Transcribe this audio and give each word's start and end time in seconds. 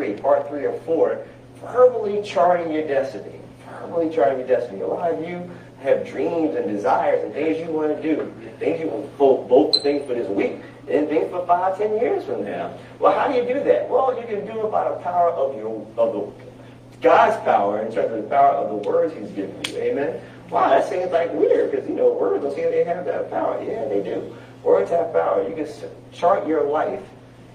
three, 0.00 0.14
part 0.14 0.48
three 0.48 0.64
or 0.64 0.78
four, 0.80 1.26
verbally 1.60 2.22
charting 2.22 2.72
your 2.72 2.86
destiny. 2.86 3.38
Verbally 3.80 4.14
charting 4.14 4.38
your 4.38 4.48
destiny. 4.48 4.80
A 4.80 4.86
lot 4.86 5.12
of 5.12 5.26
you 5.26 5.50
have 5.82 6.06
dreams 6.06 6.54
and 6.56 6.68
desires 6.68 7.22
and 7.24 7.32
things 7.32 7.58
you 7.58 7.66
want 7.66 7.94
to 7.94 8.02
do, 8.02 8.32
things 8.58 8.80
you 8.80 8.88
want 8.88 9.18
both, 9.18 9.48
both 9.48 9.82
things 9.82 10.06
for 10.06 10.14
this 10.14 10.28
week 10.28 10.56
and 10.88 11.08
things 11.08 11.30
for 11.30 11.46
five, 11.46 11.76
ten 11.78 11.98
years 11.98 12.24
from 12.24 12.44
now. 12.44 12.76
Well, 12.98 13.18
how 13.18 13.28
do 13.28 13.34
you 13.34 13.42
do 13.42 13.62
that? 13.64 13.88
Well, 13.88 14.18
you 14.18 14.26
can 14.26 14.46
do 14.46 14.66
it 14.66 14.70
by 14.70 14.88
the 14.88 14.96
power 14.96 15.30
of 15.30 15.56
your 15.56 15.86
of 15.96 16.12
the 16.12 17.00
God's 17.00 17.36
power 17.44 17.80
in 17.80 17.92
terms 17.92 18.12
of 18.12 18.22
the 18.22 18.28
power 18.28 18.54
of 18.54 18.68
the 18.68 18.88
words 18.88 19.14
He's 19.14 19.30
given 19.30 19.54
you. 19.68 19.76
Amen. 19.76 20.20
Wow, 20.50 20.70
that 20.70 20.88
seems 20.88 21.10
like 21.12 21.32
weird 21.32 21.70
because 21.70 21.88
you 21.88 21.94
know 21.94 22.12
words 22.12 22.42
don't 22.42 22.54
seem 22.54 22.64
they 22.64 22.84
have 22.84 23.04
that 23.04 23.30
power. 23.30 23.62
Yeah, 23.62 23.86
they 23.86 24.02
do. 24.02 24.36
Words 24.62 24.90
have 24.90 25.12
power. 25.12 25.48
You 25.48 25.54
can 25.54 25.68
chart 26.12 26.46
your 26.46 26.64
life. 26.64 27.02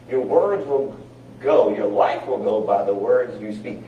Your 0.10 0.22
words 0.22 0.66
will 0.66 0.98
go. 1.46 1.74
Your 1.74 1.88
life 1.88 2.26
will 2.28 2.44
go 2.44 2.62
by 2.62 2.84
the 2.84 2.94
words 2.94 3.40
you 3.42 3.54
speak. 3.54 3.82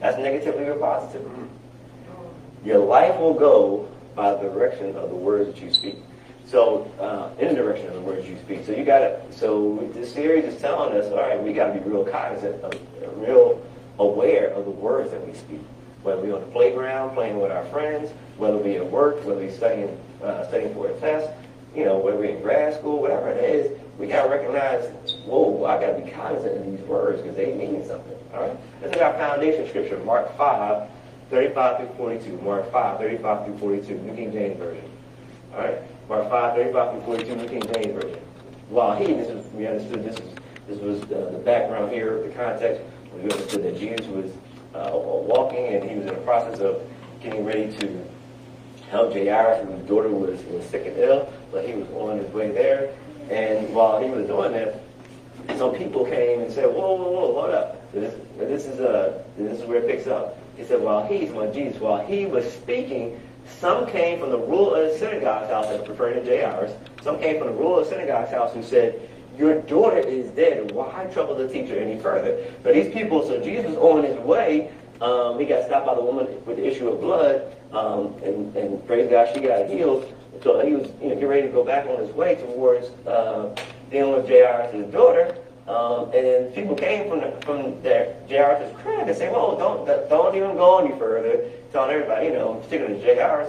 That's 0.00 0.18
negatively 0.18 0.64
or 0.64 0.76
positively. 0.76 1.44
Your 2.64 2.78
life 2.78 3.18
will 3.20 3.34
go 3.34 3.88
by 4.14 4.34
the 4.34 4.48
direction 4.48 4.96
of 4.96 5.10
the 5.10 5.16
words 5.16 5.52
that 5.52 5.62
you 5.62 5.72
speak. 5.72 5.96
So, 6.46 6.90
uh, 6.98 7.30
in 7.40 7.48
the 7.48 7.54
direction 7.54 7.86
of 7.86 7.94
the 7.94 8.00
words 8.00 8.26
you 8.26 8.36
speak. 8.38 8.64
So 8.66 8.72
you 8.72 8.84
got 8.84 9.00
to. 9.00 9.20
So 9.30 9.88
this 9.94 10.12
series 10.12 10.44
is 10.44 10.60
telling 10.60 10.96
us, 10.96 11.06
all 11.12 11.18
right, 11.18 11.40
we 11.40 11.52
got 11.52 11.72
to 11.72 11.78
be 11.78 11.88
real 11.88 12.04
cognizant, 12.04 12.60
of, 12.62 12.72
real 13.16 13.64
aware 13.98 14.48
of 14.48 14.64
the 14.64 14.70
words 14.70 15.12
that 15.12 15.24
we 15.24 15.32
speak. 15.34 15.60
Whether 16.02 16.22
we're 16.22 16.34
on 16.34 16.40
the 16.40 16.46
playground 16.46 17.14
playing 17.14 17.38
with 17.38 17.52
our 17.52 17.64
friends, 17.66 18.10
whether 18.36 18.56
we're 18.56 18.82
at 18.82 18.90
work, 18.90 19.24
whether 19.24 19.40
we're 19.40 19.54
studying 19.54 19.96
uh, 20.24 20.48
studying 20.48 20.74
for 20.74 20.88
a 20.88 20.94
test, 20.98 21.30
you 21.74 21.84
know, 21.84 21.98
whether 21.98 22.16
we're 22.16 22.36
in 22.36 22.42
grad 22.42 22.74
school, 22.74 23.00
whatever 23.00 23.30
it 23.30 23.44
is, 23.44 23.78
we 23.98 24.06
got 24.06 24.24
to 24.24 24.28
recognize, 24.28 24.90
whoa, 25.24 25.64
I 25.64 25.80
got 25.80 25.96
to 25.96 26.04
be 26.04 26.10
cognizant 26.10 26.58
of 26.58 26.64
these 26.64 26.80
words 26.86 27.20
because 27.20 27.36
they 27.36 27.54
mean 27.54 27.84
something. 27.86 28.16
All 28.34 28.42
right. 28.42 28.56
This 28.80 28.94
is 28.94 29.00
our 29.00 29.12
foundation 29.14 29.68
scripture, 29.68 29.98
Mark 30.04 30.36
5, 30.36 30.88
35 31.30 31.76
through 31.78 31.96
42. 31.96 32.40
Mark 32.42 32.70
5, 32.72 32.98
35 32.98 33.46
through 33.46 33.58
42, 33.58 33.94
New 33.94 34.14
King 34.14 34.32
James 34.32 34.58
Version. 34.58 34.90
All 35.54 35.60
right? 35.60 36.08
Mark 36.08 36.28
5, 36.28 36.56
35 36.56 36.92
through 36.92 37.16
42, 37.16 37.36
New 37.36 37.48
King 37.48 37.62
James 37.74 38.02
Version. 38.02 38.20
While 38.68 38.96
he, 38.96 39.12
this 39.12 39.28
is, 39.28 39.46
we 39.52 39.66
understood 39.66 40.04
this, 40.04 40.16
is, 40.16 40.34
this 40.68 40.78
was 40.78 41.00
the, 41.02 41.30
the 41.30 41.38
background 41.38 41.92
here, 41.92 42.22
the 42.22 42.34
context. 42.34 42.82
We 43.14 43.22
understood 43.22 43.64
that 43.64 43.78
Jesus 43.78 44.06
was 44.06 44.30
uh, 44.74 44.90
walking 44.94 45.66
and 45.66 45.88
he 45.88 45.96
was 45.96 46.06
in 46.06 46.14
the 46.14 46.20
process 46.20 46.60
of 46.60 46.80
getting 47.20 47.44
ready 47.44 47.72
to 47.78 48.04
help 48.90 49.12
Jairus, 49.12 49.66
whose 49.66 49.88
daughter 49.88 50.08
was, 50.08 50.42
was 50.44 50.64
sick 50.66 50.86
and 50.86 50.96
ill, 50.98 51.32
but 51.52 51.66
he 51.66 51.74
was 51.74 51.88
on 51.90 52.18
his 52.18 52.32
way 52.32 52.50
there. 52.50 52.94
And 53.28 53.72
while 53.74 54.02
he 54.02 54.10
was 54.10 54.26
doing 54.26 54.52
that, 54.52 54.80
some 55.58 55.74
people 55.74 56.04
came 56.04 56.40
and 56.40 56.52
said, 56.52 56.66
whoa, 56.66 56.94
whoa, 56.94 57.10
whoa, 57.10 57.34
hold 57.34 57.50
up. 57.50 57.92
This, 57.92 58.14
this, 58.38 58.66
is, 58.66 58.80
uh, 58.80 59.22
this 59.36 59.60
is 59.60 59.66
where 59.66 59.78
it 59.78 59.86
picks 59.86 60.06
up. 60.06 60.38
He 60.56 60.64
said, 60.64 60.80
while 60.80 61.06
he's, 61.06 61.30
when 61.30 61.52
Jesus, 61.52 61.80
while 61.80 62.04
he 62.04 62.26
was 62.26 62.50
speaking, 62.52 63.20
some 63.58 63.86
came 63.86 64.20
from 64.20 64.30
the 64.30 64.38
ruler 64.38 64.84
of 64.84 64.92
the 64.92 64.98
synagogue's 64.98 65.50
house, 65.50 65.66
that's 65.68 65.88
referring 65.88 66.24
to 66.24 66.30
Jairus. 66.30 66.72
Some 67.02 67.18
came 67.18 67.38
from 67.38 67.48
the 67.48 67.54
ruler 67.54 67.80
of 67.80 67.88
the 67.88 67.94
synagogue's 67.94 68.30
house 68.30 68.52
who 68.52 68.62
said, 68.62 69.08
your 69.38 69.60
daughter 69.62 69.98
is 69.98 70.30
dead. 70.32 70.70
Why 70.72 71.04
trouble 71.12 71.34
the 71.34 71.48
teacher 71.48 71.78
any 71.78 71.98
further? 71.98 72.52
But 72.62 72.74
these 72.74 72.92
people, 72.92 73.26
so 73.26 73.42
Jesus 73.42 73.74
on 73.76 74.04
his 74.04 74.18
way. 74.18 74.70
Um, 75.00 75.38
he 75.38 75.46
got 75.46 75.64
stopped 75.64 75.86
by 75.86 75.94
the 75.94 76.02
woman 76.02 76.26
with 76.44 76.58
the 76.58 76.66
issue 76.66 76.88
of 76.90 77.00
blood, 77.00 77.56
um, 77.72 78.14
and, 78.22 78.54
and 78.54 78.86
praise 78.86 79.08
God, 79.08 79.30
she 79.32 79.40
got 79.40 79.66
healed. 79.66 80.12
So 80.42 80.64
he 80.64 80.74
was 80.74 80.88
you 81.00 81.08
know, 81.08 81.14
getting 81.14 81.26
ready 81.26 81.46
to 81.46 81.52
go 81.52 81.64
back 81.64 81.86
on 81.86 82.00
his 82.00 82.14
way 82.14 82.34
towards 82.34 82.88
uh, 83.06 83.54
dealing 83.90 84.14
with 84.14 84.28
Jairus' 84.28 84.90
daughter. 84.92 85.36
Um, 85.68 86.04
and 86.06 86.26
then 86.26 86.52
people 86.52 86.74
came 86.74 87.08
from 87.08 87.20
the, 87.20 87.30
from 87.42 87.80
their 87.82 88.16
Jairus' 88.28 88.74
crib 88.82 89.06
and 89.06 89.16
say, 89.16 89.30
well, 89.30 89.56
don't, 89.56 89.86
don't 90.08 90.34
even 90.34 90.56
go 90.56 90.78
any 90.78 90.98
further. 90.98 91.48
Telling 91.72 91.90
everybody, 91.90 92.26
you 92.26 92.32
know, 92.32 92.54
particularly 92.54 93.00
Jairus, 93.02 93.48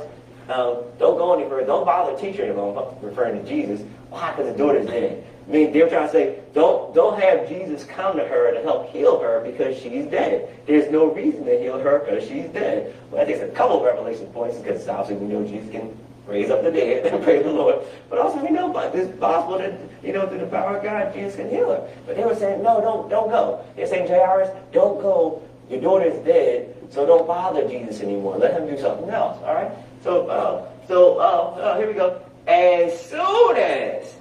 um, 0.50 0.84
don't 1.00 1.18
go 1.18 1.34
any 1.34 1.50
further. 1.50 1.66
Don't 1.66 1.86
bother 1.86 2.16
the 2.16 2.22
teacher 2.22 2.44
anymore, 2.44 2.96
referring 3.02 3.44
to 3.44 3.50
Jesus. 3.50 3.82
Why? 4.10 4.32
Because 4.32 4.52
the 4.52 4.58
daughter's 4.58 4.86
dead. 4.86 5.26
I 5.48 5.52
mean, 5.52 5.74
they 5.74 5.82
were 5.82 5.90
trying 5.90 6.08
to 6.08 6.12
say, 6.12 6.40
don't, 6.54 6.94
don't 6.94 7.20
have 7.20 7.48
Jesus 7.50 7.84
come 7.84 8.16
to 8.18 8.24
her 8.24 8.54
to 8.54 8.62
help 8.62 8.92
heal 8.92 9.20
her 9.20 9.42
because 9.42 9.76
she's 9.78 10.06
dead. 10.06 10.56
There's 10.68 10.92
no 10.92 11.12
reason 11.12 11.46
to 11.46 11.60
heal 11.60 11.80
her 11.80 12.00
because 12.00 12.28
she's 12.28 12.46
dead. 12.50 12.96
Well, 13.10 13.22
I 13.22 13.26
think 13.26 13.40
it's 13.40 13.52
a 13.52 13.56
couple 13.56 13.78
of 13.78 13.84
revelation 13.84 14.28
points 14.28 14.58
because 14.58 14.88
obviously 14.88 15.26
we 15.26 15.34
know 15.34 15.44
Jesus 15.46 15.72
can 15.72 15.98
raise 16.32 16.50
up 16.50 16.64
the 16.64 16.72
dead, 16.72 17.06
and 17.06 17.24
praise 17.24 17.44
the 17.44 17.52
Lord. 17.52 17.86
But 18.10 18.20
also 18.20 18.44
we 18.44 18.50
know 18.50 18.72
but 18.72 18.96
it's 18.96 19.18
possible 19.20 19.58
that, 19.60 19.74
you 20.04 20.14
know, 20.14 20.28
through 20.28 20.40
the 20.40 20.48
power 20.48 20.78
of 20.78 20.84
God, 20.84 21.14
Jesus 21.14 21.36
can 21.36 21.50
heal 21.50 21.70
her. 21.70 21.90
But 22.06 22.16
they 22.16 22.24
were 22.24 22.36
saying, 22.36 22.64
no, 22.64 22.82
don't, 22.82 23.10
don't 23.10 23.30
go. 23.30 23.64
They're 23.76 23.88
saying, 23.88 24.08
Jairus, 24.08 24.50
don't 24.72 25.02
go. 25.02 25.42
Your 25.70 25.82
daughter 25.82 26.06
is 26.06 26.26
dead, 26.26 26.76
so 26.90 27.06
don't 27.06 27.28
bother 27.28 27.68
Jesus 27.68 28.02
anymore. 28.02 28.38
Let 28.38 28.54
him 28.54 28.68
do 28.68 28.80
something 28.80 29.10
else, 29.10 29.42
all 29.44 29.54
right? 29.54 29.72
So, 30.04 30.28
uh, 30.28 30.70
so 30.88 31.20
uh, 31.20 31.62
uh, 31.62 31.78
here 31.78 31.88
we 31.88 31.94
go. 31.94 32.22
As 32.48 33.00
soon 33.06 33.56
as 33.56 34.16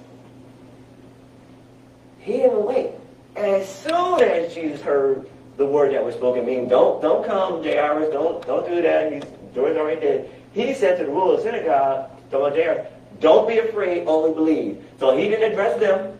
he 2.21 2.33
didn't 2.33 2.65
wait. 2.65 2.91
As 3.35 3.67
soon 3.67 4.21
as 4.21 4.53
Jesus 4.53 4.81
heard 4.81 5.27
the 5.57 5.65
word 5.65 5.93
that 5.93 6.03
was 6.03 6.15
spoken, 6.15 6.45
meaning 6.45 6.67
don't 6.67 7.01
don't 7.01 7.25
come, 7.25 7.63
Jairus, 7.63 8.09
don't 8.11 8.45
don't 8.45 8.67
do 8.67 8.81
that. 8.81 9.11
He's 9.11 9.23
doing 9.53 9.77
already 9.77 10.01
dead. 10.01 10.29
He 10.53 10.73
said 10.73 10.97
to 10.97 11.05
the 11.05 11.11
ruler 11.11 11.35
of 11.35 11.43
the 11.43 11.51
synagogue, 11.51 12.11
don't 13.19 13.47
be 13.47 13.59
afraid, 13.59 14.07
only 14.07 14.33
believe. 14.33 14.83
So 14.99 15.15
he 15.15 15.29
didn't 15.29 15.51
address 15.51 15.79
them 15.79 16.19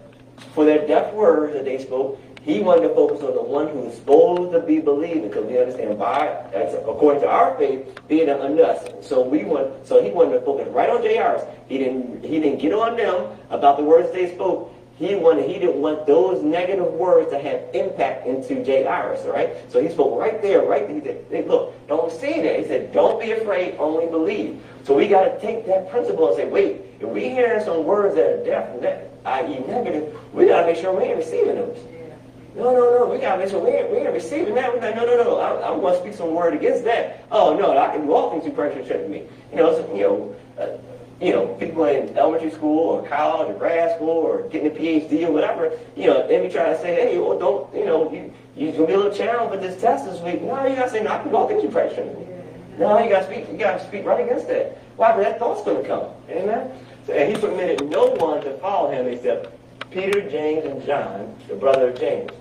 for 0.54 0.66
their 0.66 0.88
deaf 0.88 1.14
words 1.14 1.54
that 1.54 1.66
they 1.66 1.80
spoke. 1.80 2.20
He 2.44 2.60
wanted 2.60 2.88
to 2.88 2.96
focus 2.96 3.22
on 3.22 3.36
the 3.36 3.42
one 3.42 3.68
who's 3.68 3.94
supposed 3.96 4.52
to 4.54 4.62
be 4.62 4.80
believing, 4.80 5.28
because 5.28 5.46
we 5.46 5.60
understand 5.60 6.00
by 6.00 6.26
that's 6.52 6.74
according 6.74 7.22
to 7.22 7.28
our 7.28 7.56
faith, 7.58 8.00
being 8.08 8.30
unto 8.30 8.64
us. 8.64 9.08
So 9.08 9.22
we 9.22 9.44
want 9.44 9.86
so 9.86 10.02
he 10.04 10.10
wanted 10.10 10.40
to 10.40 10.42
focus 10.42 10.68
right 10.70 10.90
on 10.90 11.04
Jairus. 11.04 11.44
He 11.68 11.78
didn't 11.78 12.24
he 12.24 12.40
didn't 12.40 12.60
get 12.60 12.74
on 12.74 12.98
them 12.98 13.38
about 13.52 13.78
the 13.78 13.84
words 13.84 14.12
they 14.12 14.34
spoke. 14.34 14.74
He 15.02 15.16
wanted, 15.16 15.50
he 15.50 15.58
didn't 15.58 15.82
want 15.82 16.06
those 16.06 16.44
negative 16.44 16.86
words 16.94 17.32
to 17.32 17.40
have 17.40 17.62
impact 17.74 18.28
into 18.28 18.64
Jairus, 18.64 19.26
all 19.26 19.34
right? 19.34 19.50
So 19.72 19.82
he 19.82 19.90
spoke 19.90 20.20
right 20.20 20.40
there, 20.44 20.62
right 20.62 20.86
there. 20.88 20.96
He 20.96 21.02
said, 21.02 21.26
hey, 21.32 21.44
look, 21.48 21.74
don't 21.88 22.12
say 22.12 22.40
that. 22.44 22.60
He 22.60 22.66
said, 22.68 22.94
don't 22.94 23.20
be 23.20 23.32
afraid, 23.32 23.78
only 23.80 24.06
believe. 24.06 24.62
So 24.84 24.96
we 24.96 25.08
got 25.08 25.24
to 25.24 25.42
take 25.42 25.66
that 25.66 25.90
principle 25.90 26.28
and 26.28 26.36
say, 26.38 26.48
wait, 26.48 26.82
if 27.00 27.10
we 27.10 27.30
hearing 27.30 27.66
some 27.66 27.84
words 27.84 28.14
that 28.14 28.28
are 28.28 28.44
deaf, 28.44 29.10
i.e. 29.26 29.60
negative, 29.68 30.16
we 30.36 30.46
got 30.46 30.62
to 30.62 30.68
make 30.68 30.78
sure 30.78 30.96
we 30.96 31.06
ain't 31.06 31.18
receiving 31.18 31.56
those. 31.56 31.80
No, 32.56 32.66
no, 32.72 33.00
no. 33.00 33.06
We 33.08 33.18
got 33.18 33.38
to 33.38 33.40
make 33.40 33.50
sure 33.50 33.60
we 33.60 33.72
ain't, 33.72 33.90
we 33.90 33.98
ain't 33.98 34.14
receiving 34.14 34.54
that. 34.54 34.72
We're 34.72 34.82
like, 34.82 34.96
no, 34.96 35.06
no, 35.06 35.18
no. 35.18 35.40
I, 35.40 35.74
am 35.74 35.80
going 35.80 35.96
to 35.96 36.00
speak 36.00 36.14
some 36.14 36.36
word 36.36 36.54
against 36.54 36.84
that. 36.84 37.26
Oh, 37.32 37.58
no, 37.58 37.76
I 37.76 37.96
can 37.96 38.06
walk 38.06 38.36
into 38.36 38.52
Christ 38.52 38.78
who 38.78 39.08
me. 39.08 39.24
You 39.50 39.58
know, 39.58 39.74
so, 39.74 39.96
you 39.96 40.02
know, 40.04 40.36
uh, 40.60 40.78
you 41.22 41.32
know, 41.32 41.48
people 41.60 41.86
in 41.86 42.18
elementary 42.18 42.50
school 42.50 42.80
or 42.80 43.08
college 43.08 43.54
or 43.54 43.60
grad 43.60 43.96
school 43.96 44.10
or 44.10 44.50
getting 44.50 44.68
a 44.68 44.76
PhD 44.76 45.28
or 45.28 45.32
whatever, 45.32 45.72
you 45.96 46.08
know, 46.08 46.28
they 46.28 46.42
be 46.42 46.52
trying 46.52 46.76
to 46.76 46.82
say, 46.82 46.96
hey, 46.96 47.20
well, 47.20 47.38
don't, 47.38 47.74
you 47.76 47.86
know, 47.86 48.12
you, 48.12 48.34
you're 48.56 48.72
going 48.72 48.82
to 48.82 48.88
be 48.88 48.94
a 48.94 48.98
little 48.98 49.14
challenged 49.14 49.52
with 49.52 49.62
this 49.62 49.80
test 49.80 50.06
this 50.06 50.20
week. 50.22 50.42
No, 50.42 50.66
you 50.66 50.76
got 50.76 50.86
to 50.86 50.90
say, 50.90 51.04
no, 51.04 51.12
I 51.12 51.22
can 51.22 51.48
things 51.48 51.62
through 51.62 51.72
Christ 51.72 51.96
No, 52.80 52.98
you 52.98 53.10
got 53.10 53.20
to 53.20 53.26
speak, 53.26 53.48
you 53.52 53.58
got 53.58 53.78
to 53.78 53.88
speak 53.88 54.04
right 54.04 54.26
against 54.26 54.48
that. 54.48 54.80
Why? 54.98 55.12
Because 55.12 55.32
that 55.32 55.40
thought's 55.40 55.64
going 55.64 55.84
to 55.84 55.88
come. 55.88 56.08
Amen? 56.30 56.72
So, 57.06 57.14
and 57.14 57.32
he 57.32 57.40
permitted 57.40 57.88
no 57.88 58.08
one 58.08 58.44
to 58.44 58.58
follow 58.58 58.90
him 58.92 59.06
except 59.06 59.54
Peter, 59.92 60.28
James, 60.28 60.66
and 60.66 60.84
John, 60.86 61.36
the 61.48 61.56
brother 61.56 61.90
of 61.90 62.00
James. 62.00 62.32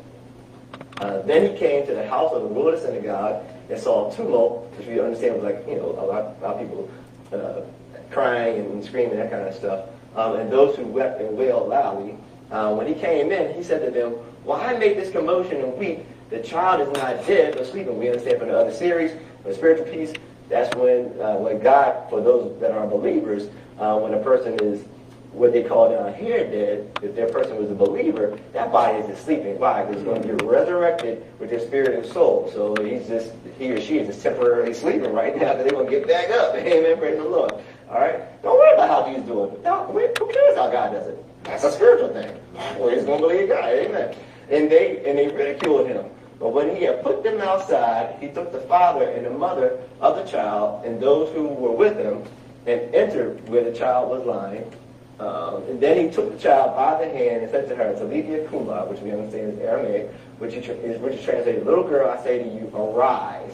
Uh, 1.02 1.20
then 1.22 1.52
he 1.52 1.58
came 1.58 1.86
to 1.86 1.94
the 1.94 2.06
house 2.08 2.32
of 2.32 2.42
the 2.42 2.48
ruler 2.48 2.74
of 2.74 2.80
the 2.80 2.86
synagogue 2.86 3.44
and 3.68 3.78
saw 3.78 4.10
a 4.10 4.16
tumult, 4.16 4.72
which 4.78 4.86
we 4.86 5.00
understand 5.00 5.34
was 5.34 5.44
like, 5.44 5.66
you 5.68 5.76
know, 5.76 5.90
a 5.98 6.04
lot, 6.04 6.36
a 6.40 6.42
lot 6.42 6.54
of 6.56 6.60
people 6.60 6.90
uh, 7.32 7.62
crying 8.10 8.58
and 8.58 8.84
screaming, 8.84 9.16
that 9.16 9.30
kind 9.30 9.46
of 9.46 9.54
stuff. 9.54 9.86
Um, 10.16 10.36
and 10.36 10.50
those 10.50 10.76
who 10.76 10.84
wept 10.84 11.20
and 11.20 11.36
wailed 11.36 11.68
loudly. 11.68 12.16
Uh, 12.50 12.74
when 12.74 12.86
he 12.86 12.94
came 12.94 13.30
in, 13.30 13.54
he 13.54 13.62
said 13.62 13.84
to 13.84 13.90
them, 13.90 14.12
Why 14.44 14.76
make 14.76 14.96
this 14.96 15.10
commotion 15.12 15.60
and 15.60 15.76
weep? 15.76 16.00
The 16.30 16.40
child 16.40 16.80
is 16.80 16.92
not 16.94 17.26
dead, 17.26 17.54
but 17.56 17.66
sleeping. 17.66 17.98
We 17.98 18.08
understand 18.08 18.38
from 18.38 18.48
the 18.48 18.58
other 18.58 18.72
series, 18.72 19.12
the 19.44 19.54
spiritual 19.54 19.86
peace, 19.86 20.12
that's 20.48 20.74
when, 20.76 21.06
uh, 21.20 21.36
when 21.36 21.60
God, 21.60 22.10
for 22.10 22.20
those 22.20 22.58
that 22.60 22.72
are 22.72 22.86
believers, 22.86 23.48
uh, 23.78 23.96
when 23.98 24.14
a 24.14 24.22
person 24.22 24.58
is 24.60 24.84
what 25.32 25.52
they 25.52 25.62
call 25.62 25.90
down 25.90 26.12
here 26.14 26.38
dead, 26.50 26.90
if 27.02 27.14
that 27.14 27.32
person 27.32 27.56
was 27.56 27.70
a 27.70 27.74
believer, 27.74 28.36
that 28.52 28.72
body 28.72 28.98
is 28.98 29.06
just 29.06 29.24
sleeping. 29.24 29.58
Why? 29.58 29.84
Because 29.84 30.02
it's 30.02 30.04
going 30.04 30.22
to 30.22 30.34
be 30.34 30.44
resurrected 30.44 31.24
with 31.38 31.50
their 31.50 31.60
spirit 31.60 31.94
and 31.94 32.12
soul. 32.12 32.50
So 32.52 32.74
he's 32.82 33.06
just, 33.06 33.32
he 33.56 33.70
or 33.70 33.80
she 33.80 33.98
is 33.98 34.08
just 34.08 34.22
temporarily 34.22 34.74
sleeping 34.74 35.12
right 35.12 35.36
now, 35.36 35.54
but 35.54 35.62
they're 35.62 35.70
going 35.72 35.86
to 35.86 35.90
get 35.90 36.08
back 36.08 36.30
up. 36.30 36.54
Amen. 36.56 36.98
Praise 36.98 37.16
the 37.16 37.24
Lord. 37.24 37.52
All 37.90 38.00
right? 38.00 38.42
Don't 38.42 38.56
worry 38.56 38.74
about 38.74 38.88
how 38.88 39.12
he's 39.12 39.22
doing. 39.24 39.60
No, 39.62 39.84
who 39.86 40.32
cares 40.32 40.56
how 40.56 40.70
God 40.70 40.92
does 40.92 41.08
it? 41.08 41.24
That's 41.44 41.64
a 41.64 41.72
spiritual 41.72 42.10
thing. 42.10 42.34
Well, 42.78 42.90
he's 42.90 43.04
going 43.04 43.20
to 43.20 43.28
believe 43.28 43.48
God. 43.48 43.64
Amen. 43.64 44.14
And 44.50 44.70
they, 44.70 45.02
and 45.04 45.18
they 45.18 45.28
ridiculed 45.28 45.88
him. 45.88 46.06
But 46.38 46.50
when 46.50 46.74
he 46.74 46.84
had 46.84 47.02
put 47.02 47.22
them 47.22 47.40
outside, 47.40 48.16
he 48.20 48.28
took 48.28 48.52
the 48.52 48.60
father 48.60 49.04
and 49.04 49.26
the 49.26 49.30
mother 49.30 49.78
of 50.00 50.16
the 50.16 50.24
child 50.24 50.84
and 50.86 51.00
those 51.00 51.34
who 51.34 51.48
were 51.48 51.72
with 51.72 51.96
him 51.96 52.22
and 52.66 52.94
entered 52.94 53.46
where 53.48 53.64
the 53.64 53.76
child 53.76 54.10
was 54.10 54.24
lying. 54.24 54.72
Um, 55.18 55.62
and 55.64 55.80
then 55.80 56.02
he 56.02 56.10
took 56.10 56.32
the 56.32 56.38
child 56.38 56.74
by 56.74 57.04
the 57.04 57.10
hand 57.10 57.42
and 57.42 57.50
said 57.50 57.68
to 57.68 57.76
her, 57.76 57.92
Talitha 57.94 58.48
cumi, 58.48 58.72
which 58.88 59.00
we 59.00 59.12
understand 59.12 59.52
is 59.52 59.58
Aramaic, 59.58 60.10
which 60.38 60.54
is, 60.54 61.00
which 61.00 61.14
is 61.14 61.24
translated, 61.24 61.66
little 61.66 61.86
girl, 61.86 62.08
I 62.10 62.22
say 62.24 62.42
to 62.42 62.48
you, 62.48 62.72
arise. 62.74 63.52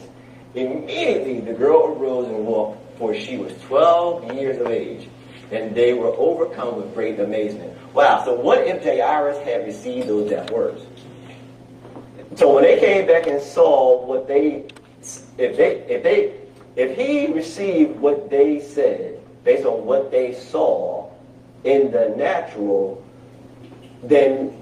Immediately 0.55 1.41
the 1.41 1.53
girl 1.53 1.87
arose 1.87 2.27
and 2.27 2.45
walked, 2.45 2.81
for 2.97 3.13
she 3.13 3.37
was 3.37 3.53
12 3.63 4.33
years 4.33 4.57
of 4.59 4.67
age. 4.67 5.07
And 5.51 5.73
they 5.73 5.93
were 5.93 6.07
overcome 6.07 6.75
with 6.75 6.93
great 6.93 7.19
amazement. 7.19 7.73
Wow, 7.93 8.23
so 8.25 8.33
what 8.33 8.59
if 8.67 8.83
Jairus 8.83 9.37
had 9.45 9.65
received 9.65 10.09
those 10.09 10.29
death 10.29 10.51
words? 10.51 10.85
So 12.35 12.53
when 12.53 12.63
they 12.63 12.79
came 12.79 13.07
back 13.07 13.27
and 13.27 13.41
saw 13.41 14.05
what 14.05 14.27
they, 14.27 14.65
if 15.37 15.57
they, 15.57 15.77
if 15.87 16.03
they, 16.03 16.33
if 16.75 16.97
he 16.97 17.33
received 17.33 17.99
what 17.99 18.29
they 18.29 18.59
said 18.59 19.19
based 19.43 19.65
on 19.65 19.85
what 19.85 20.11
they 20.11 20.33
saw 20.33 21.09
in 21.63 21.91
the 21.91 22.13
natural, 22.17 23.03
then 24.03 24.61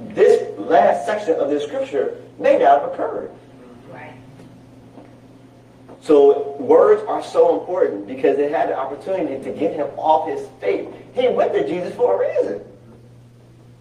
this 0.00 0.46
last 0.58 1.06
section 1.06 1.34
of 1.36 1.48
the 1.48 1.60
scripture 1.60 2.20
may 2.38 2.58
not 2.58 2.82
have 2.82 2.92
occurred. 2.92 3.30
So 6.04 6.56
words 6.58 7.02
are 7.08 7.22
so 7.22 7.58
important 7.58 8.06
because 8.06 8.38
it 8.38 8.50
had 8.52 8.68
the 8.68 8.76
opportunity 8.76 9.42
to 9.42 9.58
get 9.58 9.72
him 9.72 9.86
off 9.96 10.28
his 10.28 10.46
faith. 10.60 10.86
He 11.14 11.28
went 11.28 11.54
to 11.54 11.66
Jesus 11.66 11.94
for 11.94 12.22
a 12.22 12.28
reason. 12.28 12.62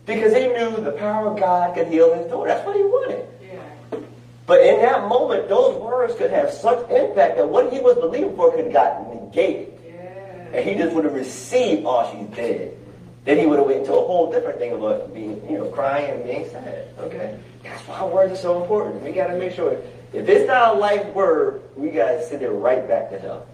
Because 0.06 0.34
he 0.34 0.48
knew 0.48 0.82
the 0.82 0.94
power 0.94 1.28
of 1.28 1.38
God 1.38 1.76
could 1.76 1.88
heal 1.90 2.14
his 2.16 2.26
daughter. 2.28 2.48
That's 2.48 2.66
what 2.66 2.78
he 2.78 2.84
wanted. 2.84 3.28
Yeah. 3.42 4.00
But 4.46 4.62
in 4.62 4.82
that 4.84 5.10
moment, 5.10 5.50
those 5.50 5.76
words 5.82 6.16
could 6.16 6.32
have 6.32 6.50
such 6.52 6.90
impact 6.90 7.36
that 7.36 7.50
what 7.50 7.74
he 7.74 7.82
was 7.82 7.96
believing 7.96 8.34
for 8.38 8.52
could 8.52 8.66
have 8.66 8.74
gotten 8.74 9.30
negated. 9.30 9.74
Yeah. 9.86 10.48
And 10.54 10.70
he 10.70 10.76
just 10.76 10.96
would 10.96 11.04
have 11.04 11.16
received, 11.16 11.86
all 11.86 12.10
she 12.10 12.24
dead. 12.36 12.78
Then 13.26 13.38
he 13.38 13.46
would 13.46 13.60
have 13.60 13.68
went 13.68 13.80
into 13.80 13.94
a 13.94 14.08
whole 14.08 14.32
different 14.32 14.60
thing 14.60 14.72
about 14.72 15.14
being, 15.14 15.46
you 15.50 15.58
know, 15.58 15.66
crying 15.72 16.10
and 16.10 16.24
being 16.24 16.50
sad. 16.50 16.88
Okay? 17.00 17.38
That's 17.64 17.82
why 17.82 18.06
words 18.06 18.32
are 18.32 18.38
so 18.38 18.62
important. 18.62 19.04
We 19.04 19.12
got 19.12 19.28
to 19.28 19.38
make 19.38 19.54
sure. 19.54 19.78
If 20.14 20.30
it's 20.30 20.48
not 20.48 20.76
a 20.76 20.80
life 20.80 21.06
word, 21.08 21.62
we 21.76 21.90
got 21.90 22.12
to 22.12 22.24
send 22.24 22.44
it 22.44 22.50
right 22.50 22.88
back 22.88 23.10
to 23.10 23.20
hell. 23.20 23.48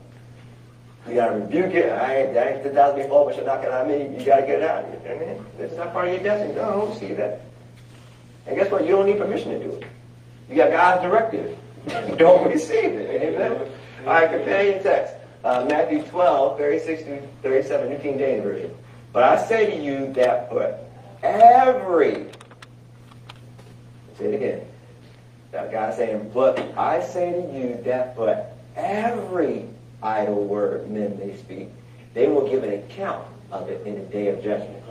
You 1.07 1.15
got 1.15 1.29
to 1.29 1.35
rebuke 1.35 1.73
it. 1.73 1.89
I 1.91 2.17
ain't, 2.17 2.33
that 2.33 2.47
ain't 2.47 2.63
the 2.63 2.69
thousand 2.71 3.03
before, 3.03 3.25
but 3.25 3.35
you're 3.37 3.45
knocking 3.45 3.69
on 3.69 3.87
me. 3.87 4.19
You 4.19 4.25
got 4.25 4.41
to 4.41 4.45
get 4.45 4.61
it 4.61 4.63
out. 4.63 4.85
You 4.85 4.99
what 4.99 5.11
I 5.11 5.33
mean? 5.33 5.45
It's 5.57 5.75
not 5.77 5.93
part 5.93 6.09
of 6.09 6.13
your 6.13 6.23
destiny. 6.23 6.53
No, 6.53 6.61
I 6.61 6.71
don't 6.71 6.99
see 6.99 7.13
that. 7.13 7.41
And 8.45 8.57
guess 8.57 8.69
what? 8.69 8.85
You 8.85 8.91
don't 8.91 9.05
need 9.05 9.17
permission 9.17 9.51
to 9.51 9.59
do 9.59 9.71
it. 9.75 9.85
You 10.49 10.55
got 10.55 10.71
God's 10.71 11.03
directive. 11.03 11.57
don't 12.17 12.49
receive 12.51 12.91
it. 12.91 13.21
Amen? 13.21 13.71
All 14.01 14.13
right, 14.13 14.29
companion 14.29 14.83
text. 14.83 15.15
Uh, 15.43 15.65
Matthew 15.69 16.03
12, 16.03 16.57
36 16.57 17.03
through 17.03 17.27
37, 17.43 17.89
New 17.89 17.97
King 17.99 18.17
James 18.17 18.43
Version. 18.43 18.75
But 19.13 19.23
I 19.23 19.45
say 19.45 19.77
to 19.77 19.83
you 19.83 20.11
that 20.13 20.49
for 20.49 20.77
every, 21.23 22.27
say 24.17 24.25
it 24.25 24.35
again. 24.35 24.65
Now 25.51 25.65
God's 25.67 25.97
saying, 25.97 26.31
but 26.33 26.59
I 26.77 27.01
say 27.01 27.31
to 27.31 27.57
you 27.57 27.81
that 27.85 28.15
for 28.15 28.45
every 28.75 29.67
idle 30.01 30.45
word 30.45 30.89
men 30.89 31.17
may 31.17 31.35
speak, 31.37 31.69
they 32.13 32.27
will 32.27 32.47
give 32.47 32.63
an 32.63 32.73
account 32.73 33.25
of 33.51 33.67
it 33.69 33.85
in 33.85 33.95
the 33.95 34.01
day 34.01 34.27
of 34.27 34.43
judgment. 34.43 34.83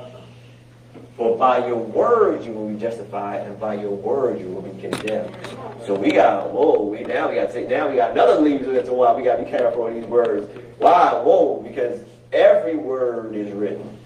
For 1.16 1.36
by 1.36 1.66
your 1.66 1.76
words 1.76 2.46
you 2.46 2.52
will 2.52 2.68
be 2.68 2.78
justified, 2.78 3.40
and 3.40 3.58
by 3.58 3.74
your 3.74 3.90
words 3.90 4.40
you 4.40 4.48
will 4.48 4.62
be 4.62 4.80
condemned. 4.80 5.36
So 5.84 5.94
we 5.94 6.12
got 6.12 6.50
whoa, 6.50 6.82
we 6.82 7.02
now 7.02 7.28
we 7.28 7.36
got 7.36 7.48
to 7.48 7.52
take 7.52 7.68
now 7.68 7.88
we 7.88 7.96
got 7.96 8.12
another 8.12 8.40
leave 8.40 8.64
that's 8.66 8.88
a 8.88 8.94
while. 8.94 9.16
We 9.16 9.22
got 9.22 9.36
to 9.36 9.44
be 9.44 9.50
careful 9.50 9.86
of 9.86 9.94
these 9.94 10.04
words. 10.04 10.48
Why? 10.78 11.12
Whoa, 11.12 11.62
because 11.62 12.00
every 12.32 12.76
word 12.76 13.34
is 13.34 13.52
written. 13.52 13.96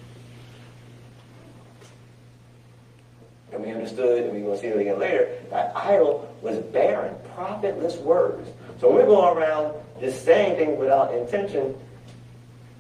And 3.53 3.63
we 3.63 3.71
understood, 3.71 4.25
and 4.25 4.33
we're 4.33 4.41
going 4.41 4.55
to 4.55 4.61
see 4.61 4.69
it 4.69 4.81
again 4.81 4.99
later, 4.99 5.29
that 5.51 5.77
idle 5.77 6.32
was 6.43 6.59
barren, 6.59 7.15
profitless 7.35 7.97
words. 7.97 8.49
So 8.81 8.93
we're 8.93 9.07
going 9.07 9.37
around 9.37 9.75
just 10.01 10.25
saying 10.25 10.57
things 10.57 10.79
without 10.79 11.15
intention. 11.15 11.75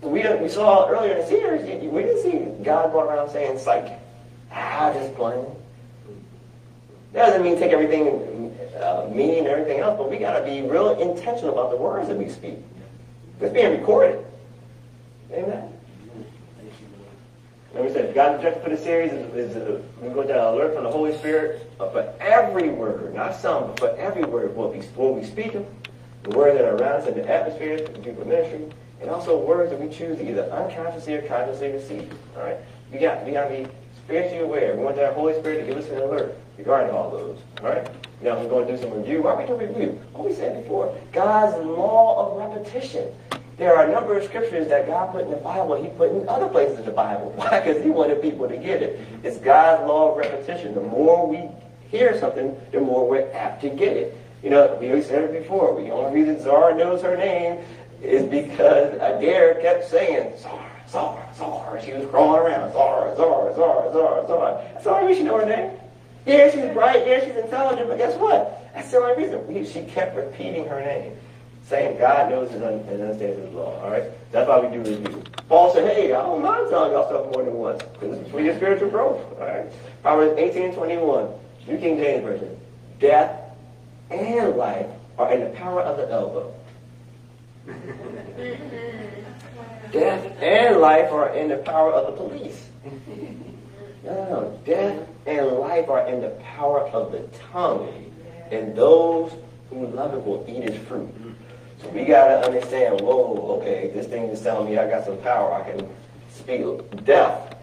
We, 0.02 0.28
we 0.34 0.48
saw 0.48 0.88
earlier 0.88 1.12
in 1.12 1.18
the 1.20 1.26
series, 1.28 1.62
we 1.62 2.02
didn't 2.02 2.22
see 2.22 2.64
God 2.64 2.92
going 2.92 3.08
around 3.08 3.30
saying 3.30 3.58
psych. 3.58 4.00
Ah, 4.52 4.92
just 4.92 5.14
playing. 5.14 5.46
That 7.12 7.26
doesn't 7.26 7.42
mean 7.42 7.56
take 7.56 7.72
everything 7.72 8.52
uh, 8.80 9.08
meaning 9.12 9.40
and 9.40 9.48
everything 9.48 9.78
else, 9.78 9.96
but 9.96 10.10
we 10.10 10.18
got 10.18 10.38
to 10.38 10.44
be 10.44 10.62
real 10.62 10.98
intentional 11.00 11.52
about 11.52 11.70
the 11.70 11.76
words 11.76 12.08
that 12.08 12.16
we 12.16 12.28
speak. 12.28 12.58
It's 13.40 13.52
being 13.52 13.78
recorded. 13.78 14.24
Amen. 15.32 15.72
And 17.74 17.84
we 17.84 17.92
said, 17.92 18.14
God's 18.14 18.36
objective 18.36 18.62
for 18.62 18.70
the 18.70 18.76
series 18.76 19.12
is, 19.12 19.34
is 19.34 19.56
uh, 19.56 19.80
we 20.00 20.10
go 20.10 20.22
to 20.22 20.50
alert 20.50 20.74
from 20.74 20.84
the 20.84 20.90
Holy 20.90 21.16
Spirit 21.18 21.70
uh, 21.80 21.88
for 21.90 22.14
every 22.20 22.68
word, 22.68 23.14
not 23.14 23.34
some, 23.34 23.68
but 23.68 23.78
for 23.78 23.96
every 23.96 24.24
word, 24.24 24.54
what 24.54 24.74
we, 24.74 24.80
what 24.94 25.14
we 25.14 25.24
speak 25.24 25.56
the 26.22 26.30
words 26.30 26.56
that 26.56 26.64
are 26.64 26.76
around 26.76 27.02
us 27.02 27.08
in 27.08 27.14
the 27.14 27.28
atmosphere, 27.28 27.78
the 27.78 27.98
people 27.98 28.24
ministry, 28.24 28.64
and 29.00 29.10
also 29.10 29.38
words 29.38 29.70
that 29.70 29.80
we 29.80 29.88
choose 29.88 30.18
to 30.18 30.28
either 30.28 30.44
unconsciously 30.50 31.14
or 31.14 31.22
consciously 31.22 31.72
receive. 31.72 32.12
All 32.36 32.44
right? 32.44 32.56
We 32.92 32.98
got, 32.98 33.24
we 33.24 33.32
got 33.32 33.48
to 33.48 33.56
be 33.56 33.66
spiritually 34.04 34.44
aware. 34.44 34.76
We 34.76 34.84
want 34.84 34.96
that 34.96 35.14
Holy 35.14 35.34
Spirit 35.40 35.60
to 35.60 35.66
give 35.66 35.76
us 35.76 35.88
an 35.88 35.98
alert 35.98 36.36
regarding 36.56 36.94
all 36.94 37.10
those. 37.10 37.38
All 37.60 37.70
right? 37.70 37.88
Now 38.20 38.38
we're 38.38 38.48
going 38.48 38.68
to 38.68 38.76
do 38.76 38.80
some 38.80 38.92
review. 38.92 39.22
Why 39.22 39.32
are 39.32 39.40
we 39.40 39.46
doing 39.46 39.68
review? 39.68 40.00
What 40.12 40.28
we 40.28 40.34
said 40.34 40.62
before, 40.62 40.96
God's 41.12 41.56
law 41.64 42.30
of 42.30 42.56
repetition. 42.56 43.12
There 43.58 43.76
are 43.76 43.86
a 43.86 43.92
number 43.92 44.16
of 44.16 44.24
scriptures 44.24 44.68
that 44.68 44.86
God 44.86 45.12
put 45.12 45.24
in 45.24 45.30
the 45.30 45.36
Bible, 45.36 45.80
he 45.80 45.88
put 45.90 46.10
in 46.10 46.28
other 46.28 46.48
places 46.48 46.78
in 46.78 46.86
the 46.86 46.92
Bible. 46.92 47.32
Why? 47.36 47.60
Because 47.60 47.82
he 47.82 47.90
wanted 47.90 48.22
people 48.22 48.48
to 48.48 48.56
get 48.56 48.82
it. 48.82 49.00
It's 49.22 49.38
God's 49.38 49.86
law 49.86 50.12
of 50.12 50.18
repetition. 50.18 50.74
The 50.74 50.80
more 50.80 51.28
we 51.28 51.48
hear 51.88 52.18
something, 52.18 52.56
the 52.72 52.80
more 52.80 53.08
we're 53.08 53.30
apt 53.32 53.60
to 53.62 53.68
get 53.68 53.96
it. 53.96 54.16
You 54.42 54.50
know, 54.50 54.76
we 54.80 55.02
said 55.02 55.22
it 55.24 55.42
before. 55.42 55.80
The 55.80 55.90
only 55.90 56.20
reason 56.20 56.42
Zara 56.42 56.76
knows 56.76 57.02
her 57.02 57.16
name 57.16 57.62
is 58.02 58.24
because 58.24 58.94
Adair 58.94 59.60
kept 59.60 59.88
saying, 59.88 60.32
Zara, 60.40 60.70
Zara, 60.88 61.28
Zara. 61.36 61.84
She 61.84 61.92
was 61.92 62.08
crawling 62.10 62.40
around, 62.40 62.72
Zara, 62.72 63.14
Zara, 63.14 63.54
Zara, 63.54 63.92
Zara, 63.92 64.26
Zara. 64.26 64.70
That's 64.72 64.84
the 64.84 64.90
only 64.90 65.08
reason 65.08 65.24
she 65.24 65.28
know 65.28 65.38
her 65.38 65.46
name. 65.46 65.70
Yeah, 66.26 66.50
she's 66.50 66.72
bright, 66.72 67.06
yeah, 67.06 67.24
she's 67.24 67.36
intelligent, 67.36 67.88
but 67.88 67.98
guess 67.98 68.16
what? 68.16 68.72
That's 68.74 68.90
the 68.90 68.98
only 68.98 69.24
reason. 69.24 69.72
She 69.72 69.82
kept 69.88 70.16
repeating 70.16 70.66
her 70.66 70.80
name 70.80 71.16
saying 71.72 71.96
God 71.98 72.28
knows 72.28 72.52
and 72.52 72.62
understands 72.62 73.40
his 73.40 73.50
law. 73.54 73.80
All 73.82 73.90
right? 73.90 74.04
That's 74.30 74.46
why 74.46 74.60
we 74.60 74.68
do 74.76 74.82
review. 74.82 75.22
Paul 75.48 75.72
said, 75.72 75.90
hey, 75.90 76.12
I 76.12 76.20
don't 76.20 76.42
mind 76.42 76.68
telling 76.68 76.92
y'all 76.92 77.08
stuff 77.08 77.32
more 77.34 77.42
than 77.42 77.54
once. 77.54 77.82
Because 77.82 78.18
it's 78.18 78.30
for 78.30 78.42
your 78.42 78.54
spiritual 78.56 78.90
growth. 78.90 79.22
All 79.40 79.46
right? 79.46 79.64
Proverbs 80.02 80.38
18 80.38 80.62
and 80.64 80.74
21, 80.74 81.30
New 81.66 81.78
King 81.78 81.96
James 81.96 82.24
Version. 82.24 82.60
Death 83.00 83.40
and 84.10 84.54
life 84.54 84.86
are 85.16 85.32
in 85.32 85.40
the 85.40 85.50
power 85.56 85.80
of 85.80 85.96
the 85.96 86.10
elbow. 86.12 86.54
Death 89.92 90.42
and 90.42 90.76
life 90.76 91.10
are 91.10 91.30
in 91.30 91.48
the 91.48 91.56
power 91.56 91.90
of 91.90 92.06
the 92.06 92.12
police. 92.12 92.66
No, 94.04 94.12
no, 94.12 94.24
no. 94.28 94.60
Death 94.66 95.08
and 95.24 95.46
life 95.46 95.88
are 95.88 96.06
in 96.06 96.20
the 96.20 96.30
power 96.54 96.86
of 96.88 97.12
the 97.12 97.20
tongue. 97.50 98.12
And 98.50 98.76
those 98.76 99.32
who 99.70 99.86
love 99.86 100.12
it 100.12 100.22
will 100.22 100.44
eat 100.46 100.64
its 100.64 100.76
fruit. 100.86 101.08
We 101.92 102.04
got 102.04 102.28
to 102.28 102.46
understand, 102.46 103.00
whoa, 103.00 103.58
okay, 103.60 103.90
this 103.92 104.06
thing 104.06 104.24
is 104.24 104.40
telling 104.40 104.70
me 104.70 104.78
I 104.78 104.88
got 104.88 105.04
some 105.04 105.18
power. 105.18 105.52
I 105.52 105.70
can 105.70 105.88
speak 106.30 106.64
death, 107.04 107.56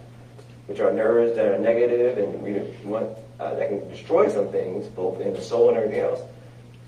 which 0.68 0.80
are 0.80 0.92
nerves 0.92 1.36
that 1.36 1.46
are 1.46 1.58
negative 1.58 2.18
and 2.18 2.42
we 2.42 2.54
want, 2.88 3.18
uh, 3.40 3.56
that 3.56 3.70
can 3.70 3.88
destroy 3.90 4.30
some 4.30 4.50
things, 4.50 4.88
both 4.88 5.20
in 5.22 5.34
the 5.34 5.42
soul 5.42 5.70
and 5.70 5.78
everything 5.78 6.02
else. 6.02 6.22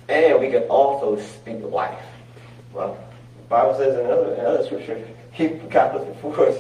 And 0.10 0.40
we 0.40 0.52
can 0.52 0.64
also 0.64 1.20
speak 1.20 1.64
life. 1.64 2.04
Well, 2.74 2.98
the 3.38 3.48
Bible 3.48 3.76
says 3.76 3.98
in 3.98 4.06
another, 4.06 4.34
another 4.34 4.66
scripture, 4.66 5.02
he 5.32 5.48
got 5.48 5.96
us 5.96 6.06
before 6.08 6.50
us 6.50 6.58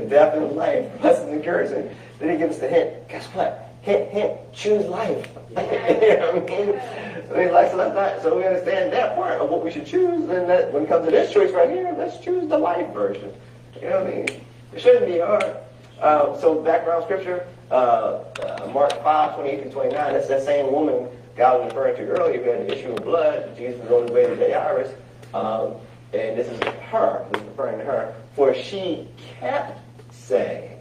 death 0.00 0.34
and 0.34 0.52
life, 0.52 0.86
blessings 1.00 1.30
and 1.30 1.44
curses. 1.44 1.94
Then 2.18 2.30
he 2.30 2.36
gives 2.36 2.56
us 2.56 2.60
the 2.60 2.68
hint. 2.68 3.08
Guess 3.08 3.26
what? 3.26 3.61
Hint, 3.82 4.10
hint, 4.10 4.52
choose 4.52 4.86
life. 4.86 5.28
you 5.50 5.56
know 5.56 6.32
what 6.34 6.50
I 6.50 7.36
mean? 7.36 7.52
Like, 7.52 7.74
not, 7.76 8.22
so 8.22 8.36
we 8.36 8.44
understand 8.44 8.92
that 8.92 9.16
part 9.16 9.40
of 9.40 9.50
what 9.50 9.64
we 9.64 9.70
should 9.70 9.86
choose. 9.86 10.28
And 10.30 10.48
that 10.48 10.72
when 10.72 10.84
it 10.84 10.88
comes 10.88 11.04
to 11.06 11.10
this 11.10 11.32
choice 11.32 11.52
right 11.52 11.68
here, 11.68 11.94
let's 11.98 12.18
choose 12.18 12.48
the 12.48 12.58
life 12.58 12.92
version. 12.92 13.32
You 13.80 13.90
know 13.90 14.04
what 14.04 14.12
I 14.12 14.16
mean? 14.16 14.28
It 14.72 14.80
shouldn't 14.80 15.06
be 15.06 15.18
hard. 15.18 15.56
Um, 16.00 16.36
so 16.40 16.60
background 16.62 17.04
scripture, 17.04 17.46
uh, 17.70 18.24
uh, 18.42 18.70
Mark 18.72 19.02
5, 19.02 19.34
28 19.36 19.64
to 19.64 19.70
29, 19.70 20.12
that's 20.12 20.28
that 20.28 20.42
same 20.42 20.72
woman 20.72 21.08
God 21.36 21.64
was 21.64 21.72
referring 21.72 21.96
to 21.96 22.02
earlier 22.08 22.42
who 22.42 22.50
had 22.50 22.60
an 22.60 22.70
issue 22.70 22.92
of 22.92 23.02
blood. 23.02 23.56
Jesus 23.56 23.80
was 23.82 23.90
on 23.90 24.02
his 24.02 24.10
way 24.10 24.26
to 24.26 24.36
Jairus. 24.36 24.92
Um, 25.34 25.74
and 26.12 26.36
this 26.36 26.48
is 26.48 26.60
her, 26.90 27.24
he's 27.32 27.42
referring 27.44 27.78
to 27.78 27.84
her. 27.84 28.14
For 28.34 28.54
she 28.54 29.08
kept 29.40 29.80
saying, 30.12 30.78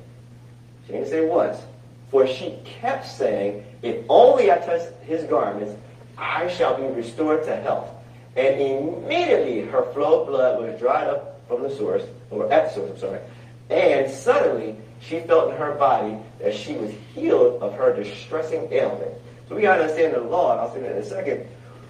she 0.85 0.93
didn't 0.93 1.07
say 1.07 1.25
once, 1.25 1.57
for 2.11 2.27
she 2.27 2.57
kept 2.65 3.07
saying, 3.07 3.65
if 3.81 4.05
only 4.09 4.51
I 4.51 4.57
touch 4.57 4.81
his 5.01 5.23
garments, 5.23 5.73
I 6.17 6.49
shall 6.49 6.75
be 6.75 6.83
restored 6.93 7.45
to 7.45 7.55
health. 7.55 7.89
And 8.35 8.61
immediately 8.61 9.61
her 9.61 9.83
flow 9.93 10.21
of 10.21 10.27
blood 10.27 10.61
was 10.61 10.79
dried 10.79 11.07
up 11.07 11.41
from 11.47 11.63
the 11.63 11.75
source, 11.75 12.03
or 12.29 12.51
at 12.51 12.67
the 12.67 12.75
source, 12.75 12.91
I'm 12.91 12.97
sorry. 12.97 13.19
And 13.69 14.11
suddenly 14.11 14.75
she 14.99 15.21
felt 15.21 15.51
in 15.51 15.57
her 15.57 15.73
body 15.75 16.17
that 16.39 16.53
she 16.53 16.73
was 16.73 16.91
healed 17.15 17.61
of 17.61 17.73
her 17.73 17.95
distressing 17.95 18.71
ailment. 18.71 19.11
So 19.47 19.55
we 19.55 19.63
got 19.63 19.77
to 19.77 19.83
understand 19.83 20.13
the 20.13 20.21
law, 20.21 20.51
and 20.51 20.61
I'll 20.61 20.73
say 20.73 20.81
that 20.81 20.91
in 20.91 20.97
a 20.97 21.05
second. 21.05 21.47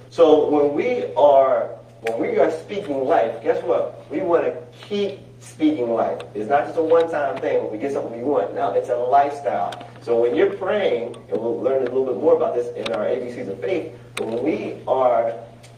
So 0.10 0.50
when 0.50 0.74
we 0.74 1.14
are 1.16 1.70
when 2.02 2.20
we 2.20 2.40
are 2.40 2.50
speaking 2.50 3.04
life, 3.06 3.44
guess 3.44 3.62
what? 3.64 4.10
We 4.10 4.22
want 4.22 4.46
to 4.46 4.58
keep 4.88 5.20
speaking 5.42 5.90
life. 5.90 6.22
It's 6.34 6.50
not 6.50 6.66
just 6.66 6.78
a 6.78 6.84
one-time 6.84 7.42
thing 7.42 7.64
when 7.64 7.72
we 7.72 7.78
get 7.80 7.92
something 7.92 8.16
we 8.16 8.24
want. 8.24 8.54
No, 8.54 8.72
it's 8.72 8.90
a 8.90 8.96
lifestyle. 8.96 9.88
So 10.02 10.22
when 10.22 10.36
you're 10.36 10.54
praying, 10.54 11.16
and 11.30 11.42
we'll 11.42 11.60
learn 11.60 11.82
a 11.82 11.86
little 11.86 12.06
bit 12.06 12.18
more 12.18 12.36
about 12.36 12.56
this 12.56 12.74
in 12.76 12.92
our 12.94 13.06
ABCs 13.06 13.50
of 13.50 13.60
faith, 13.60 13.92
but 14.16 14.28
when 14.28 14.44
we 14.44 14.78
are 14.88 15.34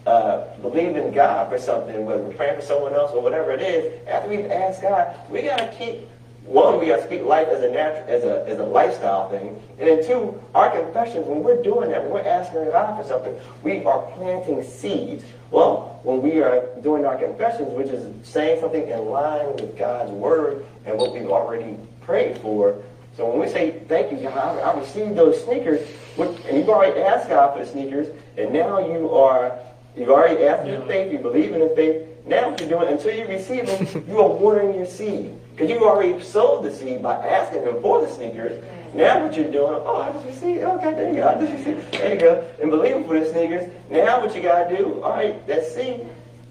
uh, 0.06 0.46
believing 0.62 1.14
God 1.14 1.50
for 1.50 1.58
something, 1.58 2.06
whether 2.06 2.22
we're 2.22 2.34
praying 2.34 2.60
for 2.60 2.66
someone 2.66 2.94
else 2.94 3.12
or 3.14 3.22
whatever 3.22 3.52
it 3.52 3.62
is, 3.62 4.06
after 4.08 4.30
we've 4.30 4.52
asked 4.52 4.82
God, 4.82 5.16
we 5.30 5.44
got 5.44 5.58
to 5.58 5.68
keep 5.78 6.10
one, 6.46 6.78
we 6.78 6.88
got 6.88 6.98
to 6.98 7.04
speak 7.06 7.24
life 7.24 7.48
as 7.48 7.64
a 7.64 7.70
natural, 7.70 8.04
as 8.10 8.24
a 8.26 8.46
as 8.50 8.60
a 8.60 8.66
lifestyle 8.66 9.30
thing, 9.30 9.62
and 9.80 9.88
then 9.88 10.06
two, 10.06 10.42
our 10.54 10.70
confessions. 10.70 11.26
When 11.26 11.42
we're 11.42 11.64
doing 11.64 11.90
that, 11.92 12.04
when 12.04 12.12
we're 12.12 12.28
asking 12.28 12.66
God 12.66 13.02
for 13.02 13.08
something, 13.08 13.40
we 13.64 13.84
are 13.86 14.02
planting 14.12 14.62
seeds. 14.62 15.24
Well, 15.54 16.00
when 16.02 16.24
we 16.24 16.42
are 16.42 16.66
doing 16.82 17.06
our 17.06 17.16
confessions, 17.16 17.70
which 17.74 17.90
is 17.90 18.04
saying 18.26 18.60
something 18.60 18.90
in 18.90 19.06
line 19.06 19.54
with 19.54 19.78
God's 19.78 20.10
word 20.10 20.66
and 20.84 20.98
what 20.98 21.14
we've 21.14 21.30
already 21.30 21.78
prayed 22.02 22.40
for. 22.40 22.82
So 23.16 23.30
when 23.30 23.40
we 23.40 23.48
say 23.48 23.80
thank 23.88 24.12
you, 24.12 24.18
God, 24.18 24.58
I 24.58 24.80
received 24.80 25.16
those 25.16 25.44
sneakers, 25.44 25.88
and 26.18 26.58
you've 26.58 26.70
already 26.70 27.00
asked 27.02 27.30
God 27.30 27.54
for 27.54 27.64
the 27.64 27.70
sneakers, 27.70 28.08
and 28.36 28.52
now 28.52 28.80
you 28.80 29.12
are 29.12 29.60
you've 29.96 30.10
already 30.10 30.44
asked 30.44 30.68
in 30.68 30.88
faith, 30.88 31.12
you 31.12 31.20
believe 31.20 31.54
in 31.54 31.60
the 31.60 31.70
faith. 31.76 32.02
Now 32.26 32.50
what 32.50 32.60
you're 32.60 32.70
doing 32.70 32.88
until 32.88 33.14
you 33.14 33.28
receive 33.28 33.68
them, 33.68 34.06
you 34.08 34.20
are 34.20 34.30
watering 34.30 34.74
your 34.74 34.88
seed. 34.88 35.40
Because 35.52 35.70
you 35.70 35.88
already 35.88 36.20
sowed 36.24 36.66
the 36.66 36.76
seed 36.76 37.04
by 37.04 37.14
asking 37.14 37.62
him 37.62 37.80
for 37.80 38.02
the 38.02 38.12
sneakers. 38.12 38.64
Now 38.94 39.26
what 39.26 39.36
you're 39.36 39.52
doing, 39.52 39.82
oh, 39.86 40.02
I 40.02 40.12
just 40.12 40.26
received, 40.26 40.64
okay, 40.64 40.92
there 40.94 41.10
you 41.10 41.16
go, 41.16 41.28
I 41.30 41.40
just 41.40 41.54
received, 41.54 41.92
there 41.94 42.14
you 42.14 42.20
go, 42.20 42.48
and 42.62 42.70
believing 42.70 43.06
for 43.06 43.20
the 43.20 43.26
sneakers. 43.32 43.72
Now 43.90 44.22
what 44.22 44.36
you 44.36 44.42
got 44.42 44.70
to 44.70 44.78
do, 44.78 45.02
all 45.04 45.12
right, 45.12 45.36
let's 45.48 45.74
see, 45.74 46.02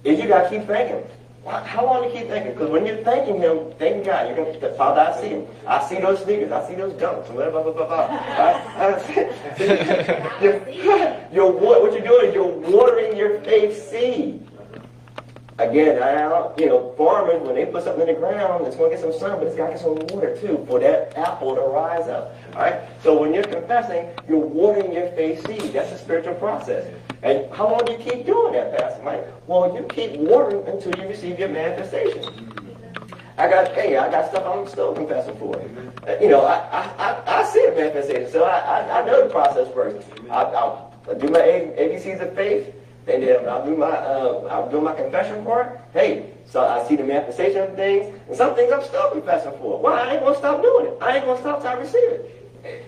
is 0.04 0.18
you 0.20 0.26
got 0.26 0.50
to 0.50 0.50
keep 0.50 0.66
thinking. 0.66 1.04
How 1.44 1.84
long 1.84 2.02
do 2.02 2.08
you 2.08 2.20
keep 2.20 2.28
thinking? 2.28 2.52
Because 2.52 2.70
when 2.70 2.86
you're 2.86 3.02
thanking 3.02 3.38
him, 3.38 3.72
thanking 3.76 4.04
God, 4.04 4.28
you're 4.28 4.36
going 4.36 4.60
to, 4.60 4.74
Father, 4.74 5.00
I 5.00 5.20
see 5.20 5.28
him. 5.28 5.46
I 5.66 5.84
see 5.88 5.98
those 5.98 6.22
sneakers. 6.22 6.52
I 6.52 6.68
see 6.68 6.76
those 6.76 6.92
dunks. 6.92 7.32
Blah, 7.32 7.50
blah, 7.50 7.62
blah, 7.64 7.72
blah, 7.72 7.86
blah. 7.86 8.06
I, 8.06 8.52
I 8.78 10.40
you're, 10.40 11.26
you're, 11.32 11.50
what 11.50 11.92
you're 11.92 12.00
doing 12.00 12.28
is 12.28 12.34
you're 12.34 12.46
watering 12.46 13.16
your 13.16 13.40
faith 13.40 13.90
seed. 13.90 14.46
Again, 15.62 16.02
I, 16.02 16.50
you 16.58 16.66
know, 16.66 16.92
farming, 16.98 17.46
when 17.46 17.54
they 17.54 17.66
put 17.66 17.84
something 17.84 18.08
in 18.08 18.14
the 18.14 18.20
ground, 18.20 18.66
it's 18.66 18.74
going 18.74 18.90
to 18.90 18.96
get 18.96 19.04
some 19.04 19.16
sun, 19.16 19.38
but 19.38 19.46
it's 19.46 19.56
got 19.56 19.66
to 19.66 19.72
get 19.74 19.80
some 19.80 19.94
water 20.08 20.36
too 20.38 20.64
for 20.68 20.80
that 20.80 21.16
apple 21.16 21.54
to 21.54 21.60
rise 21.60 22.08
up. 22.08 22.34
All 22.54 22.62
right? 22.62 22.80
So 23.02 23.16
when 23.18 23.32
you're 23.32 23.44
confessing, 23.44 24.08
you're 24.28 24.38
watering 24.38 24.92
your 24.92 25.08
faith 25.12 25.46
seed. 25.46 25.72
That's 25.72 25.92
a 25.92 25.98
spiritual 25.98 26.34
process. 26.34 26.92
And 27.22 27.48
how 27.54 27.70
long 27.70 27.84
do 27.84 27.92
you 27.92 27.98
keep 27.98 28.26
doing 28.26 28.54
that, 28.54 28.76
Pastor 28.76 29.04
Mike? 29.04 29.24
Well, 29.46 29.72
you 29.74 29.84
keep 29.84 30.18
watering 30.18 30.66
until 30.66 30.98
you 31.00 31.08
receive 31.08 31.38
your 31.38 31.48
manifestation. 31.48 32.52
I 33.38 33.48
got, 33.48 33.72
hey, 33.72 33.96
I 33.96 34.10
got 34.10 34.30
stuff 34.30 34.44
I'm 34.44 34.66
still 34.66 34.92
confessing 34.92 35.36
for. 35.36 35.56
Uh, 35.56 36.16
you 36.20 36.28
know, 36.28 36.42
I, 36.42 36.56
I, 36.56 36.82
I, 36.98 37.40
I 37.40 37.44
see 37.44 37.64
a 37.66 37.70
manifestation, 37.70 38.30
so 38.30 38.44
I, 38.44 38.58
I, 38.58 39.00
I 39.00 39.06
know 39.06 39.26
the 39.26 39.30
process 39.30 39.72
works. 39.74 40.04
I, 40.28 40.42
I 40.42 41.14
do 41.14 41.28
my 41.28 41.38
ABCs 41.38 42.20
of 42.20 42.34
faith. 42.34 42.74
And 43.06 43.22
then 43.22 43.48
I'll 43.48 43.66
do 43.66 43.76
my 43.76 43.90
uh, 43.90 44.48
I'll 44.50 44.70
do 44.70 44.80
my 44.80 44.94
confession 44.94 45.44
part. 45.44 45.80
Hey, 45.92 46.30
so 46.46 46.60
I 46.60 46.86
see 46.86 46.96
the 46.96 47.04
manifestation 47.04 47.62
of 47.62 47.74
things, 47.74 48.14
and 48.28 48.36
some 48.36 48.54
things 48.54 48.72
I'm 48.72 48.84
still 48.84 49.10
confessing 49.10 49.52
for. 49.58 49.80
Well, 49.80 49.94
I 49.94 50.12
ain't 50.12 50.22
gonna 50.22 50.36
stop 50.36 50.62
doing 50.62 50.86
it. 50.86 50.98
I 51.00 51.16
ain't 51.16 51.26
gonna 51.26 51.40
stop 51.40 51.60
till 51.60 51.70
I 51.70 51.74
receive 51.74 52.10
it. 52.10 52.38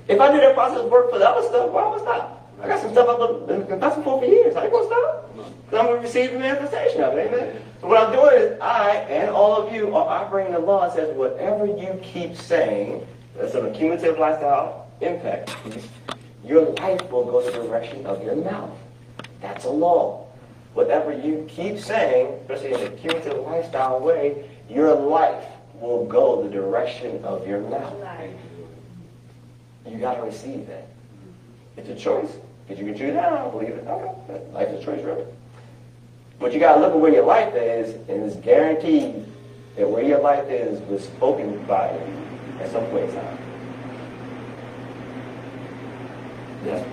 If 0.06 0.20
I 0.20 0.30
do 0.30 0.40
that 0.40 0.54
process 0.54 0.84
work 0.84 1.10
for 1.10 1.18
the 1.18 1.28
other 1.28 1.46
stuff, 1.48 1.70
why 1.70 1.88
would 1.88 2.00
I 2.00 2.02
stop? 2.02 2.52
I 2.62 2.68
got 2.68 2.80
some 2.80 2.92
stuff 2.92 3.08
I've 3.08 3.46
been 3.48 3.66
confessing 3.66 4.04
for 4.04 4.20
for 4.20 4.26
years. 4.26 4.54
I 4.54 4.64
ain't 4.64 4.72
gonna 4.72 4.86
stop. 4.86 5.34
Because 5.34 5.78
I'm 5.80 5.86
gonna 5.86 6.00
receive 6.00 6.32
the 6.32 6.38
manifestation 6.38 7.02
of 7.02 7.18
it. 7.18 7.32
Amen. 7.32 7.62
So 7.80 7.88
what 7.88 8.06
I'm 8.06 8.12
doing 8.12 8.36
is 8.36 8.60
I 8.60 8.90
and 9.10 9.30
all 9.30 9.66
of 9.66 9.74
you 9.74 9.94
are 9.94 10.08
operating 10.08 10.52
the 10.52 10.60
law 10.60 10.86
that 10.86 10.94
says 10.94 11.14
whatever 11.16 11.66
you 11.66 11.98
keep 12.02 12.36
saying, 12.36 13.06
that's 13.36 13.54
an 13.54 13.66
accumulative 13.66 14.18
lifestyle 14.18 14.86
impact. 15.00 15.56
Your 16.44 16.70
life 16.74 17.10
will 17.10 17.24
go 17.24 17.42
the 17.42 17.50
direction 17.50 18.06
of 18.06 18.22
your 18.22 18.36
mouth. 18.36 18.70
That's 19.44 19.66
a 19.66 19.70
law. 19.70 20.26
Whatever 20.72 21.12
you 21.12 21.46
keep 21.50 21.78
saying, 21.78 22.28
especially 22.40 22.72
in 22.72 22.92
a 22.92 22.96
cumulative 22.96 23.44
lifestyle 23.44 24.00
way, 24.00 24.48
your 24.70 24.94
life 24.94 25.44
will 25.78 26.06
go 26.06 26.42
the 26.42 26.48
direction 26.48 27.22
of 27.24 27.46
your 27.46 27.60
mouth. 27.60 27.94
You 29.86 29.98
got 29.98 30.14
to 30.14 30.22
receive 30.22 30.66
that. 30.68 30.88
It's 31.76 31.90
a 31.90 31.94
choice. 31.94 32.30
Because 32.66 32.80
you 32.80 32.90
can 32.90 32.96
choose, 32.96 33.14
I 33.16 33.28
don't 33.28 33.50
believe 33.50 33.68
it. 33.68 33.86
Okay, 33.86 34.42
life 34.52 34.68
is 34.68 34.80
a 34.80 34.84
choice, 34.84 35.04
really. 35.04 35.26
But 36.40 36.54
you 36.54 36.58
got 36.58 36.76
to 36.76 36.80
look 36.80 36.94
at 36.94 36.98
where 36.98 37.12
your 37.12 37.26
life 37.26 37.54
is, 37.54 37.94
and 38.08 38.24
it's 38.24 38.36
guaranteed 38.36 39.26
that 39.76 39.88
where 39.88 40.02
your 40.02 40.20
life 40.20 40.48
is 40.48 40.80
was 40.88 41.04
spoken 41.04 41.62
by 41.66 41.92
you 41.92 42.60
at 42.60 42.72
some 42.72 42.86
point 42.86 43.10
in 43.10 43.14
time. 43.14 43.38
Yeah. 46.64 46.84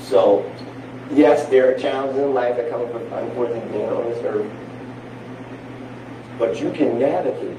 So 0.00 0.50
yes, 1.12 1.46
there 1.46 1.74
are 1.74 1.78
challenges 1.78 2.22
in 2.22 2.34
life 2.34 2.56
that 2.56 2.70
come 2.70 2.82
up 2.82 2.92
with 2.92 3.12
unfortunately 3.12 3.70
being 3.70 3.88
on 3.88 4.04
this 4.04 4.24
earth. 4.24 4.50
But 6.38 6.60
you 6.60 6.70
can 6.72 6.98
navigate. 6.98 7.58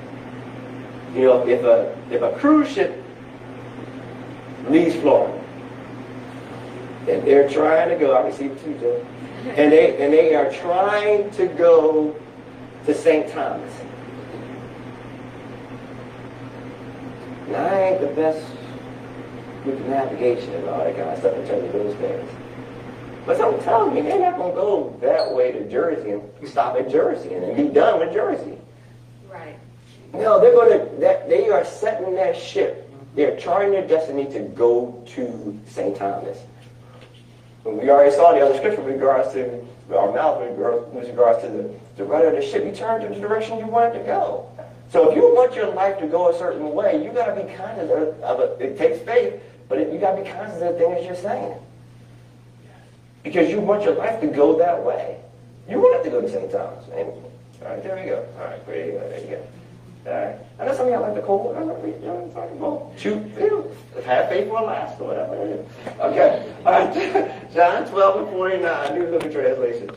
You 1.14 1.22
know, 1.22 1.48
if 1.48 1.64
a 1.64 1.98
if 2.12 2.22
a 2.22 2.38
cruise 2.38 2.70
ship 2.70 3.02
leaves 4.70 4.96
Florida 4.96 5.42
and 7.08 7.24
they're 7.24 7.48
trying 7.48 7.90
to 7.90 7.96
go, 7.96 8.14
I 8.14 8.26
received 8.28 8.64
two, 8.64 8.74
Joe, 8.80 9.06
and 9.56 9.72
they 9.72 10.04
and 10.04 10.14
they 10.14 10.36
are 10.36 10.52
trying 10.52 11.30
to 11.32 11.48
go 11.48 12.16
to 12.86 12.94
St. 12.94 13.32
Thomas. 13.32 13.74
Now, 17.48 17.66
I 17.66 17.82
ain't 17.90 18.02
the 18.02 18.08
best 18.08 18.44
with 19.66 19.80
navigation 19.88 20.52
and 20.54 20.70
all 20.70 20.84
that 20.84 20.96
kind 20.96 21.10
of 21.10 21.20
stuff 21.20 21.36
in 21.36 21.48
terms 21.48 21.64
of 21.64 21.74
those 21.74 21.96
things. 21.96 22.30
But 23.26 23.38
some 23.38 23.60
tell 23.62 23.90
me 23.90 24.02
they're 24.02 24.20
not 24.20 24.38
going 24.38 24.54
to 24.54 24.62
go 24.62 24.98
that 25.02 25.34
way 25.34 25.52
to 25.52 25.70
Jersey 25.70 26.12
and 26.12 26.22
stop 26.48 26.76
at 26.76 26.90
Jersey 26.90 27.34
and 27.34 27.58
be 27.58 27.70
done 27.70 28.00
with 28.00 28.14
Jersey. 28.14 28.58
Right. 29.28 29.58
No, 30.14 30.40
they're 30.40 30.54
going 30.54 30.80
to, 30.80 30.96
that, 30.98 31.28
they 31.28 31.50
are 31.50 31.66
setting 31.66 32.14
that 32.16 32.38
ship. 32.38 32.90
They're 33.16 33.36
charting 33.38 33.72
their 33.72 33.88
destiny 33.88 34.26
to 34.34 34.40
go 34.40 35.04
to 35.08 35.60
St. 35.68 35.96
Thomas. 35.98 36.38
And 37.66 37.80
we 37.80 37.90
already 37.90 38.16
saw 38.16 38.34
the 38.34 38.42
other 38.42 38.56
scripture 38.58 38.82
with 38.82 38.94
regards 38.94 39.34
to 39.34 39.66
our 39.96 40.14
mouth, 40.14 40.40
with 40.94 41.08
regards 41.10 41.42
to 41.42 41.48
the, 41.50 41.74
the 41.98 42.04
rudder 42.04 42.28
of 42.28 42.36
the 42.36 42.42
ship. 42.46 42.64
You 42.64 42.72
turned 42.72 43.02
to 43.02 43.10
the 43.10 43.20
direction 43.20 43.58
you 43.58 43.66
want 43.66 43.96
it 43.96 44.00
to 44.00 44.06
go. 44.06 44.52
So 44.92 45.10
if 45.10 45.16
you 45.16 45.24
want 45.34 45.56
your 45.56 45.74
life 45.74 45.98
to 46.00 46.06
go 46.06 46.30
a 46.30 46.38
certain 46.38 46.74
way, 46.74 47.04
you 47.04 47.12
got 47.12 47.34
to 47.34 47.44
be 47.44 47.52
conscious 47.56 47.90
of, 47.90 48.22
of 48.22 48.40
it. 48.40 48.62
It 48.62 48.78
takes 48.78 49.00
faith, 49.00 49.42
but 49.68 49.80
it, 49.80 49.92
you 49.92 50.00
got 50.00 50.16
to 50.16 50.22
be 50.22 50.30
conscious 50.30 50.62
of 50.62 50.74
the 50.74 50.80
things 50.80 51.06
you're 51.08 51.16
saying 51.16 51.58
because 53.26 53.50
you 53.50 53.60
want 53.60 53.84
your 53.84 53.96
life 53.96 54.22
to 54.22 54.28
go 54.28 54.58
that 54.60 54.82
way. 54.82 55.18
You 55.68 55.80
want 55.80 56.00
it 56.00 56.04
to 56.04 56.10
go 56.12 56.22
to 56.22 56.30
St. 56.30 56.50
Thomas. 56.52 56.86
And, 56.94 57.10
all 57.10 57.24
right, 57.64 57.84
there 57.84 57.96
we 57.96 58.04
go. 58.04 58.26
All 58.40 58.46
right, 58.46 58.66
go. 58.66 58.72
There 58.72 59.20
you 59.20 59.28
go. 59.32 59.48
All 60.06 60.14
right. 60.14 60.36
I 60.60 60.66
know 60.66 60.76
some 60.76 60.86
of 60.86 60.94
y'all 60.94 61.02
like 61.02 61.16
the 61.16 61.24
cold. 61.24 61.58
I 61.58 61.64
know, 61.64 61.84
you 61.84 62.06
know, 62.06 62.32
talking 62.36 62.58
about 62.58 62.94
shoot, 62.96 63.18
you 63.40 63.50
know, 63.50 64.02
have 64.04 64.30
faith 64.30 64.48
last 64.52 65.02
or 65.02 65.08
whatever. 65.08 65.34
Okay. 66.00 66.54
All 66.64 66.72
right. 66.72 67.52
John 67.54 67.88
12 67.90 68.22
and 68.22 68.30
49, 68.30 69.00
New 69.00 69.08
Living 69.08 69.32
Translation. 69.32 69.90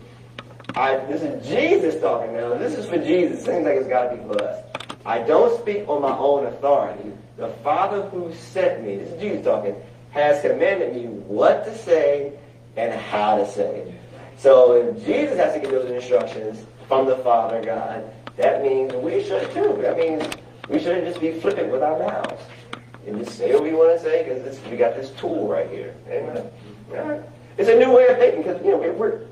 Right, 0.75 1.07
this 1.09 1.21
is 1.23 1.47
Jesus 1.47 2.01
talking 2.01 2.35
now. 2.35 2.55
This 2.55 2.79
is 2.79 2.87
for 2.87 2.97
Jesus. 2.97 3.45
Seems 3.45 3.67
like 3.67 3.77
it's 3.77 3.89
got 3.89 4.09
to 4.09 4.17
be 4.17 4.23
for 4.23 4.43
us. 4.43 4.65
I 5.05 5.19
don't 5.19 5.61
speak 5.61 5.87
on 5.89 6.01
my 6.01 6.17
own 6.17 6.47
authority. 6.47 7.13
The 7.37 7.49
Father 7.63 8.03
who 8.09 8.33
sent 8.35 8.83
me, 8.83 8.97
this 8.97 9.11
is 9.11 9.21
Jesus 9.21 9.45
talking, 9.45 9.75
has 10.11 10.41
commanded 10.41 10.95
me 10.95 11.07
what 11.07 11.65
to 11.67 11.77
say 11.77 12.33
and 12.79 12.99
how 12.99 13.37
to 13.37 13.51
say 13.51 13.81
it. 13.81 13.95
So 14.39 14.75
if 14.75 15.05
Jesus 15.05 15.37
has 15.37 15.55
to 15.55 15.61
give 15.61 15.71
those 15.71 15.91
instructions 15.91 16.65
from 16.87 17.07
the 17.07 17.17
Father 17.17 17.63
God, 17.63 18.09
that 18.37 18.63
means 18.63 18.93
we 18.95 19.23
should 19.25 19.51
too. 19.53 19.77
That 19.83 19.97
means 19.97 20.25
we 20.69 20.79
shouldn't 20.79 21.07
just 21.07 21.21
be 21.21 21.33
flippant 21.33 21.73
with 21.73 21.83
our 21.83 21.99
mouths 21.99 22.41
and 23.05 23.19
just 23.25 23.37
say 23.37 23.53
what 23.53 23.65
we 23.65 23.73
want 23.73 23.99
to 23.99 24.03
say 24.03 24.23
because 24.23 24.61
we 24.71 24.77
got 24.77 24.95
this 24.95 25.11
tool 25.13 25.49
right 25.49 25.69
here. 25.69 25.95
Amen. 26.09 27.25
It's 27.57 27.69
a 27.69 27.77
new 27.77 27.91
way 27.91 28.07
of 28.07 28.19
thinking 28.19 28.43
because 28.43 28.65
you 28.65 28.71
know 28.71 28.79
we're 28.79 29.23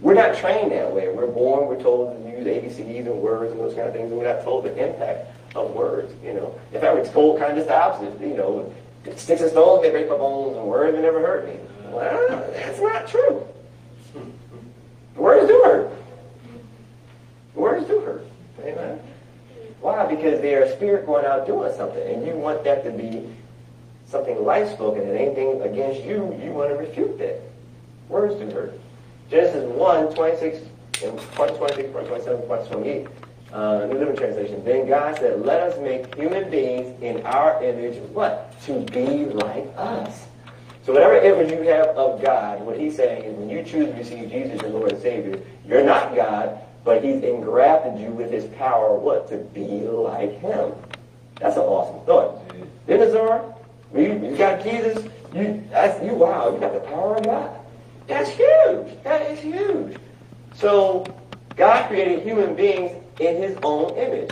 we're 0.00 0.14
not 0.14 0.36
trained 0.36 0.72
that 0.72 0.90
way. 0.90 1.08
We're 1.08 1.26
born, 1.26 1.66
we're 1.68 1.82
told 1.82 2.24
to 2.24 2.30
use 2.30 2.46
ABCs 2.46 3.06
and 3.06 3.20
words 3.20 3.52
and 3.52 3.60
those 3.60 3.74
kind 3.74 3.88
of 3.88 3.92
things, 3.92 4.10
and 4.10 4.18
we're 4.18 4.32
not 4.32 4.42
told 4.42 4.64
the 4.64 4.72
impact 4.72 5.28
of 5.54 5.72
words. 5.72 6.14
You 6.24 6.34
know, 6.34 6.58
in 6.72 6.80
fact, 6.80 6.94
we're 6.94 7.12
told 7.12 7.38
kind 7.38 7.52
of 7.52 7.58
just 7.58 7.68
the 7.68 7.76
opposite. 7.76 8.18
You 8.20 8.36
know, 8.36 8.72
sticks 9.16 9.40
and 9.40 9.50
stones 9.50 9.82
may 9.82 9.90
break 9.90 10.08
my 10.08 10.16
bones, 10.16 10.56
and 10.56 10.66
words 10.66 10.94
may 10.94 11.02
never 11.02 11.20
hurt 11.20 11.46
me. 11.46 11.58
Well, 11.90 12.50
that's 12.52 12.80
not 12.80 13.06
true. 13.08 13.46
Words 15.16 15.48
do 15.48 15.62
hurt. 15.64 15.90
Words 17.54 17.86
do 17.86 18.00
hurt. 18.00 18.26
Amen. 18.60 19.00
Why? 19.80 20.06
Because 20.06 20.40
they 20.40 20.54
are 20.54 20.62
a 20.62 20.76
spirit 20.76 21.06
going 21.06 21.24
out 21.24 21.46
doing 21.46 21.72
something, 21.76 22.02
and 22.14 22.26
you 22.26 22.34
want 22.34 22.64
that 22.64 22.84
to 22.84 22.90
be 22.90 23.28
something 24.06 24.44
life 24.44 24.72
spoken 24.72 25.02
and 25.02 25.16
anything 25.16 25.60
against 25.62 26.02
you, 26.02 26.38
you 26.42 26.50
want 26.50 26.70
to 26.70 26.76
refute 26.76 27.18
that. 27.18 27.40
Words 28.08 28.34
do 28.36 28.50
hurt. 28.50 28.78
Genesis 29.30 29.64
1, 29.64 30.14
26, 30.14 30.58
and 31.04 31.20
26, 31.34 31.90
27, 31.92 32.40
28. 32.46 33.06
Uh, 33.52 33.86
New 33.86 33.98
Living 33.98 34.16
Translation. 34.16 34.62
Then 34.64 34.86
God 34.86 35.16
said, 35.16 35.40
let 35.44 35.62
us 35.62 35.78
make 35.80 36.14
human 36.14 36.50
beings 36.50 37.00
in 37.02 37.24
our 37.24 37.62
image, 37.64 37.96
what? 38.12 38.60
To 38.66 38.80
be 38.80 39.24
like 39.24 39.66
us. 39.76 40.26
So 40.84 40.92
whatever 40.92 41.16
image 41.16 41.50
you 41.50 41.62
have 41.62 41.88
of 41.88 42.22
God, 42.22 42.60
what 42.60 42.78
he's 42.78 42.96
saying 42.96 43.24
is 43.24 43.34
when 43.36 43.48
you 43.48 43.62
choose 43.62 43.86
to 43.86 43.92
receive 43.92 44.30
Jesus 44.30 44.62
as 44.62 44.70
Lord 44.70 44.92
and 44.92 45.00
Savior, 45.00 45.40
you're 45.66 45.84
not 45.84 46.14
God, 46.14 46.58
but 46.84 47.02
he's 47.02 47.22
engrafted 47.22 47.98
you 47.98 48.10
with 48.10 48.30
his 48.30 48.44
power, 48.56 48.98
what? 48.98 49.28
To 49.28 49.36
be 49.38 49.80
like 49.82 50.38
him. 50.40 50.72
That's 51.40 51.56
an 51.56 51.62
awesome 51.62 52.04
thought. 52.06 52.42
Isn't 52.86 53.08
it, 53.08 53.12
Zara? 53.12 53.54
You, 53.94 54.30
you 54.30 54.36
got 54.36 54.62
Jesus, 54.62 55.06
you, 55.34 55.64
that's, 55.70 56.02
you, 56.04 56.12
wow, 56.14 56.52
you 56.52 56.60
got 56.60 56.74
the 56.74 56.80
power 56.80 57.16
of 57.16 57.24
God. 57.24 57.50
That's 58.06 58.30
huge. 58.30 59.02
That 59.04 59.30
is 59.30 59.40
huge. 59.40 59.96
So 60.54 61.06
God 61.56 61.88
created 61.88 62.22
human 62.22 62.54
beings 62.54 63.02
in 63.20 63.42
his 63.42 63.56
own 63.62 63.96
image. 63.96 64.30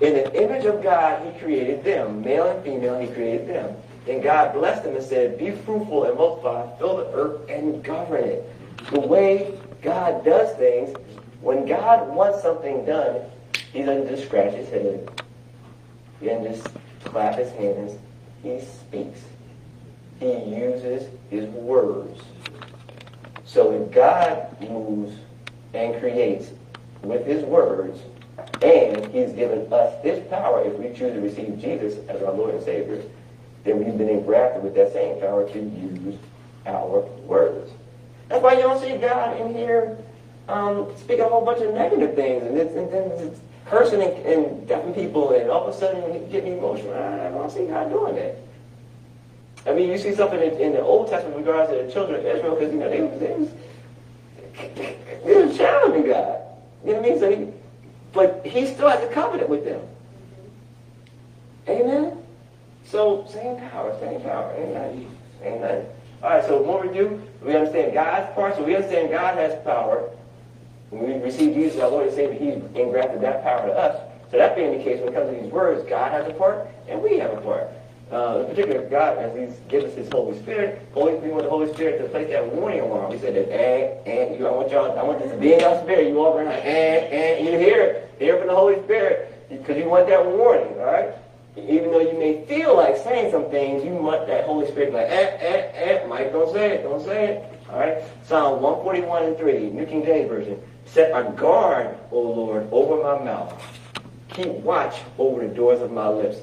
In 0.00 0.14
the 0.14 0.42
image 0.42 0.64
of 0.64 0.82
God, 0.82 1.26
he 1.26 1.38
created 1.40 1.82
them. 1.82 2.22
Male 2.22 2.48
and 2.48 2.64
female, 2.64 2.98
he 2.98 3.08
created 3.08 3.48
them. 3.48 3.76
And 4.08 4.22
God 4.22 4.54
blessed 4.54 4.84
them 4.84 4.94
and 4.94 5.04
said, 5.04 5.38
be 5.38 5.50
fruitful 5.50 6.04
and 6.04 6.16
multiply, 6.16 6.76
fill 6.78 6.98
the 6.98 7.12
earth 7.12 7.48
and 7.50 7.82
govern 7.82 8.24
it. 8.24 8.90
The 8.90 9.00
way 9.00 9.58
God 9.82 10.24
does 10.24 10.56
things, 10.56 10.96
when 11.40 11.66
God 11.66 12.08
wants 12.08 12.42
something 12.42 12.84
done, 12.84 13.22
he 13.72 13.82
doesn't 13.82 14.08
just 14.08 14.24
scratch 14.24 14.54
his 14.54 14.68
head. 14.70 15.10
He 16.20 16.26
doesn't 16.26 16.54
just 16.54 16.68
clap 17.04 17.36
his 17.36 17.50
hands. 17.52 17.98
He 18.42 18.60
speaks. 18.60 19.20
He 20.20 20.32
uses 20.32 21.08
his 21.30 21.46
words. 21.50 22.20
So 23.44 23.72
if 23.72 23.90
God 23.90 24.56
moves 24.60 25.16
and 25.74 26.00
creates 26.00 26.50
with 27.02 27.26
his 27.26 27.44
words, 27.44 28.00
and 28.62 29.06
he's 29.12 29.32
given 29.32 29.72
us 29.72 30.02
this 30.02 30.26
power 30.28 30.64
if 30.64 30.74
we 30.74 30.86
choose 30.88 31.12
to 31.12 31.20
receive 31.20 31.60
Jesus 31.60 31.98
as 32.08 32.22
our 32.22 32.32
Lord 32.32 32.54
and 32.54 32.62
Savior, 32.62 33.02
then 33.64 33.84
we've 33.84 33.96
been 33.96 34.08
engrafted 34.08 34.62
with 34.62 34.74
that 34.74 34.92
same 34.92 35.20
power 35.20 35.48
to 35.48 35.58
use 35.58 36.16
our 36.66 37.00
words. 37.26 37.70
That's 38.28 38.42
why 38.42 38.54
you 38.54 38.62
don't 38.62 38.80
see 38.80 38.96
God 38.96 39.40
in 39.40 39.54
here 39.54 39.96
um, 40.48 40.88
speaking 40.96 41.24
a 41.24 41.28
whole 41.28 41.44
bunch 41.44 41.62
of 41.62 41.74
negative 41.74 42.14
things 42.14 42.42
and, 42.42 42.56
it's, 42.58 42.74
then 42.74 43.10
it's 43.26 43.40
cursing 43.66 44.02
and, 44.02 44.16
and 44.26 44.68
deafing 44.68 44.94
people 44.94 45.32
and 45.32 45.50
all 45.50 45.68
of 45.68 45.74
a 45.74 45.78
sudden 45.78 46.28
getting 46.30 46.58
emotional. 46.58 46.94
I 46.94 47.30
don't 47.30 47.50
see 47.50 47.66
God 47.66 47.90
doing 47.90 48.16
that. 48.16 48.38
I 49.66 49.74
mean, 49.74 49.90
you 49.90 49.98
see 49.98 50.14
something 50.14 50.40
in, 50.40 50.58
in 50.58 50.72
the 50.72 50.80
Old 50.80 51.10
Testament 51.10 51.36
with 51.36 51.46
regards 51.46 51.70
to 51.70 51.82
the 51.82 51.92
children 51.92 52.20
of 52.20 52.26
Israel 52.26 52.54
because, 52.54 52.72
you 52.72 52.80
know, 52.80 52.88
they, 52.88 53.00
they, 53.18 53.34
was, 53.34 53.50
they 55.24 55.44
was 55.44 55.56
challenging 55.56 56.10
God. 56.10 56.40
You 56.84 56.92
know 56.92 57.00
what 57.00 57.06
I 57.06 57.10
mean? 57.10 57.18
So 57.18 57.30
he, 57.30 57.52
but 58.12 58.44
he 58.44 58.66
still 58.66 58.88
has 58.88 59.02
a 59.02 59.12
covenant 59.12 59.48
with 59.48 59.64
them. 59.64 59.80
Amen? 61.68 62.16
So, 62.84 63.26
same 63.30 63.56
power, 63.70 63.96
same 64.00 64.20
power. 64.22 64.52
Amen. 64.56 65.14
Amen. 65.42 65.86
All 66.22 66.30
right, 66.30 66.44
so 66.44 66.60
what 66.60 66.86
we 66.86 66.92
do, 66.92 67.22
we 67.42 67.54
understand 67.54 67.94
God's 67.94 68.34
part. 68.34 68.56
So 68.56 68.64
we 68.64 68.74
understand 68.74 69.10
God 69.10 69.36
has 69.36 69.62
power. 69.62 70.10
When 70.90 71.06
we 71.06 71.24
receive 71.24 71.54
Jesus, 71.54 71.80
our 71.80 71.90
Lord 71.90 72.06
and 72.06 72.16
Savior, 72.16 72.34
He 72.34 72.80
engrafted 72.80 73.20
that 73.20 73.44
power 73.44 73.66
to 73.66 73.72
us. 73.72 74.00
So 74.30 74.38
that 74.38 74.56
being 74.56 74.76
the 74.76 74.82
case, 74.82 74.98
when 75.00 75.10
it 75.10 75.14
comes 75.14 75.30
to 75.34 75.40
these 75.40 75.52
words, 75.52 75.88
God 75.88 76.10
has 76.12 76.26
a 76.26 76.34
part, 76.34 76.68
and 76.88 77.00
we 77.02 77.18
have 77.18 77.32
a 77.32 77.40
part. 77.40 77.68
Uh, 78.10 78.44
particular, 78.44 78.88
God, 78.88 79.18
as 79.18 79.36
He's 79.36 79.58
given 79.68 79.90
us 79.90 79.96
His 79.96 80.08
Holy 80.10 80.38
Spirit, 80.38 80.80
Holy, 80.94 81.14
we 81.16 81.28
want 81.28 81.42
the 81.42 81.50
Holy 81.50 81.70
Spirit 81.74 82.00
to 82.00 82.08
place 82.08 82.28
that 82.30 82.54
warning 82.54 82.80
alarm. 82.80 83.12
He 83.12 83.18
said 83.18 83.34
that, 83.34 83.52
and, 83.52 84.06
and, 84.08 84.38
you, 84.38 84.46
I 84.46 84.50
want 84.50 84.70
y'all, 84.70 84.98
I 84.98 85.02
want 85.02 85.18
this 85.18 85.30
to 85.30 85.36
be 85.36 85.52
in 85.52 85.60
your 85.60 85.78
spirit. 85.82 86.08
You 86.08 86.18
all 86.18 86.38
around, 86.38 86.52
and, 86.52 87.12
and, 87.12 87.46
you 87.46 87.58
hear 87.58 87.82
it, 87.82 88.14
hear 88.18 88.38
from 88.38 88.46
the 88.46 88.54
Holy 88.54 88.82
Spirit, 88.84 89.48
because 89.50 89.76
you 89.76 89.90
want 89.90 90.06
that 90.08 90.24
warning, 90.24 90.72
all 90.78 90.86
right? 90.86 91.10
Even 91.56 91.90
though 91.90 92.00
you 92.00 92.18
may 92.18 92.46
feel 92.46 92.76
like 92.76 92.96
saying 92.96 93.30
some 93.30 93.50
things, 93.50 93.84
you 93.84 93.90
want 93.90 94.26
that 94.26 94.44
Holy 94.44 94.66
Spirit 94.68 94.94
like, 94.94 95.08
eh, 95.08 95.36
eh, 95.40 95.70
eh, 95.74 96.06
Mike, 96.06 96.32
don't 96.32 96.50
say 96.52 96.76
it, 96.76 96.84
don't 96.84 97.04
say 97.04 97.26
it. 97.26 97.60
All 97.70 97.78
right? 97.78 97.98
Psalm 98.24 98.62
141 98.62 99.24
and 99.24 99.36
3, 99.36 99.70
New 99.70 99.84
King 99.84 100.04
James 100.04 100.28
Version. 100.28 100.58
Set 100.86 101.10
a 101.10 101.30
guard, 101.32 101.94
O 102.10 102.20
Lord, 102.20 102.68
over 102.72 103.02
my 103.02 103.22
mouth. 103.22 103.62
Keep 104.28 104.48
watch 104.48 105.02
over 105.18 105.46
the 105.46 105.52
doors 105.52 105.82
of 105.82 105.92
my 105.92 106.08
lips. 106.08 106.38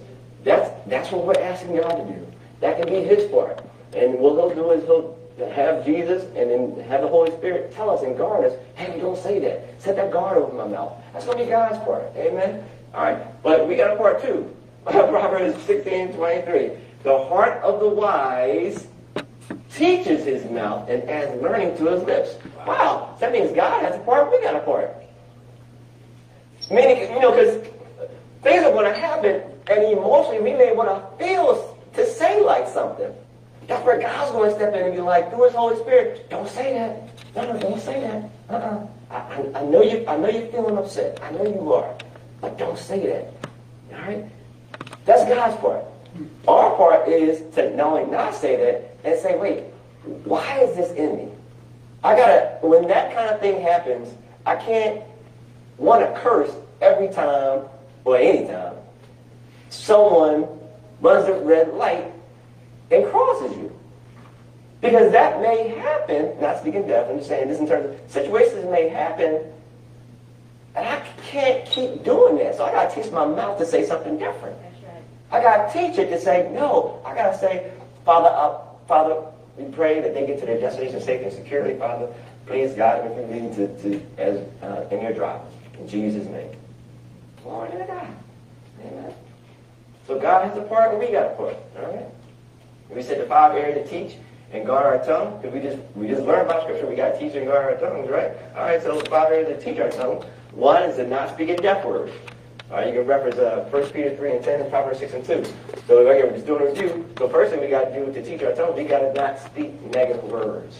That's, 0.45 0.69
that's 0.88 1.12
what 1.12 1.25
we're 1.25 1.43
asking 1.43 1.75
God 1.75 2.08
to 2.08 2.13
do. 2.13 2.27
That 2.62 2.77
can 2.77 2.88
be 2.88 3.01
his 3.01 3.29
part. 3.29 3.60
And 3.93 4.19
what 4.19 4.34
he'll 4.36 4.55
do 4.55 4.71
is 4.71 4.84
he'll 4.86 5.17
have 5.51 5.84
Jesus 5.84 6.23
and 6.36 6.49
then 6.49 6.79
have 6.88 7.01
the 7.01 7.08
Holy 7.08 7.31
Spirit 7.31 7.73
tell 7.73 7.89
us 7.89 8.03
and 8.03 8.17
guard 8.17 8.45
us, 8.45 8.53
hey, 8.75 8.97
don't 8.99 9.17
say 9.17 9.39
that. 9.39 9.81
Set 9.81 9.95
that 9.97 10.12
guard 10.12 10.38
over 10.38 10.55
my 10.55 10.67
mouth. 10.67 10.93
That's 11.12 11.25
going 11.25 11.39
to 11.39 11.43
be 11.43 11.49
God's 11.49 11.79
part. 11.79 12.03
Amen? 12.15 12.63
All 12.93 13.03
right. 13.03 13.43
But 13.43 13.67
we 13.67 13.75
got 13.75 13.93
a 13.93 13.97
part 13.97 14.21
two. 14.21 14.55
Proverbs 14.86 15.62
16, 15.63 16.13
23. 16.13 16.71
The 17.03 17.25
heart 17.25 17.62
of 17.63 17.79
the 17.79 17.89
wise 17.89 18.88
teaches 19.73 20.25
his 20.25 20.49
mouth 20.49 20.89
and 20.89 21.03
adds 21.10 21.41
learning 21.41 21.75
to 21.77 21.88
his 21.88 22.03
lips. 22.03 22.36
Wow. 22.65 23.17
That 23.19 23.31
means 23.31 23.51
God 23.51 23.84
has 23.84 23.95
a 23.95 23.99
part, 23.99 24.31
we 24.31 24.41
got 24.41 24.55
a 24.55 24.60
part. 24.60 24.95
Meaning, 26.69 27.12
you 27.13 27.19
know, 27.19 27.31
because 27.31 27.67
things 28.41 28.63
are 28.63 28.71
going 28.71 28.91
to 28.91 28.99
happen, 28.99 29.41
and 29.67 29.84
emotionally 29.84 30.41
we 30.41 30.54
may 30.54 30.73
want 30.73 30.89
to 30.89 31.23
feel 31.23 31.78
to 31.93 32.08
say 32.08 32.41
like 32.41 32.67
something. 32.67 33.13
That's 33.67 33.84
where 33.84 33.99
God's 33.99 34.32
going 34.32 34.49
to 34.49 34.56
step 34.56 34.73
in 34.75 34.84
and 34.84 34.93
be 34.93 35.01
like, 35.01 35.32
through 35.32 35.45
His 35.45 35.54
Holy 35.54 35.75
Spirit, 35.78 36.30
don't 36.30 36.47
say 36.47 36.73
that. 36.73 37.10
No, 37.36 37.51
no, 37.54 37.60
don't 37.60 37.82
say 37.82 37.99
that. 38.01 38.30
Uh-uh. 38.49 38.88
I, 39.10 39.15
I, 39.15 39.60
I 39.60 39.65
know 39.65 39.82
you. 39.82 40.06
I 40.08 40.17
know 40.17 40.30
you're 40.30 40.47
feeling 40.47 40.78
upset. 40.78 41.19
I 41.23 41.32
know 41.32 41.45
you 41.45 41.73
are, 41.73 41.95
but 42.41 42.58
don't 42.58 42.78
say 42.78 43.06
that. 43.08 43.34
All 43.93 44.08
right. 44.08 44.25
That's 45.06 45.25
God's 45.25 45.58
part. 45.58 45.84
Our 46.47 46.75
part 46.75 47.08
is 47.08 47.54
to 47.56 47.75
not 47.75 47.88
only 47.88 48.12
not 48.12 48.36
say 48.36 48.56
that 48.56 48.97
and 49.04 49.19
say, 49.19 49.38
wait, 49.38 49.63
why 50.25 50.60
is 50.60 50.75
this 50.75 50.91
in 50.91 51.17
me? 51.17 51.30
I 52.04 52.15
gotta. 52.15 52.58
When 52.62 52.88
that 52.88 53.13
kind 53.15 53.30
of 53.30 53.39
thing 53.39 53.62
happens, 53.62 54.13
I 54.45 54.56
can't 54.56 55.01
want 55.78 56.01
to 56.01 56.19
curse 56.21 56.51
every 56.82 57.10
time 57.10 57.63
or 58.06 58.17
any 58.17 58.47
time 58.47 58.75
someone 59.69 60.47
runs 61.01 61.28
a 61.28 61.34
red 61.34 61.73
light 61.73 62.12
and 62.91 63.06
crosses 63.08 63.56
you. 63.58 63.71
Because 64.82 65.12
that 65.13 65.41
may 65.41 65.69
happen, 65.69 66.39
not 66.39 66.60
speaking 66.60 66.88
deaf, 66.88 67.10
I'm 67.10 67.17
just 67.17 67.30
saying 67.30 67.49
this 67.49 67.60
in 67.60 67.67
terms 67.67 67.95
of 67.95 68.12
situations 68.12 68.69
may 68.69 68.89
happen, 68.89 69.41
and 70.75 70.86
I 70.86 71.04
can't 71.23 71.65
keep 71.65 72.04
doing 72.04 72.38
that. 72.38 72.56
So 72.56 72.65
I 72.65 72.71
got 72.71 72.93
to 72.93 73.01
teach 73.01 73.12
my 73.12 73.25
mouth 73.25 73.58
to 73.58 73.65
say 73.65 73.86
something 73.86 74.17
different. 74.17 74.58
Right. 74.58 75.04
I 75.32 75.41
got 75.41 75.71
to 75.71 75.73
teach 75.73 75.97
it 75.97 76.10
to 76.10 76.19
say, 76.19 76.51
no, 76.54 77.01
I 77.06 77.15
got 77.15 77.32
to 77.32 77.38
say, 77.38 77.71
Father, 78.04 78.30
uh, 78.30 78.60
Father, 78.88 79.23
we 79.58 79.65
pray 79.71 80.01
that 80.01 80.13
they 80.13 80.28
get 80.28 80.39
to 80.39 80.45
their 80.45 80.60
destination 80.60 81.01
safely 81.01 81.28
and 81.28 81.34
securely, 81.34 81.75
Father. 81.80 82.13
Please 82.45 82.73
guide 82.73 83.10
me 83.10 83.15
from 83.15 83.32
me 83.32 83.56
to, 83.56 83.82
to 83.82 84.06
as 84.19 84.38
uh, 84.62 84.86
in 84.91 85.01
your 85.01 85.13
drive. 85.13 85.41
In 85.80 85.88
Jesus' 85.88 86.28
name. 86.28 86.51
Glory 87.41 87.71
to 87.71 87.86
God. 87.86 88.08
Amen. 88.86 89.13
So 90.08 90.20
God 90.20 90.48
has 90.48 90.58
a 90.58 90.62
part 90.62 90.91
and 90.91 91.00
we 91.00 91.12
got 91.12 91.32
a 91.32 91.36
part. 91.36 91.56
All 91.78 91.91
right? 91.91 92.06
We 92.89 93.02
said 93.02 93.20
the 93.20 93.26
five 93.26 93.56
areas 93.56 93.89
to 93.89 93.89
teach 93.89 94.18
and 94.52 94.65
guard 94.65 94.86
our 94.86 95.06
tongue, 95.06 95.41
because 95.41 95.54
we 95.54 95.60
just 95.60 95.78
we 95.96 96.08
just 96.08 96.22
learned 96.22 96.50
about 96.50 96.63
scripture, 96.63 96.88
we 96.88 96.96
got 96.96 97.13
to 97.13 97.20
teach 97.20 97.34
and 97.36 97.48
guard 97.48 97.74
our 97.74 97.89
tongues, 97.89 98.10
right? 98.10 98.32
All 98.56 98.63
right, 98.63 98.82
so 98.82 99.00
five 99.02 99.32
areas 99.32 99.48
to 99.50 99.63
teach 99.63 99.80
our 99.80 99.89
tongue. 99.89 100.24
One 100.52 100.84
is 100.84 100.98
to 100.98 101.08
not 101.08 101.34
speak 101.34 101.50
in 101.50 101.62
deaf 101.62 101.84
words. 101.84 102.13
All 102.72 102.78
right, 102.78 102.88
you 102.88 102.94
can 102.94 103.08
reference 103.08 103.38
uh, 103.38 103.68
1 103.70 103.89
Peter 103.89 104.15
3 104.15 104.32
and 104.32 104.44
10 104.44 104.62
and 104.62 104.70
Proverbs 104.72 105.00
6 105.00 105.13
and 105.13 105.26
2. 105.26 105.46
So 105.88 106.08
again, 106.08 106.28
we're 106.28 106.34
just 106.34 106.48
doing 106.48 106.62
a 106.63 106.65
review. 106.65 107.06
So 107.18 107.30
first 107.30 107.52
thing 107.52 107.62
we 107.62 107.68
got 107.68 107.86
to 107.86 107.94
do 107.94 108.12
to 108.12 108.24
teach 108.24 108.41
our 108.41 108.54
tongue, 108.54 108.76
we 108.76 108.86
got 108.86 109.00
to 109.00 109.13
not 109.13 109.39
speak 109.39 109.80
negative 109.94 110.24
words. 110.24 110.80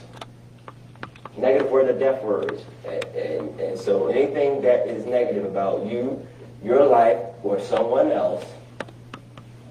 Negative 1.38 1.70
words 1.70 1.90
are 1.90 2.00
deaf 2.00 2.24
words. 2.24 2.64
And, 2.88 3.04
and, 3.04 3.60
and 3.60 3.80
so 3.80 4.08
anything 4.08 4.62
that 4.62 4.88
is 4.88 5.06
negative 5.06 5.46
about 5.46 5.86
you, 5.86 6.26
your 6.64 6.86
life, 6.86 7.20
or 7.44 7.60
someone 7.60 8.12
else, 8.12 8.46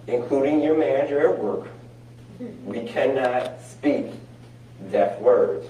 including 0.07 0.63
your 0.63 0.77
manager 0.77 1.33
at 1.33 1.39
work, 1.39 1.69
we 2.65 2.81
cannot 2.85 3.61
speak 3.63 4.07
deaf 4.91 5.19
words. 5.21 5.67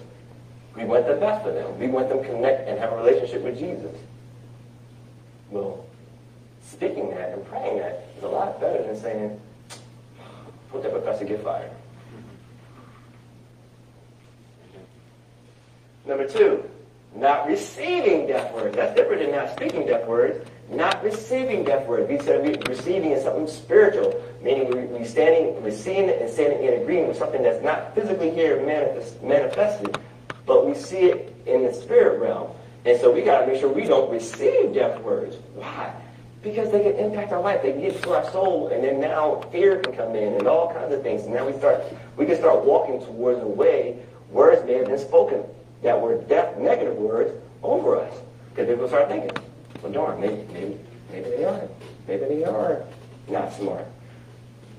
We 0.76 0.84
want 0.84 1.06
the 1.06 1.14
best 1.14 1.44
for 1.44 1.52
them. 1.52 1.78
We 1.78 1.88
want 1.88 2.08
them 2.08 2.18
to 2.18 2.24
connect 2.24 2.68
and 2.68 2.78
have 2.78 2.92
a 2.92 2.96
relationship 2.96 3.42
with 3.42 3.58
Jesus. 3.58 3.96
Well, 5.50 5.84
speaking 6.66 7.10
that 7.10 7.30
and 7.30 7.46
praying 7.46 7.78
that 7.78 8.08
is 8.16 8.24
a 8.24 8.28
lot 8.28 8.60
better 8.60 8.82
than 8.82 8.96
saying, 8.96 9.40
put 10.70 10.82
that 10.82 10.92
because 10.92 11.18
to 11.20 11.24
get 11.24 11.44
fired. 11.44 11.70
Number 16.06 16.26
two, 16.26 16.68
not 17.14 17.46
receiving 17.46 18.26
deaf 18.26 18.52
words. 18.52 18.76
That's 18.76 18.94
different 18.94 19.22
than 19.22 19.30
not 19.30 19.52
speaking 19.52 19.86
deaf 19.86 20.06
words. 20.06 20.46
Not 20.70 21.02
receiving 21.04 21.64
deaf 21.64 21.86
words. 21.86 22.08
We 22.08 22.18
said 22.18 22.68
receiving 22.68 23.12
is 23.12 23.24
something 23.24 23.46
spiritual, 23.46 24.22
meaning 24.42 24.70
we, 24.70 24.98
we 24.98 25.04
standing, 25.04 25.62
receiving 25.62 26.08
it 26.08 26.22
and 26.22 26.30
standing 26.30 26.64
in 26.64 26.80
agreement 26.82 27.08
with 27.08 27.18
something 27.18 27.42
that's 27.42 27.62
not 27.62 27.94
physically 27.94 28.30
here 28.30 28.64
manifest, 28.64 29.22
manifested, 29.22 29.98
but 30.46 30.66
we 30.66 30.74
see 30.74 31.10
it 31.10 31.36
in 31.46 31.64
the 31.64 31.72
spirit 31.72 32.20
realm. 32.20 32.50
And 32.84 33.00
so 33.00 33.10
we 33.10 33.22
got 33.22 33.40
to 33.40 33.46
make 33.46 33.60
sure 33.60 33.72
we 33.72 33.84
don't 33.84 34.10
receive 34.10 34.74
deaf 34.74 35.00
words. 35.00 35.36
Why? 35.54 35.94
Because 36.42 36.70
they 36.70 36.82
can 36.82 36.94
impact 36.96 37.32
our 37.32 37.40
life. 37.40 37.62
They 37.62 37.72
get 37.72 38.02
to 38.02 38.14
our 38.14 38.30
soul, 38.30 38.68
and 38.68 38.84
then 38.84 39.00
now 39.00 39.40
fear 39.52 39.80
can 39.80 39.94
come 39.94 40.14
in 40.14 40.34
and 40.34 40.46
all 40.46 40.72
kinds 40.72 40.92
of 40.92 41.02
things. 41.02 41.24
And 41.24 41.34
now 41.34 41.46
we 41.46 41.52
start, 41.54 41.82
we 42.16 42.26
can 42.26 42.36
start 42.36 42.64
walking 42.64 43.00
towards 43.00 43.40
a 43.40 43.46
way 43.46 43.98
words 44.30 44.66
may 44.66 44.74
have 44.74 44.86
been 44.86 44.98
spoken 44.98 45.44
that 45.82 45.98
were 45.98 46.20
deaf, 46.22 46.56
negative 46.58 46.96
words 46.96 47.32
over 47.62 47.96
us. 47.98 48.14
Because 48.50 48.68
people 48.68 48.88
start 48.88 49.08
thinking, 49.08 49.30
well, 49.84 49.92
darn, 49.92 50.20
maybe, 50.20 50.46
maybe, 50.52 50.78
maybe 51.12 51.30
they 51.30 51.44
are. 51.44 51.68
Maybe 52.08 52.24
they 52.24 52.44
are 52.44 52.84
not 53.28 53.52
smart. 53.52 53.86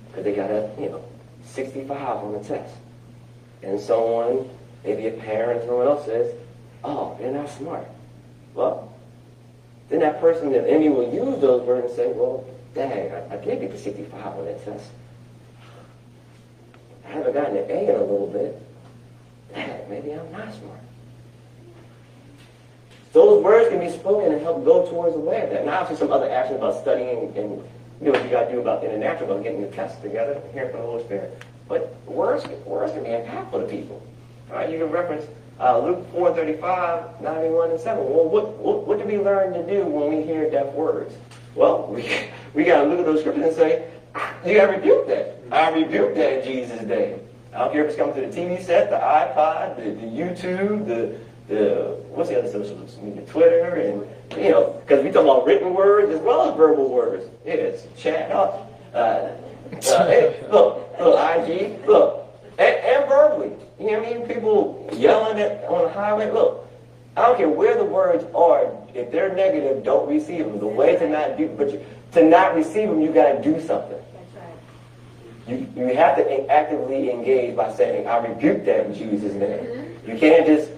Because 0.08 0.24
they 0.24 0.34
got 0.34 0.50
a, 0.50 0.72
you 0.80 0.90
know, 0.90 1.06
65 1.46 1.92
on 2.00 2.34
the 2.34 2.40
test. 2.40 2.74
And 3.62 3.80
someone, 3.80 4.50
maybe 4.84 5.08
a 5.08 5.12
parent 5.12 5.62
or 5.62 5.68
someone 5.68 5.88
else 5.88 6.06
says, 6.06 6.34
oh, 6.84 7.16
they're 7.20 7.32
not 7.32 7.50
smart. 7.52 7.88
Well, 8.56 8.92
then 9.90 10.00
that 10.00 10.20
person, 10.20 10.52
the 10.52 10.68
enemy 10.68 10.90
will 10.90 11.14
use 11.14 11.40
those 11.40 11.62
words 11.68 11.88
and 11.88 11.96
say, 11.96 12.12
well, 12.12 12.44
dang, 12.74 13.12
I, 13.12 13.36
I 13.36 13.38
did 13.38 13.62
get 13.62 13.72
the 13.72 13.78
65 13.78 14.26
on 14.26 14.46
that 14.46 14.66
test. 14.66 14.86
I 17.06 17.10
haven't 17.10 17.34
gotten 17.34 17.58
an 17.58 17.70
A 17.70 17.84
in 17.84 17.96
a 17.96 18.00
little 18.00 18.28
bit. 18.28 18.60
Dang, 19.54 19.88
maybe 19.88 20.14
I'm 20.14 20.32
not 20.32 20.52
smart. 20.56 20.80
Those 23.16 23.42
words 23.42 23.70
can 23.70 23.80
be 23.80 23.90
spoken 23.90 24.34
and 24.34 24.42
help 24.42 24.66
go 24.66 24.86
towards 24.90 25.16
the 25.16 25.22
way 25.22 25.42
of 25.42 25.50
that. 25.52 25.66
Now, 25.66 25.80
obviously, 25.80 26.06
some 26.06 26.12
other 26.12 26.30
actions 26.30 26.58
about 26.58 26.82
studying 26.82 27.34
and 27.38 27.64
you 28.02 28.08
know 28.08 28.12
what 28.12 28.26
you 28.26 28.30
got 28.30 28.50
to 28.50 28.52
do 28.52 28.60
about 28.60 28.82
the 28.82 28.90
natural, 28.90 29.32
about 29.32 29.42
getting 29.42 29.62
the 29.62 29.70
tests 29.70 30.02
together 30.02 30.34
and 30.34 30.54
hearing 30.54 30.72
from 30.72 30.82
the 30.82 30.86
Holy 30.86 31.04
Spirit. 31.06 31.42
But 31.70 31.96
words, 32.08 32.46
words 32.66 32.92
can 32.92 33.04
be 33.04 33.12
impactful 33.12 33.62
to 33.62 33.68
people. 33.68 34.06
All 34.50 34.58
right, 34.58 34.70
you 34.70 34.80
can 34.80 34.92
reference 34.92 35.26
uh, 35.62 35.80
Luke 35.80 36.06
4, 36.12 36.36
35, 36.36 37.22
91, 37.22 37.72
and 37.72 37.80
7. 37.80 38.04
Well, 38.04 38.28
what, 38.28 38.50
what, 38.58 38.86
what 38.86 39.00
do 39.00 39.06
we 39.06 39.18
learn 39.18 39.54
to 39.54 39.66
do 39.66 39.86
when 39.86 40.14
we 40.14 40.22
hear 40.22 40.52
deaf 40.52 40.74
words? 40.74 41.16
Well, 41.56 41.88
we, 41.90 42.04
we 42.54 42.66
got 42.66 42.82
to 42.82 42.90
look 42.90 43.00
at 43.00 43.06
those 43.06 43.22
scriptures 43.22 43.46
and 43.46 43.56
say, 43.56 43.90
you 44.46 44.56
got 44.56 44.66
to 44.66 44.74
rebuke 44.74 45.08
that. 45.08 45.40
I 45.54 45.70
rebuke 45.70 46.16
that 46.16 46.40
in 46.40 46.46
Jesus' 46.46 46.82
name. 46.82 47.22
I 47.54 47.60
don't 47.60 47.72
care 47.72 47.86
if 47.86 47.92
it's 47.92 47.98
coming 47.98 48.14
to 48.16 48.22
the 48.28 48.28
TV 48.28 48.62
set, 48.62 48.90
the 48.90 48.98
iPod, 48.98 49.78
the, 49.78 49.84
the 49.84 50.12
YouTube, 50.12 50.86
the, 50.86 51.18
the, 51.48 51.98
what's 52.10 52.30
the 52.30 52.40
other 52.40 52.52
social 52.52 52.78
media, 53.02 53.22
Twitter, 53.24 53.76
and, 53.76 54.42
you 54.44 54.50
know, 54.50 54.82
because 54.82 55.04
we 55.04 55.12
talk 55.12 55.24
about 55.24 55.46
written 55.46 55.74
words 55.74 56.12
as 56.12 56.20
well 56.22 56.50
as 56.50 56.58
verbal 56.58 56.90
words. 56.90 57.26
Yeah, 57.46 57.54
it's 57.54 58.02
chat, 58.02 58.32
uh, 58.32 58.64
uh, 58.94 59.36
hey, 59.82 60.44
look, 60.52 60.90
look, 61.00 61.50
IG, 61.50 61.86
look, 61.88 62.28
and, 62.58 62.76
and 62.76 63.10
verbally. 63.10 63.52
You 63.80 63.92
know 63.92 64.00
what 64.00 64.08
I 64.08 64.18
mean? 64.18 64.28
People 64.28 64.90
yelling 64.94 65.40
at, 65.40 65.66
on 65.66 65.84
the 65.84 65.90
highway. 65.90 66.32
Look, 66.32 66.68
I 67.18 67.24
don't 67.24 67.38
care 67.38 67.50
where 67.50 67.78
the 67.78 67.84
words 67.84 68.26
are. 68.34 68.72
If 68.94 69.12
they're 69.12 69.34
negative, 69.34 69.84
don't 69.84 70.08
receive 70.08 70.46
them. 70.46 70.60
The 70.60 70.68
way 70.68 70.96
to 70.96 71.10
not 71.10 71.38
do, 71.38 71.48
but 71.48 71.72
you, 71.72 71.86
to 72.14 72.24
not 72.24 72.56
receive 72.56 72.90
them, 72.90 73.02
you 73.02 73.12
got 73.12 73.34
to 73.34 73.42
do 73.42 73.66
something. 73.66 74.00
You, 75.48 75.68
you 75.76 75.86
have 75.96 76.18
to 76.18 76.52
actively 76.52 77.12
engage 77.12 77.56
by 77.56 77.72
saying, 77.72 78.08
I 78.08 78.18
rebuke 78.18 78.66
that 78.66 78.88
in 78.88 78.96
Jesus' 78.96 79.34
name. 79.34 79.60
Mm-hmm. 79.60 80.12
You 80.12 80.18
can't 80.18 80.46
just. 80.46 80.72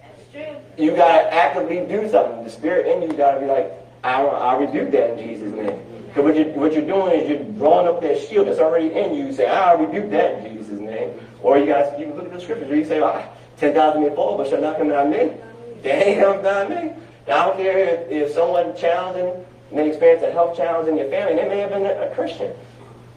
That's 0.00 0.32
true. 0.32 0.56
You 0.80 0.96
got 0.96 1.22
to 1.22 1.34
actively 1.34 1.84
do 1.86 2.08
something. 2.08 2.42
The 2.42 2.50
spirit 2.50 2.86
in 2.86 3.02
you 3.02 3.16
got 3.16 3.34
to 3.34 3.40
be 3.40 3.46
like, 3.46 3.70
I, 4.02 4.22
I 4.22 4.56
rebuke 4.56 4.90
that 4.92 5.18
in 5.18 5.28
Jesus' 5.28 5.52
name. 5.52 5.78
Because 6.06 6.24
what, 6.24 6.36
you, 6.36 6.44
what 6.58 6.72
you're 6.72 6.86
doing 6.86 7.20
is 7.20 7.28
you're 7.28 7.44
drawing 7.58 7.86
up 7.86 8.00
that 8.00 8.18
shield 8.18 8.48
that's 8.48 8.58
already 8.58 8.92
in 8.92 9.14
you. 9.14 9.26
You 9.26 9.32
say, 9.32 9.46
I 9.46 9.74
rebuke 9.74 10.10
that 10.10 10.44
in 10.44 10.56
Jesus' 10.56 10.80
name. 10.80 11.20
Or 11.42 11.58
you 11.58 11.66
guys, 11.66 11.92
you 12.00 12.06
look 12.06 12.24
at 12.24 12.32
the 12.32 12.40
scriptures 12.40 12.68
where 12.68 12.78
you 12.78 12.84
say, 12.84 13.00
ah, 13.00 13.28
10,000 13.58 14.02
may 14.02 14.14
fall, 14.14 14.38
but 14.38 14.48
shall 14.48 14.60
not 14.60 14.78
come 14.78 14.88
down 14.88 15.10
me. 15.10 15.32
Damn, 15.82 16.42
down 16.42 16.70
me. 16.70 16.92
Now, 17.28 17.44
I 17.44 17.46
don't 17.46 17.56
care 17.58 17.78
if, 17.78 18.10
if 18.10 18.32
someone 18.32 18.74
challenging 18.76 19.44
may 19.70 19.88
experience 19.88 20.22
a 20.22 20.32
health 20.32 20.56
challenge 20.56 20.88
in 20.88 20.96
your 20.96 21.08
family, 21.10 21.36
they 21.36 21.48
may 21.48 21.58
have 21.58 21.70
been 21.70 21.86
a, 21.86 22.12
Christian. 22.14 22.52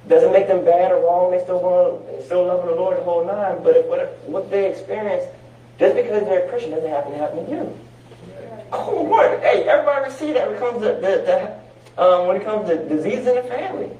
Doesn't 0.08 0.34
make 0.34 0.48
them 0.48 0.66
bad 0.66 0.92
or 0.92 1.02
wrong. 1.02 1.32
They 1.32 1.42
still 1.42 1.62
want 1.62 2.24
still 2.26 2.46
loving 2.46 2.68
the 2.68 2.76
Lord 2.76 2.98
the 2.98 3.04
whole 3.04 3.26
nine. 3.26 3.64
But 3.64 3.78
if 3.78 3.86
what, 3.86 4.20
what 4.28 4.52
they 4.52 4.70
experience, 4.70 5.24
just 5.84 5.96
because 5.96 6.24
they're 6.24 6.46
a 6.46 6.50
Christian, 6.50 6.72
doesn't 6.72 6.90
happen 6.90 7.12
to 7.12 7.18
happen 7.18 7.46
to 7.46 7.52
you. 7.52 7.80
Oh, 8.72 9.02
what? 9.04 9.42
Hey, 9.42 9.68
everybody 9.68 10.10
see 10.12 10.32
that 10.32 10.48
when 10.48 10.56
it 10.56 10.60
comes 10.60 10.82
to 10.82 10.96
the, 10.96 11.20
the 11.28 12.02
um, 12.02 12.28
when 12.28 12.38
it 12.38 12.46
comes 12.46 12.70
to 12.70 12.88
disease 12.88 13.28
in 13.28 13.36
the 13.36 13.44
family. 13.44 13.92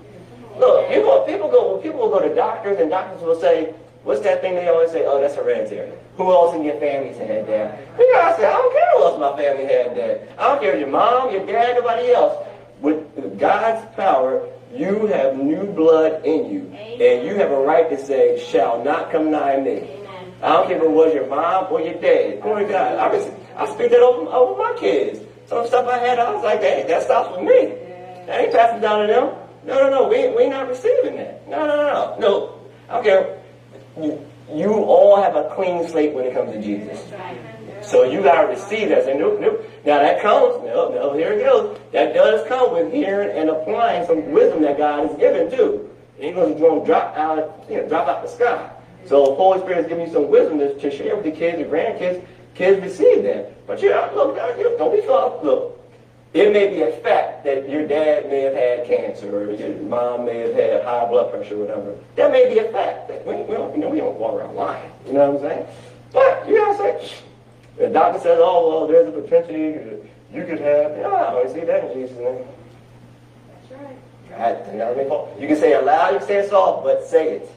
Look, 0.58 0.88
people, 0.88 1.26
people 1.28 1.52
go 1.52 1.78
people 1.80 2.00
will 2.00 2.10
go 2.10 2.26
to 2.26 2.34
doctors, 2.34 2.80
and 2.80 2.90
doctors 2.90 3.22
will 3.22 3.38
say, 3.38 3.76
"What's 4.04 4.22
that 4.22 4.40
thing 4.40 4.56
they 4.56 4.70
always 4.70 4.92
say? 4.92 5.04
Oh, 5.06 5.20
that's 5.20 5.36
hereditary." 5.36 5.92
Who 6.16 6.32
else 6.32 6.56
in 6.56 6.64
your 6.64 6.80
family's 6.80 7.18
had 7.18 7.48
that? 7.48 7.82
You 8.00 8.10
gotta 8.14 8.38
say, 8.38 8.46
I 8.46 8.54
don't 8.54 8.72
care 8.72 8.90
who 8.96 9.04
else 9.04 9.20
my 9.20 9.36
family 9.36 9.66
had 9.66 9.98
that. 9.98 10.40
I 10.40 10.48
don't 10.48 10.62
care 10.62 10.74
if 10.74 10.80
your 10.80 10.90
mom, 10.90 11.34
your 11.34 11.46
dad, 11.46 11.76
nobody 11.76 12.12
else. 12.12 12.48
With 12.80 13.40
God's 13.40 13.84
power, 13.96 14.48
you 14.74 15.08
have 15.08 15.38
new 15.38 15.66
blood 15.66 16.26
in 16.26 16.50
you. 16.52 16.72
And 16.72 17.26
you 17.26 17.36
have 17.36 17.52
a 17.52 17.58
right 17.58 17.90
to 17.90 17.98
say, 18.06 18.44
shall 18.52 18.84
not 18.84 19.12
come 19.12 19.32
nigh 19.32 19.60
me. 19.60 20.03
I 20.44 20.50
don't 20.50 20.68
care 20.68 20.78
if 20.78 20.84
it 20.84 20.92
was 20.92 21.14
your 21.14 21.28
mom 21.28 21.72
or 21.72 21.80
your 21.80 21.94
dad. 22.02 22.42
Glory 22.42 22.66
God. 22.66 23.00
I, 23.00 23.08
was, 23.08 23.32
I 23.56 23.66
speak 23.74 23.92
that 23.92 24.02
over, 24.02 24.30
over 24.30 24.62
my 24.62 24.78
kids. 24.78 25.22
Some 25.48 25.66
stuff 25.68 25.88
I 25.88 25.98
had, 26.00 26.20
I 26.20 26.34
was 26.34 26.44
like, 26.44 26.60
hey, 26.60 26.84
that 26.88 27.04
stops 27.04 27.36
with 27.36 27.48
me. 27.48 27.72
I 28.30 28.44
ain't 28.44 28.54
passing 28.54 28.82
down 28.82 29.08
to 29.08 29.08
them. 29.08 29.36
No, 29.66 29.80
no, 29.80 29.90
no. 29.90 30.08
We, 30.10 30.36
we 30.36 30.50
not 30.50 30.68
receiving 30.68 31.16
that. 31.16 31.48
No, 31.48 31.66
no, 31.66 31.76
no, 31.78 31.94
no. 31.94 32.20
No. 32.20 32.60
I 32.90 32.94
don't 32.96 33.04
care. 33.04 33.42
You, 33.98 34.26
you 34.54 34.74
all 34.74 35.22
have 35.22 35.38
a 35.38 35.54
clean 35.56 35.88
slate 35.88 36.14
when 36.14 36.26
it 36.26 36.34
comes 36.34 36.52
to 36.52 36.62
Jesus. 36.62 37.00
So 37.82 38.04
you 38.04 38.22
got 38.22 38.42
to 38.42 38.48
receive 38.48 38.90
that. 38.90 39.06
Say, 39.06 39.18
nope, 39.18 39.40
nope. 39.40 39.66
Now 39.86 40.00
that 40.00 40.22
comes, 40.22 40.64
no, 40.66 40.90
no, 40.90 41.14
here 41.14 41.34
it 41.34 41.44
goes. 41.44 41.80
That 41.94 42.14
does 42.14 42.46
come 42.50 42.74
with 42.74 42.92
hearing 42.92 43.38
and 43.38 43.50
applying 43.50 44.06
some 44.08 44.32
wisdom 44.32 44.62
that 44.64 44.78
God 44.78 45.08
has 45.08 45.18
given 45.18 45.50
too. 45.52 45.90
It 46.20 46.26
ain't 46.26 46.36
going 46.36 46.58
to 46.58 46.86
drop 46.86 47.16
out, 47.16 47.66
you 47.70 47.78
know, 47.78 47.88
drop 47.88 48.08
out 48.08 48.24
the 48.24 48.30
sky. 48.30 48.73
So 49.06 49.36
Holy 49.36 49.60
Spirit 49.60 49.80
is 49.80 49.88
giving 49.88 50.08
you 50.08 50.14
some 50.14 50.30
wisdom 50.30 50.60
to, 50.60 50.80
to 50.80 50.92
share 50.92 51.16
with 51.16 51.26
the 51.26 51.32
kids 51.32 51.60
and 51.60 51.72
grandkids. 51.72 52.26
Kids 52.56 52.82
receive 52.82 53.24
that. 53.24 53.66
But 53.68 53.80
uh, 53.80 53.82
you 53.82 53.90
know, 53.90 54.12
look, 54.16 54.78
don't 54.78 54.96
be 54.96 55.06
soft. 55.06 55.44
Look, 55.44 55.80
it 56.34 56.52
may 56.52 56.68
be 56.70 56.82
a 56.82 56.92
fact 57.02 57.44
that 57.44 57.70
your 57.70 57.88
dad 57.88 58.30
may 58.30 58.42
have 58.42 58.56
had 58.56 58.88
cancer 58.88 59.36
or 59.36 59.52
your 59.52 59.76
mom 59.84 60.26
may 60.26 60.40
have 60.40 60.54
had 60.54 60.84
high 60.84 61.08
blood 61.08 61.32
pressure 61.32 61.56
or 61.56 61.60
whatever. 61.60 61.96
That 62.16 62.32
may 62.32 62.52
be 62.52 62.60
a 62.60 62.72
fact. 62.72 63.08
That 63.08 63.26
we, 63.26 63.36
we, 63.36 63.54
don't, 63.54 63.76
you 63.76 63.82
know, 63.82 63.90
we 63.90 63.98
don't 63.98 64.18
walk 64.18 64.40
around 64.40 64.56
lying. 64.56 64.92
You 65.06 65.14
know 65.14 65.32
what 65.32 65.44
I'm 65.44 65.50
saying? 65.50 65.68
But 66.12 66.48
you 66.48 66.56
know 66.56 66.70
what 66.70 66.82
I'm 66.82 67.00
saying? 67.00 67.24
The 67.78 67.90
doctor 67.90 68.20
says, 68.20 68.40
oh, 68.42 68.70
well, 68.70 68.88
there's 68.88 69.08
a 69.08 69.12
potential 69.12 69.56
you 69.56 70.46
could 70.46 70.60
have. 70.60 70.98
Yeah, 70.98 71.08
I 71.08 71.34
always 71.34 71.54
see 71.54 71.62
that 71.62 71.92
in 71.92 71.94
Jesus' 71.94 72.18
name. 72.18 72.46
That's 73.70 73.82
right. 73.82 74.68
God, 74.68 75.42
You 75.42 75.48
can 75.48 75.58
say 75.58 75.74
it 75.74 75.84
loud, 75.84 76.14
you 76.14 76.20
can 76.20 76.28
say 76.28 76.38
it 76.38 76.50
soft, 76.50 76.84
but 76.84 77.06
say 77.06 77.38
it. 77.38 77.50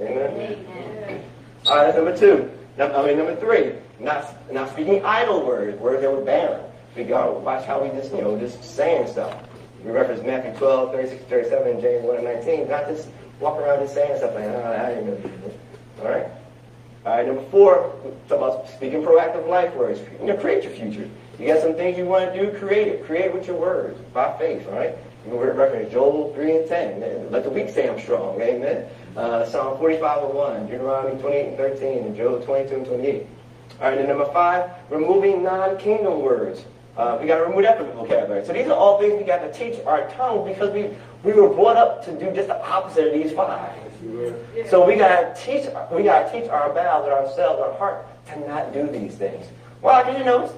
Amen. 0.00 0.30
Amen. 0.30 1.24
All 1.66 1.76
right, 1.76 1.94
number 1.94 2.16
two. 2.16 2.50
I 2.78 3.06
mean, 3.06 3.16
number 3.16 3.36
three, 3.36 3.72
not, 3.98 4.52
not 4.52 4.70
speaking 4.70 5.04
idle 5.04 5.44
words, 5.46 5.78
words 5.80 6.02
that 6.02 6.12
were 6.12 6.20
barren 6.20 6.62
we 6.96 7.04
got 7.04 7.40
watch 7.42 7.66
how 7.66 7.82
we 7.82 7.90
just, 7.90 8.12
you 8.12 8.22
know, 8.22 8.38
just 8.38 8.62
saying 8.64 9.06
stuff. 9.06 9.36
We 9.84 9.90
reference 9.90 10.22
Matthew 10.22 10.52
12, 10.58 10.92
36, 10.92 11.24
37, 11.24 11.68
and 11.68 11.80
James 11.80 12.04
1 12.04 12.16
and 12.16 12.24
19. 12.24 12.68
Not 12.68 12.86
just 12.86 13.08
walk 13.38 13.58
around 13.58 13.80
just 13.80 13.94
saying 13.94 14.16
stuff 14.16 14.34
like, 14.34 14.44
oh, 14.44 14.72
I 14.72 14.94
gonna 14.94 15.16
do 15.16 15.22
this. 15.44 15.54
All 16.00 16.08
right? 16.08 16.26
All 17.04 17.16
right, 17.16 17.26
number 17.26 17.42
four, 17.50 17.94
talk 18.28 18.38
about 18.38 18.68
speaking 18.70 19.02
proactive 19.02 19.46
life 19.46 19.74
words. 19.74 20.00
You 20.20 20.26
know, 20.26 20.36
create 20.36 20.64
your 20.64 20.72
future. 20.72 21.08
You 21.38 21.46
got 21.46 21.60
some 21.60 21.74
things 21.74 21.98
you 21.98 22.06
want 22.06 22.32
to 22.32 22.40
do, 22.40 22.58
create 22.58 22.88
it. 22.88 23.04
Create 23.04 23.32
with 23.32 23.46
your 23.46 23.56
words, 23.56 24.00
by 24.12 24.36
faith, 24.38 24.66
all 24.66 24.74
right? 24.74 24.96
You 25.26 25.32
can 25.32 25.40
reference 25.40 25.92
Joel 25.92 26.32
3 26.34 26.56
and 26.56 26.68
10. 26.68 27.30
Let 27.32 27.42
the 27.42 27.50
weak 27.50 27.68
say 27.68 27.88
I'm 27.88 27.98
strong, 27.98 28.40
amen? 28.40 28.86
Uh, 29.16 29.44
Psalm 29.44 29.76
45 29.78 30.24
and 30.24 30.34
1, 30.34 30.66
Deuteronomy 30.66 31.20
28 31.20 31.48
and 31.48 31.56
13, 31.56 31.98
and 32.04 32.16
Job 32.16 32.44
22 32.44 32.74
and 32.76 32.86
28. 32.86 33.26
All 33.80 33.88
right, 33.90 33.98
and 33.98 34.08
number 34.08 34.30
five, 34.32 34.70
removing 34.88 35.42
non-kingdom 35.42 36.20
words. 36.20 36.64
Uh, 36.96 37.18
we 37.20 37.26
got 37.26 37.38
to 37.38 37.44
remove 37.44 37.62
that 37.64 37.76
from 37.76 37.88
the 37.88 37.92
vocabulary. 37.92 38.44
So 38.46 38.52
these 38.52 38.68
are 38.68 38.74
all 38.74 39.00
things 39.00 39.18
we 39.18 39.24
got 39.24 39.40
to 39.40 39.52
teach 39.52 39.84
our 39.84 40.08
tongue 40.10 40.46
because 40.46 40.72
we, 40.72 40.90
we 41.24 41.38
were 41.38 41.48
brought 41.48 41.76
up 41.76 42.04
to 42.06 42.12
do 42.12 42.34
just 42.34 42.48
the 42.48 42.64
opposite 42.64 43.08
of 43.08 43.12
these 43.12 43.32
five. 43.32 43.74
So 44.70 44.86
we 44.86 44.96
got 44.96 45.34
to 45.34 45.42
teach 45.42 45.66
we 45.90 46.04
got 46.04 46.30
to 46.30 46.40
teach 46.40 46.48
our 46.48 46.72
mouths 46.72 47.04
and 47.04 47.14
ourselves, 47.14 47.60
our 47.60 47.76
heart, 47.76 48.06
to 48.28 48.40
not 48.48 48.72
do 48.72 48.86
these 48.86 49.14
things. 49.14 49.46
Well, 49.82 50.04
because 50.04 50.18
you 50.18 50.24
know, 50.24 50.54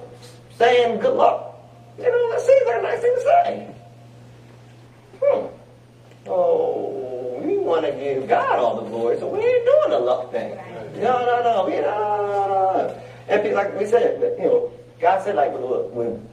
saying 0.57 0.99
good 0.99 1.15
luck, 1.15 1.57
you 1.97 2.03
know, 2.03 2.31
that 2.31 2.41
seems 2.41 2.67
like 2.67 2.79
a 2.79 2.81
nice 2.83 2.99
thing 3.01 3.15
to 3.15 3.21
say. 3.21 3.75
Hmm. 5.21 5.47
Oh, 6.27 7.39
we 7.41 7.57
want 7.57 7.85
to 7.85 7.91
give 7.91 8.27
God 8.27 8.59
all 8.59 8.81
the 8.81 8.89
glory, 8.89 9.17
so 9.19 9.27
we 9.27 9.39
ain't 9.39 9.65
doing 9.65 9.89
the 9.89 9.99
luck 9.99 10.31
thing. 10.31 10.57
No, 10.95 11.25
no, 11.25 11.41
no, 11.43 11.65
we 11.65 11.73
no, 11.73 11.81
no, 11.81 12.87
no. 12.87 13.01
And 13.27 13.41
people, 13.41 13.57
like 13.57 13.77
we 13.79 13.85
said, 13.85 14.19
you 14.39 14.45
know, 14.45 14.71
God 14.99 15.23
said, 15.23 15.35
like, 15.35 15.53
look, 15.53 15.93
when 15.93 16.27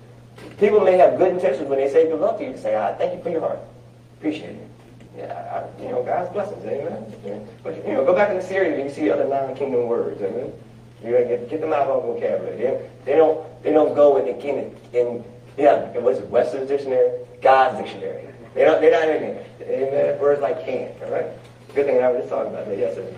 people 0.58 0.80
may 0.80 0.96
have 0.98 1.18
good 1.18 1.32
intentions 1.32 1.68
when 1.68 1.78
they 1.78 1.90
say 1.90 2.06
good 2.06 2.20
luck 2.20 2.38
to 2.38 2.44
you, 2.44 2.52
to 2.52 2.58
say, 2.58 2.76
I 2.76 2.92
thank 2.94 3.14
you 3.16 3.22
for 3.22 3.30
your 3.30 3.40
heart. 3.40 3.60
Appreciate 4.18 4.56
it. 4.56 4.68
Yeah, 5.16 5.64
I, 5.78 5.82
you 5.82 5.88
know, 5.88 6.02
God's 6.02 6.30
blessings, 6.32 6.64
amen. 6.64 7.48
But, 7.62 7.76
you 7.86 7.92
know, 7.92 8.04
go 8.04 8.14
back 8.14 8.30
in 8.30 8.36
the 8.36 8.42
series 8.42 8.78
and 8.78 8.88
you 8.88 8.94
see 8.94 9.10
other 9.10 9.26
non-kingdom 9.26 9.86
words, 9.86 10.20
amen. 10.20 10.52
You 11.04 11.12
gotta 11.12 11.24
get, 11.24 11.48
get 11.48 11.60
them 11.60 11.72
out 11.72 11.82
of 11.82 11.90
our 11.90 12.00
vocabulary. 12.00 12.56
They, 12.56 12.90
they 13.04 13.16
don't 13.16 13.62
they 13.62 13.72
don't 13.72 13.94
go 13.94 14.16
in 14.16 14.24
the 14.24 14.48
in, 14.48 14.76
in 14.92 15.24
yeah, 15.56 15.90
what's 15.98 16.18
it, 16.18 16.28
Webster's 16.28 16.68
dictionary? 16.68 17.10
God's 17.42 17.78
dictionary. 17.78 18.28
They 18.56 18.64
don't 18.64 18.80
they're 18.80 18.90
not 18.90 19.14
in 19.14 19.20
there. 19.20 19.46
Amen. 19.60 20.18
Words 20.18 20.40
like 20.40 20.64
can, 20.64 20.90
all 21.04 21.10
right? 21.10 21.26
Good 21.74 21.84
thing 21.84 22.02
I 22.02 22.08
was 22.08 22.20
just 22.20 22.30
talking 22.30 22.54
about 22.54 22.66
that 22.66 22.78
yesterday. 22.78 23.14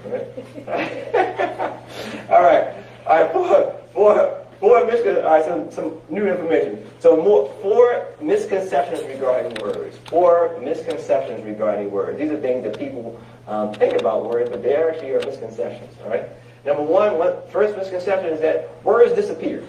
Right? 0.67 2.29
all 2.31 2.43
right. 2.43 2.75
All 3.07 3.23
right, 3.23 3.33
four, 3.33 3.81
four, 3.95 4.45
four 4.59 4.85
misconceptions. 4.85 5.25
All 5.25 5.31
right, 5.31 5.45
some, 5.45 5.71
some 5.71 6.01
new 6.09 6.27
information. 6.27 6.85
So 6.99 7.17
more, 7.17 7.55
four 7.63 8.09
misconceptions 8.21 9.05
regarding 9.05 9.63
words. 9.63 9.97
Four 10.09 10.59
misconceptions 10.61 11.45
regarding 11.45 11.93
words. 11.93 12.19
These 12.19 12.33
are 12.33 12.41
things 12.41 12.65
that 12.65 12.77
people 12.77 13.21
um, 13.47 13.73
think 13.75 13.95
about 14.01 14.29
words, 14.29 14.51
but 14.51 14.61
they 14.61 14.75
actually 14.75 15.13
are 15.13 15.21
misconceptions. 15.21 15.95
All 16.03 16.11
right. 16.11 16.25
Number 16.67 16.83
one, 16.83 17.17
what, 17.17 17.49
first 17.53 17.77
misconception 17.77 18.33
is 18.33 18.41
that 18.41 18.85
words 18.85 19.15
disappear. 19.15 19.63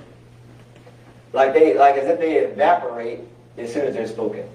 Like 1.31 1.53
they, 1.53 1.77
like 1.77 1.95
as 1.95 2.07
if 2.07 2.17
they 2.17 2.37
evaporate 2.37 3.19
as 3.55 3.71
soon 3.71 3.85
as 3.85 3.93
they're 3.93 4.07
spoken. 4.07 4.49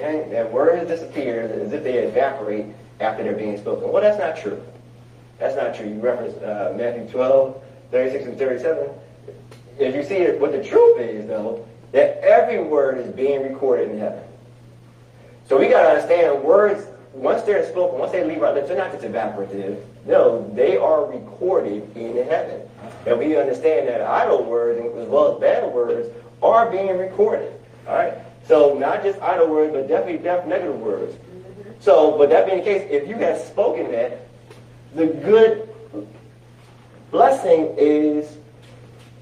And 0.00 0.32
that 0.32 0.50
words 0.50 0.88
disappear 0.88 1.42
as 1.42 1.72
if 1.72 1.84
they 1.84 1.98
evaporate 1.98 2.66
after 3.00 3.22
they're 3.22 3.34
being 3.34 3.58
spoken. 3.58 3.92
Well, 3.92 4.02
that's 4.02 4.18
not 4.18 4.36
true. 4.36 4.62
That's 5.38 5.56
not 5.56 5.74
true. 5.74 5.88
You 5.88 6.00
reference 6.00 6.36
uh, 6.42 6.74
Matthew 6.76 7.06
12, 7.10 7.62
36 7.90 8.24
and 8.24 8.38
37. 8.38 8.88
If 9.78 9.94
you 9.94 10.02
see 10.02 10.16
it, 10.16 10.40
what 10.40 10.52
the 10.52 10.62
truth 10.62 11.00
is, 11.00 11.26
though, 11.26 11.66
that 11.92 12.18
every 12.22 12.62
word 12.62 12.98
is 12.98 13.12
being 13.12 13.42
recorded 13.42 13.90
in 13.90 13.98
heaven. 13.98 14.22
So 15.48 15.58
we 15.58 15.68
got 15.68 15.82
to 15.82 15.88
understand 15.88 16.42
words, 16.44 16.86
once 17.12 17.42
they're 17.42 17.66
spoken, 17.66 17.98
once 17.98 18.12
they 18.12 18.24
leave 18.24 18.42
our 18.42 18.54
lips, 18.54 18.68
they're 18.68 18.76
not 18.76 18.92
just 18.92 19.04
evaporative. 19.04 19.82
No, 20.06 20.48
they 20.54 20.76
are 20.76 21.04
recorded 21.06 21.96
in 21.96 22.16
heaven. 22.28 22.60
And 23.06 23.18
we 23.18 23.36
understand 23.36 23.88
that 23.88 24.02
idle 24.02 24.44
words, 24.44 24.80
as 24.80 25.08
well 25.08 25.34
as 25.34 25.40
bad 25.40 25.72
words, 25.72 26.08
are 26.42 26.70
being 26.70 26.96
recorded. 26.96 27.52
All 27.86 27.94
right? 27.94 28.14
So 28.50 28.74
not 28.74 29.04
just 29.04 29.20
idle 29.20 29.46
words, 29.46 29.72
but 29.72 29.86
definitely 29.86 30.18
def- 30.18 30.44
negative 30.44 30.80
words. 30.80 31.16
So, 31.78 32.18
but 32.18 32.30
that 32.30 32.46
being 32.46 32.58
the 32.58 32.64
case, 32.64 32.84
if 32.90 33.06
you 33.06 33.14
have 33.18 33.38
spoken 33.38 33.92
that, 33.92 34.26
the 34.92 35.06
good 35.06 35.72
blessing 37.12 37.72
is 37.78 38.38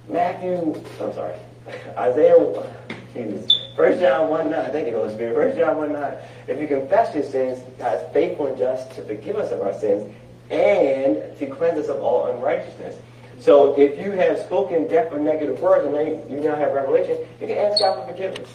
Matthew, 0.09 0.83
I'm 0.99 1.13
sorry, 1.13 1.35
Isaiah, 1.99 2.73
Jesus, 3.13 3.53
1 3.77 4.01
John 4.01 4.31
1 4.31 4.51
9, 4.51 4.71
thank 4.73 4.89
you, 4.89 4.97
Holy 4.97 5.13
Spirit. 5.13 5.55
1 5.55 5.59
John 5.59 5.77
1 5.77 5.93
9. 5.93 6.15
If 6.47 6.59
you 6.59 6.67
confess 6.67 7.15
your 7.15 7.25
sins, 7.25 7.63
God 7.79 8.03
is 8.03 8.13
faithful 8.15 8.47
and 8.47 8.57
just 8.57 8.93
to 8.93 9.03
forgive 9.03 9.37
us 9.37 9.53
of 9.53 9.61
our 9.61 9.79
sins 9.79 10.11
and 10.49 11.39
to 11.39 11.47
cleanse 11.55 11.79
us 11.79 11.89
of 11.89 12.01
all 12.01 12.29
unrighteousness. 12.29 12.97
So 13.41 13.79
if 13.79 14.03
you 14.03 14.13
have 14.13 14.39
spoken 14.39 14.89
deaf 14.89 15.13
or 15.13 15.19
negative 15.19 15.61
words 15.61 15.85
and 15.85 16.31
you 16.31 16.41
now 16.41 16.57
have 16.57 16.73
revelation, 16.73 17.19
you 17.43 17.47
can 17.47 17.59
ask 17.59 17.79
God 17.79 18.07
for 18.07 18.13
forgiveness. 18.15 18.49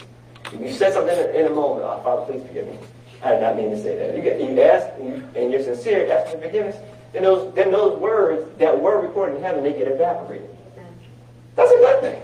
You 0.59 0.71
said 0.71 0.93
something 0.93 1.17
in 1.17 1.25
a, 1.25 1.29
in 1.39 1.45
a 1.47 1.55
moment, 1.55 1.85
oh, 1.85 2.01
Father, 2.03 2.31
please 2.31 2.45
forgive 2.47 2.67
me. 2.67 2.77
I 3.23 3.31
did 3.31 3.41
not 3.41 3.55
mean 3.55 3.71
to 3.71 3.81
say 3.81 3.95
that. 3.97 4.15
You, 4.15 4.21
get, 4.21 4.39
you 4.39 4.61
ask 4.61 4.87
and 4.99 5.51
you're 5.51 5.63
sincere, 5.63 6.11
ask 6.11 6.31
for 6.31 6.39
forgiveness. 6.39 6.75
Then 7.13 7.23
those, 7.23 7.53
then 7.53 7.71
those 7.71 7.97
words 7.99 8.45
that 8.59 8.79
were 8.79 8.99
recorded 8.99 9.37
in 9.37 9.43
heaven, 9.43 9.63
they 9.63 9.73
get 9.73 9.87
evaporated. 9.87 10.49
That's 11.55 11.71
a 11.71 11.75
good 11.75 12.01
thing. 12.01 12.21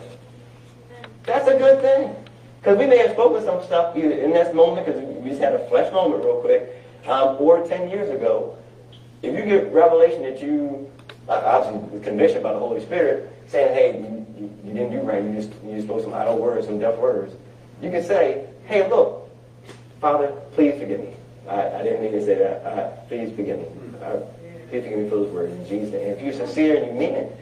That's 1.23 1.47
a 1.47 1.57
good 1.57 1.81
thing. 1.81 2.15
Because 2.59 2.77
we 2.77 2.87
may 2.87 2.97
have 2.97 3.11
spoken 3.11 3.43
some 3.45 3.63
stuff 3.63 3.95
in 3.95 4.31
this 4.31 4.53
moment, 4.53 4.85
because 4.85 5.01
we 5.01 5.29
just 5.29 5.41
had 5.41 5.53
a 5.53 5.67
flesh 5.69 5.91
moment 5.93 6.23
real 6.23 6.41
quick, 6.41 6.83
um, 7.07 7.37
or 7.39 7.65
10 7.65 7.89
years 7.89 8.09
ago. 8.09 8.57
If 9.21 9.35
you 9.35 9.45
get 9.45 9.71
revelation 9.71 10.23
that 10.23 10.41
you, 10.41 10.91
obviously 11.29 11.99
conviction 12.01 12.43
by 12.43 12.53
the 12.53 12.59
Holy 12.59 12.81
Spirit, 12.81 13.31
saying, 13.47 13.73
hey, 13.73 13.99
you, 13.99 14.25
you, 14.37 14.57
you, 14.65 14.73
didn't 14.73 14.91
do 14.91 14.99
right, 14.99 15.23
you 15.23 15.33
just, 15.33 15.51
you 15.63 15.75
just 15.75 15.87
spoke 15.87 16.01
some 16.01 16.13
idle 16.13 16.37
words, 16.37 16.67
some 16.67 16.79
deaf 16.79 16.97
words, 16.97 17.35
you 17.81 17.91
can 17.91 18.03
say, 18.03 18.47
hey, 18.65 18.89
look, 18.89 19.29
Father, 20.01 20.27
please 20.53 20.79
forgive 20.79 20.99
me. 20.99 21.13
I, 21.47 21.79
I 21.79 21.83
didn't 21.83 22.01
mean 22.01 22.11
to 22.11 22.25
say 22.25 22.35
that. 22.35 22.65
Uh, 22.65 22.89
please 23.07 23.35
forgive 23.35 23.59
me. 23.59 23.65
Uh, 24.01 24.17
please 24.69 24.83
forgive 24.83 24.99
me 24.99 25.09
for 25.09 25.15
those 25.17 25.33
words 25.33 25.53
in 25.53 25.67
Jesus' 25.67 25.93
name. 25.93 26.07
If 26.07 26.21
you're 26.21 26.33
sincere 26.33 26.77
and 26.77 26.87
you 26.87 26.93
mean 26.93 27.15
it, 27.15 27.35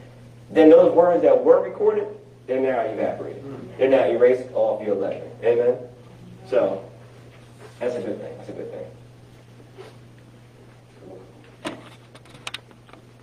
then 0.49 0.69
those 0.69 0.93
words 0.93 1.21
that 1.23 1.43
were 1.43 1.61
recorded, 1.61 2.07
they're 2.45 2.61
now 2.61 2.79
evaporated. 2.79 3.43
They're 3.77 3.89
now 3.89 4.05
erased 4.05 4.51
off 4.53 4.85
your 4.85 4.95
ledger. 4.95 5.29
Amen? 5.43 5.77
So, 6.49 6.83
that's 7.79 7.95
a 7.95 8.01
good 8.01 8.19
thing. 8.21 8.37
That's 8.37 8.49
a 8.49 8.53
good 8.53 8.71
thing. 8.71 8.85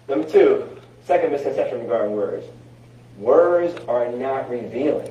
Number 0.09 0.29
two, 0.29 0.69
second 1.07 1.33
misconception 1.33 1.81
regarding 1.81 2.15
words. 2.15 2.47
Words 3.19 3.75
are 3.89 4.11
not 4.13 4.51
revealing. 4.51 5.11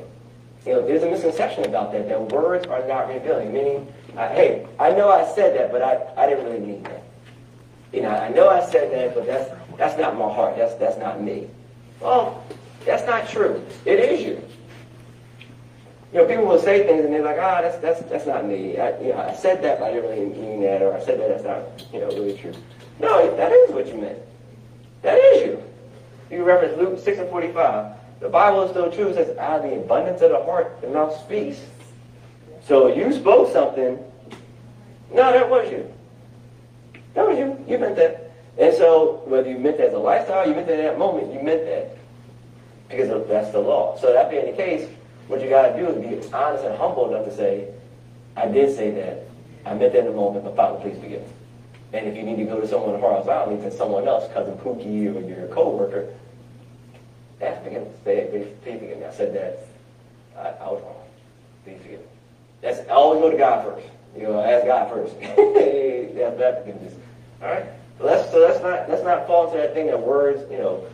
You 0.66 0.74
know, 0.74 0.88
there's 0.88 1.04
a 1.04 1.10
misconception 1.10 1.66
about 1.66 1.92
that, 1.92 2.08
that 2.08 2.32
words 2.32 2.66
are 2.68 2.88
not 2.88 3.10
revealing, 3.10 3.54
meaning, 3.54 3.94
uh, 4.16 4.30
hey, 4.30 4.66
I 4.80 4.92
know 4.92 5.10
I 5.10 5.26
said 5.36 5.60
that, 5.60 5.72
but 5.72 5.82
I, 5.82 6.08
I 6.16 6.28
didn't 6.28 6.46
really 6.46 6.60
mean 6.60 6.84
that. 6.84 7.04
You 7.92 8.02
know, 8.02 8.10
I 8.10 8.30
know 8.30 8.50
I 8.50 8.66
said 8.66 8.92
that, 8.94 9.14
but 9.14 9.26
that's, 9.26 9.52
that's 9.78 10.00
not 10.00 10.18
my 10.18 10.34
heart. 10.34 10.56
That's, 10.56 10.76
that's 10.76 10.98
not 10.98 11.22
me. 11.22 11.48
Well, 12.00 12.44
that's 12.86 13.06
not 13.06 13.28
true. 13.28 13.64
It 13.86 14.00
is 14.00 14.22
you. 14.22 14.42
You 16.14 16.20
know, 16.20 16.26
people 16.26 16.46
will 16.46 16.60
say 16.60 16.86
things 16.86 17.04
and 17.04 17.14
they're 17.14 17.24
like, 17.24 17.40
ah, 17.40 17.62
that's, 17.62 17.78
that's, 17.80 18.02
that's 18.04 18.26
not 18.26 18.46
me. 18.46 18.78
I, 18.78 19.00
you 19.02 19.10
know, 19.10 19.18
I 19.18 19.34
said 19.34 19.64
that, 19.64 19.80
but 19.80 19.90
I 19.90 19.94
didn't 19.94 20.10
really 20.12 20.26
mean 20.26 20.62
that, 20.62 20.82
or 20.82 20.94
I 20.94 21.04
said 21.04 21.20
that, 21.20 21.28
that's 21.28 21.44
not, 21.44 21.94
you 21.94 22.00
know, 22.00 22.08
really 22.08 22.38
true. 22.38 22.54
No, 23.00 23.36
that 23.36 23.52
is 23.52 23.72
what 23.72 23.88
you 23.88 23.96
meant. 23.96 24.20
That 25.02 25.18
is 25.18 25.48
you. 25.48 25.64
You 26.30 26.44
reference 26.44 26.78
Luke 26.78 27.00
6 27.00 27.20
and 27.20 27.30
45. 27.30 27.96
The 28.24 28.30
Bible 28.30 28.64
is 28.64 28.72
still 28.72 28.90
true. 28.90 29.10
It 29.10 29.16
says, 29.16 29.38
out 29.38 29.66
of 29.66 29.70
the 29.70 29.76
abundance 29.76 30.22
of 30.22 30.32
the 30.32 30.42
heart, 30.46 30.80
the 30.80 30.88
mouth 30.88 31.14
speaks. 31.26 31.60
So 32.66 32.88
you 32.88 33.12
spoke 33.12 33.52
something. 33.52 34.00
No, 35.14 35.34
that 35.34 35.50
was 35.50 35.70
you. 35.70 35.94
That 37.16 37.28
was 37.28 37.38
you. 37.38 37.62
You 37.68 37.78
meant 37.80 37.98
that. 37.98 38.32
And 38.58 38.74
so 38.76 39.24
whether 39.26 39.50
you 39.50 39.58
meant 39.58 39.78
that 39.78 39.88
as 39.88 39.94
a 39.94 39.98
lifestyle, 39.98 40.48
you 40.48 40.56
meant 40.56 40.68
that 40.68 40.80
at 40.80 40.92
that 40.92 40.98
moment, 40.98 41.34
you 41.34 41.42
meant 41.42 41.66
that. 41.66 41.98
Because 42.88 43.28
that's 43.28 43.52
the 43.52 43.60
law. 43.60 43.98
So 44.00 44.14
that 44.14 44.30
being 44.32 44.46
the 44.46 44.54
case, 44.54 44.90
what 45.28 45.42
you 45.42 45.50
got 45.50 45.74
to 45.74 45.78
do 45.78 45.90
is 45.90 45.98
be 45.98 46.34
honest 46.34 46.64
and 46.64 46.78
humble 46.78 47.14
enough 47.14 47.26
to 47.26 47.36
say, 47.36 47.74
I 48.38 48.48
did 48.48 48.74
say 48.74 48.92
that. 48.92 49.26
I 49.66 49.74
meant 49.74 49.92
that 49.92 50.00
in 50.00 50.06
the 50.06 50.14
moment, 50.14 50.46
but 50.46 50.56
Father, 50.56 50.80
please 50.80 50.98
forgive 50.98 51.24
me. 51.24 51.28
And 51.92 52.08
if 52.08 52.16
you 52.16 52.24
need 52.24 52.38
to 52.38 52.46
go 52.46 52.62
to 52.62 52.68
someone 52.70 52.98
horizontally, 53.02 53.58
to 53.70 53.76
someone 53.76 54.08
else, 54.08 54.32
cousin 54.32 54.56
Pookie 54.60 55.14
or 55.14 55.28
your 55.28 55.48
coworker, 55.48 56.14
ask 57.44 57.66
me, 57.66 57.78
say, 58.04 58.28
please, 58.32 58.48
please 58.64 58.80
forgive 58.80 59.00
me. 59.00 59.06
I 59.06 59.14
said 59.14 59.34
that. 59.34 59.68
I, 60.38 60.64
I 60.64 60.72
was 60.72 60.82
wrong. 60.84 60.96
Please 61.64 61.78
forgive 61.82 62.00
me. 62.00 62.06
That's 62.62 62.90
always 62.90 63.22
go 63.22 63.32
to 63.32 63.38
God 63.38 63.66
first. 63.66 63.88
You 64.16 64.24
know, 64.24 64.42
ask 64.42 64.66
God 64.66 64.90
first. 64.90 65.20
that's 65.20 66.38
that 66.38 66.60
forgiveness. 66.62 66.94
All 67.42 67.50
right. 67.50 67.66
So 67.98 68.06
let's 68.06 68.32
so 68.32 68.40
let's 68.40 68.62
not 68.62 68.90
let's 68.90 69.04
not 69.04 69.28
fall 69.28 69.48
into 69.48 69.58
that 69.58 69.74
thing 69.74 69.88
that 69.88 70.00
words, 70.00 70.50
you 70.52 70.58
know, 70.58 70.86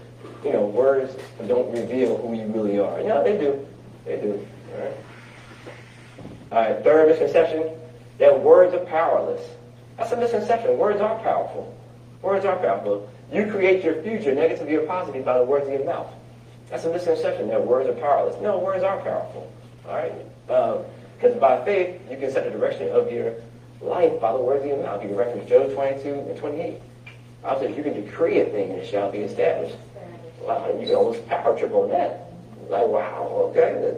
you 0.44 0.54
know, 0.54 0.66
words 0.66 1.16
don't 1.48 1.72
reveal 1.72 2.18
who 2.18 2.34
you 2.34 2.48
really 2.48 2.80
are. 2.80 3.00
You 3.00 3.08
know, 3.08 3.24
they 3.24 3.38
do. 3.38 3.66
They 4.06 4.18
do. 4.18 4.48
All 4.74 4.82
right. 4.82 4.94
All 6.52 6.62
right. 6.62 6.84
Third 6.84 7.10
misconception 7.10 7.70
that 8.18 8.40
words 8.40 8.74
are 8.74 8.86
powerless. 8.86 9.42
That's 9.98 10.12
a 10.12 10.18
misconception. 10.18 10.78
Words 10.78 11.02
are 11.02 11.20
powerful. 11.20 11.76
Words 12.22 12.46
are 12.46 12.58
powerful. 12.58 13.10
You 13.32 13.46
create 13.52 13.84
your 13.84 14.02
future, 14.02 14.34
negatively 14.34 14.76
or 14.76 14.86
positively, 14.86 15.22
by 15.22 15.38
the 15.38 15.44
words 15.44 15.68
of 15.68 15.74
your 15.74 15.86
mouth. 15.86 16.12
That's 16.70 16.86
a 16.86 16.92
misconception 16.92 17.48
that 17.50 17.66
words 17.66 17.90
are 17.90 17.94
powerless. 17.94 18.40
No, 18.42 18.60
words 18.60 18.84
are 18.84 18.98
powerful. 18.98 19.52
All 19.88 19.96
right? 19.96 20.14
Because 20.46 21.34
um, 21.34 21.40
by 21.40 21.64
faith, 21.66 22.00
you 22.10 22.18
can 22.18 22.32
set 22.32 22.46
the 22.46 22.52
direction 22.52 22.90
of 22.90 23.12
your 23.12 23.34
life 23.82 24.20
by 24.22 24.34
the 24.34 24.40
words 24.40 24.64
of 24.64 24.70
your 24.70 24.84
mouth. 24.84 25.02
You 25.02 25.10
can 25.10 25.18
reference 25.18 25.50
Job 25.50 25.74
22 25.74 26.10
and 26.10 26.38
28. 26.38 26.82
Obviously, 27.44 27.78
you 27.78 27.84
can 27.84 28.06
decree 28.06 28.40
a 28.40 28.46
thing 28.46 28.72
and 28.72 28.80
it 28.80 28.88
shall 28.88 29.12
be 29.12 29.20
established. 29.20 29.78
Wow, 30.42 30.68
you 30.80 30.86
can 30.86 30.96
almost 30.96 31.28
power 31.28 31.58
trip 31.58 31.74
on 31.74 31.90
that. 31.90 32.32
Like, 32.70 32.88
wow, 32.88 33.50
okay, 33.50 33.98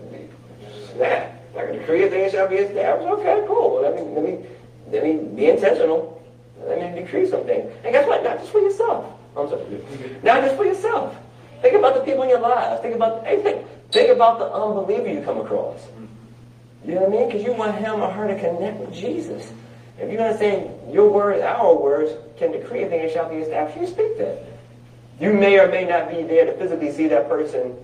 snap. 0.93 1.37
Like 1.53 1.69
a 1.69 1.73
decree 1.73 2.03
a 2.03 2.09
thing 2.09 2.23
and 2.23 2.31
shall 2.31 2.47
be 2.47 2.55
established. 2.55 3.09
Okay, 3.19 3.43
cool. 3.47 3.81
Let 3.81 3.95
me, 3.95 4.01
let 4.13 4.23
me, 4.23 4.45
let 4.91 5.03
me 5.03 5.35
be 5.35 5.49
intentional. 5.49 6.21
Let 6.65 6.79
me 6.79 7.01
decree 7.01 7.27
something. 7.27 7.69
And 7.83 7.93
guess 7.93 8.07
what? 8.07 8.23
Not 8.23 8.39
just 8.39 8.51
for 8.51 8.59
yourself. 8.59 9.13
I'm 9.35 9.49
sorry. 9.49 9.63
Not 10.23 10.43
just 10.43 10.55
for 10.55 10.65
yourself. 10.65 11.15
Think 11.61 11.75
about 11.75 11.95
the 11.95 12.01
people 12.01 12.23
in 12.23 12.29
your 12.29 12.39
lives. 12.39 12.81
Think 12.81 12.95
about, 12.95 13.25
hey, 13.25 13.41
think, 13.41 14.09
about 14.09 14.39
the 14.39 14.45
unbeliever 14.45 15.11
you 15.11 15.21
come 15.21 15.39
across. 15.39 15.79
You 16.85 16.95
know 16.95 17.01
what 17.01 17.09
I 17.09 17.11
mean? 17.11 17.27
Because 17.27 17.43
you 17.43 17.53
want 17.53 17.75
him 17.75 18.01
or 18.01 18.09
her 18.09 18.27
to 18.27 18.35
connect 18.39 18.79
with 18.79 18.93
Jesus. 18.93 19.51
If 19.99 20.11
you 20.11 20.17
understand 20.17 20.71
your 20.91 21.09
words, 21.09 21.41
our 21.43 21.75
words, 21.75 22.11
can 22.37 22.51
decree 22.51 22.83
a 22.83 22.89
thing 22.89 23.07
shall 23.11 23.29
be 23.29 23.35
established, 23.35 23.79
you 23.79 23.87
speak 23.87 24.17
that. 24.17 24.43
You 25.19 25.33
may 25.33 25.59
or 25.59 25.67
may 25.67 25.85
not 25.85 26.09
be 26.09 26.23
there 26.23 26.45
to 26.45 26.57
physically 26.57 26.91
see 26.91 27.07
that 27.09 27.29
person 27.29 27.75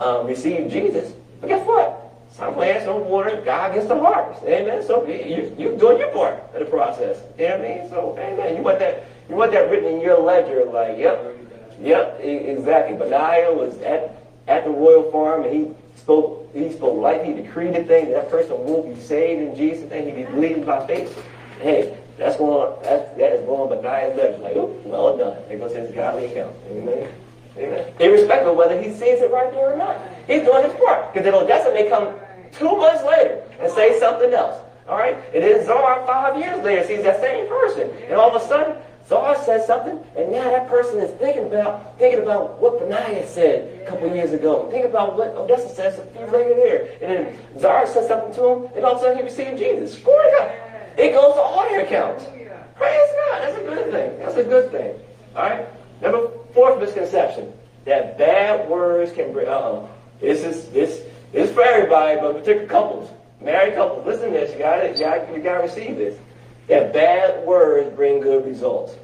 um, 0.00 0.26
received 0.26 0.70
Jesus. 0.70 1.12
But 1.42 1.48
guess 1.48 1.66
what? 1.66 2.02
Some 2.32 2.54
plants, 2.54 2.86
some 2.86 3.04
water, 3.04 3.42
God 3.44 3.74
gets 3.74 3.86
the 3.86 3.98
harvest. 3.98 4.42
Amen. 4.44 4.82
So 4.82 5.06
you, 5.06 5.54
you're 5.58 5.76
doing 5.76 5.98
your 5.98 6.10
part 6.12 6.42
of 6.54 6.60
the 6.60 6.64
process. 6.64 7.18
You 7.38 7.48
know 7.48 7.58
what 7.58 7.66
I 7.66 7.68
mean? 7.68 7.90
So, 7.90 8.16
amen. 8.18 8.56
You 8.56 8.62
want 8.62 8.78
that, 8.78 9.04
you 9.28 9.36
want 9.36 9.52
that 9.52 9.70
written 9.70 9.92
in 9.92 10.00
your 10.00 10.20
ledger, 10.20 10.64
like, 10.64 10.96
yep, 10.96 11.36
yep, 11.80 12.20
exactly. 12.20 12.96
Benaiah 12.96 13.52
was 13.52 13.78
at, 13.78 14.22
at 14.48 14.64
the 14.64 14.70
royal 14.70 15.10
farm 15.10 15.44
and 15.44 15.54
he 15.54 15.74
spoke, 15.96 16.50
he 16.54 16.72
spoke 16.72 17.00
life, 17.00 17.24
he 17.24 17.32
decreed 17.32 17.74
the 17.74 17.84
thing, 17.84 18.10
that 18.12 18.30
person 18.30 18.52
will 18.64 18.82
be 18.82 19.00
saved 19.00 19.42
in 19.42 19.56
Jesus' 19.56 19.90
name, 19.90 20.06
he 20.06 20.24
be 20.24 20.30
believing 20.30 20.64
by 20.64 20.86
faith. 20.86 21.22
Hey, 21.60 21.96
that's 22.18 22.36
going, 22.36 22.74
that's, 22.82 23.16
that 23.16 23.32
is 23.32 23.44
going 23.44 23.68
Benaiah's 23.68 24.16
ledger. 24.16 24.38
Like, 24.38 24.56
oh, 24.56 24.80
well 24.84 25.16
done. 25.16 25.36
There 25.48 25.58
goes 25.58 25.74
his 25.74 25.94
godly 25.94 26.26
account. 26.26 26.54
Amen. 26.70 27.12
Amen. 27.58 27.92
Irrespective 28.00 28.48
of 28.48 28.56
whether 28.56 28.80
he 28.80 28.90
sees 28.90 29.20
it 29.20 29.30
right 29.30 29.50
there 29.52 29.72
or 29.72 29.76
not. 29.76 29.98
He's 30.26 30.42
doing 30.42 30.64
his 30.64 30.74
part. 30.74 31.12
Because 31.12 31.24
the 31.24 31.34
Odessa 31.34 31.72
may 31.72 31.88
come 31.88 32.14
two 32.52 32.76
months 32.76 33.02
later 33.04 33.42
and 33.60 33.70
say 33.72 33.98
something 33.98 34.32
else. 34.32 34.62
All 34.88 34.96
right? 34.96 35.16
And 35.34 35.42
then 35.42 35.64
Czar 35.64 36.06
five 36.06 36.38
years 36.38 36.62
later 36.62 36.86
sees 36.86 37.02
that 37.02 37.20
same 37.20 37.48
person. 37.48 37.90
And 38.04 38.14
all 38.14 38.34
of 38.34 38.40
a 38.40 38.46
sudden, 38.46 38.76
Czar 39.08 39.36
says 39.44 39.66
something, 39.66 40.00
and 40.16 40.32
now 40.32 40.50
that 40.50 40.68
person 40.68 40.98
is 40.98 41.10
thinking 41.18 41.46
about 41.46 41.96
thinking 41.98 42.22
about 42.22 42.58
what 42.60 42.80
Benaiah 42.80 43.26
said 43.28 43.82
a 43.82 43.88
couple 43.88 44.12
years 44.12 44.32
ago. 44.32 44.68
Think 44.70 44.84
about 44.84 45.16
what 45.16 45.28
Odessa 45.28 45.72
says 45.74 45.98
a 45.98 46.06
few 46.06 46.26
later 46.26 46.54
there. 46.54 46.88
And 47.00 47.26
then 47.26 47.60
Czar 47.60 47.86
says 47.86 48.08
something 48.08 48.34
to 48.34 48.48
him, 48.48 48.72
and 48.74 48.84
all 48.84 48.96
of 48.96 48.98
a 48.98 49.00
sudden 49.02 49.18
he 49.18 49.22
received 49.22 49.58
Jesus. 49.58 49.96
Glory 50.00 50.30
to 50.30 50.36
God. 50.38 50.52
It 50.98 51.12
goes 51.12 51.34
to 51.34 51.40
all 51.40 51.62
their 51.68 51.84
accounts. 51.84 52.24
Praise 52.24 53.10
God. 53.28 53.42
That's 53.42 53.58
a 53.58 53.62
good 53.62 53.90
thing. 53.92 54.18
That's 54.18 54.36
a 54.36 54.44
good 54.44 54.70
thing. 54.70 54.94
All 55.36 55.42
right? 55.42 55.66
Number 56.02 56.28
fourth 56.52 56.80
misconception. 56.80 57.52
That 57.84 58.18
bad 58.18 58.68
words 58.68 59.12
can 59.12 59.32
bring, 59.32 59.46
uh-oh. 59.46 59.88
This 60.20 60.42
is, 60.42 60.68
this, 60.70 61.02
is 61.32 61.50
for 61.52 61.62
everybody, 61.62 62.20
but 62.20 62.32
particular 62.32 62.66
couples. 62.66 63.10
Married 63.40 63.74
couples, 63.74 64.04
listen 64.06 64.32
to 64.32 64.38
this. 64.38 64.52
You 64.52 64.58
got 64.58 64.82
You 64.82 65.04
got 65.04 65.36
you 65.36 65.42
got 65.42 65.58
to 65.58 65.62
receive 65.62 65.96
this. 65.96 66.18
That 66.68 66.92
bad 66.92 67.46
words 67.46 67.94
bring 67.94 68.20
good 68.20 68.44
results. 68.44 68.94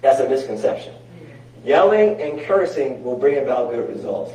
That's 0.00 0.20
a 0.20 0.28
misconception. 0.28 0.94
Yelling 1.64 2.20
and 2.20 2.40
cursing 2.42 3.02
will 3.02 3.16
bring 3.16 3.38
about 3.38 3.70
good 3.70 3.88
results. 3.88 4.32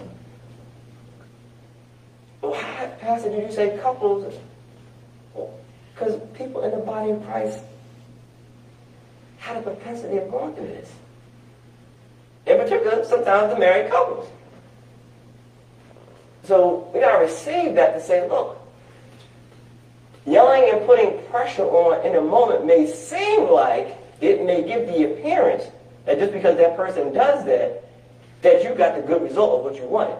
How, 2.42 2.88
Pastor, 3.00 3.30
did 3.30 3.50
you 3.50 3.52
say 3.52 3.78
couples? 3.82 4.34
Because 5.94 6.20
people 6.34 6.64
in 6.64 6.72
the 6.72 6.78
body 6.78 7.12
of 7.12 7.26
Christ 7.26 7.60
had 9.38 9.58
a 9.58 9.62
propensity 9.62 10.18
of 10.18 10.30
going 10.32 10.54
through 10.56 10.68
this. 10.68 10.92
In 12.46 12.58
particular, 12.58 13.06
sometimes 13.06 13.54
the 13.54 13.60
married 13.60 13.90
couples. 13.90 14.28
So 16.44 16.90
we 16.94 17.00
gotta 17.00 17.24
receive 17.24 17.76
that 17.76 17.94
to 17.94 18.02
say, 18.02 18.28
look, 18.28 18.60
yelling 20.26 20.70
and 20.72 20.86
putting 20.86 21.22
pressure 21.30 21.64
on 21.64 22.06
in 22.06 22.16
a 22.16 22.22
moment 22.22 22.66
may 22.66 22.92
seem 22.92 23.50
like 23.50 23.98
it 24.22 24.44
may 24.44 24.64
give 24.64 24.88
the 24.88 25.12
appearance 25.12 25.64
that 26.06 26.20
just 26.20 26.34
because 26.34 26.58
that 26.58 26.76
person 26.76 27.14
does 27.14 27.46
that, 27.46 27.84
that 28.42 28.64
you 28.64 28.76
got 28.76 28.96
the 28.96 29.02
good 29.02 29.22
result 29.22 29.60
of 29.60 29.66
what 29.66 29.76
you 29.82 29.88
wanted. 29.88 30.18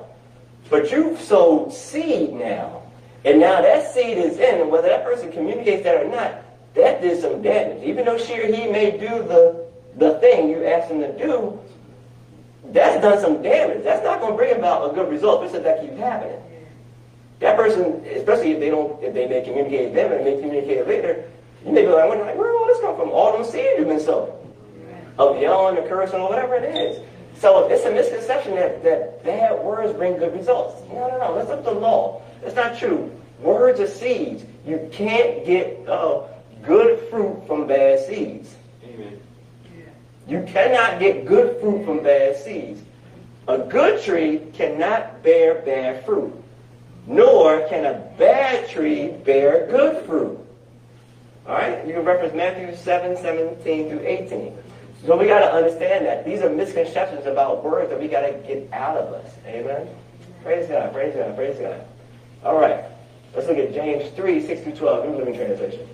But 0.70 0.92
you've 0.92 1.20
sowed 1.20 1.74
seed 1.74 2.34
now. 2.34 2.82
And 3.26 3.40
now 3.40 3.62
that 3.62 3.94
seed 3.94 4.18
is 4.18 4.38
in, 4.38 4.62
and 4.62 4.70
whether 4.70 4.90
that 4.90 5.04
person 5.04 5.32
communicates 5.32 5.84
that 5.84 6.04
or 6.04 6.10
not, 6.10 6.44
that 6.76 7.02
did 7.02 7.22
some 7.22 7.42
damage. 7.42 7.84
Even 7.84 8.06
though 8.06 8.18
she 8.18 8.40
or 8.40 8.48
he 8.48 8.68
may 8.68 8.92
do 8.92 9.08
the, 9.08 9.66
the 9.98 10.20
thing 10.20 10.50
you 10.50 10.66
asked 10.66 10.90
them 10.90 11.00
to 11.00 11.18
do, 11.18 11.60
that's 12.66 13.02
done 13.02 13.20
some 13.22 13.42
damage. 13.42 13.84
That's 13.84 14.04
not 14.04 14.20
going 14.20 14.34
to 14.34 14.38
bring 14.38 14.56
about 14.56 14.92
a 14.92 14.94
good 14.94 15.10
result 15.10 15.44
if 15.46 15.64
that 15.64 15.82
keeps 15.82 15.98
happening. 15.98 16.42
That 17.44 17.58
person, 17.58 18.02
especially 18.16 18.54
if 18.54 18.62
they 18.62 18.70
don't, 18.70 19.04
if 19.04 19.14
they 19.14 19.28
may 19.28 19.42
communicate 19.42 19.94
them 19.94 20.14
and 20.14 20.24
may 20.24 20.40
communicate 20.40 20.88
later, 20.88 21.30
you 21.66 21.74
may 21.74 21.82
be 21.82 21.90
like, 21.90 22.08
wondering, 22.08 22.38
where 22.38 22.48
did 22.48 22.58
all 22.58 22.68
this 22.68 22.80
come 22.80 22.96
from? 22.96 23.10
All 23.10 23.34
them 23.34 23.44
seeds 23.44 23.78
you've 23.78 23.90
been 23.90 24.00
sowing. 24.00 24.32
Of 25.20 25.42
yelling 25.42 25.78
or 25.78 25.86
cursing 25.88 26.22
or 26.22 26.30
whatever 26.30 26.56
it 26.56 26.74
is. 26.74 27.06
So 27.38 27.68
it's 27.68 27.84
a 27.84 27.92
misconception 27.92 28.56
that, 28.56 28.82
that 28.84 29.26
bad 29.26 29.62
words 29.62 29.92
bring 29.94 30.18
good 30.18 30.34
results. 30.34 30.82
No, 30.88 31.10
no, 31.10 31.18
no. 31.18 31.36
That's 31.36 31.50
up 31.50 31.66
the 31.66 31.72
law. 31.72 32.22
That's 32.42 32.56
not 32.56 32.78
true. 32.78 33.12
Words 33.40 33.82
are 33.82 33.88
seeds. 33.88 34.46
You 34.66 34.90
can't 34.94 35.46
get 35.46 35.86
uh, 35.88 36.22
good 36.62 37.10
fruit 37.10 37.46
from 37.46 37.68
bad 37.68 38.00
seeds. 38.08 38.56
Amen. 38.86 39.20
You 40.30 40.44
cannot 40.48 41.00
get 41.02 41.26
good 41.26 41.60
fruit 41.60 41.84
from 41.84 42.04
bad 42.04 42.38
seeds. 42.38 42.82
A 43.50 43.58
good 43.58 44.02
tree 44.02 44.40
cannot 44.54 45.22
bear 45.22 45.56
bad 45.56 46.06
fruit, 46.06 46.34
nor 47.08 47.68
can 47.68 47.86
a 47.86 48.00
bad 48.18 48.70
tree 48.70 49.10
bear 49.10 49.68
good 49.68 50.06
fruit. 50.06 50.40
All 51.48 51.56
right? 51.56 51.86
You 51.86 51.94
can 51.94 52.06
reference 52.06 52.34
Matthew 52.34 52.76
7, 52.76 53.18
17 53.18 53.90
through 53.90 54.06
18. 54.06 54.58
So 55.06 55.18
we 55.18 55.28
got 55.28 55.40
to 55.40 55.52
understand 55.52 56.06
that. 56.06 56.24
These 56.24 56.42
are 56.42 56.50
misconceptions 56.50 57.26
about 57.26 57.64
words 57.64 57.90
that 57.90 58.00
we 58.00 58.08
got 58.08 58.22
to 58.22 58.32
get 58.48 58.72
out 58.72 58.96
of 58.96 59.14
us. 59.14 59.34
Amen? 59.46 59.88
Praise 60.44 60.68
God, 60.70 60.94
praise 60.94 61.14
God, 61.16 61.36
praise 61.36 61.60
God. 61.60 61.86
All 62.44 62.60
right. 62.60 62.86
Let's 63.36 63.48
look 63.48 63.58
at 63.58 63.74
James 63.74 64.10
3, 64.16 64.46
6 64.46 64.62
through 64.62 64.76
12, 64.76 65.10
New 65.10 65.18
Living 65.18 65.36
Translation. 65.36 65.88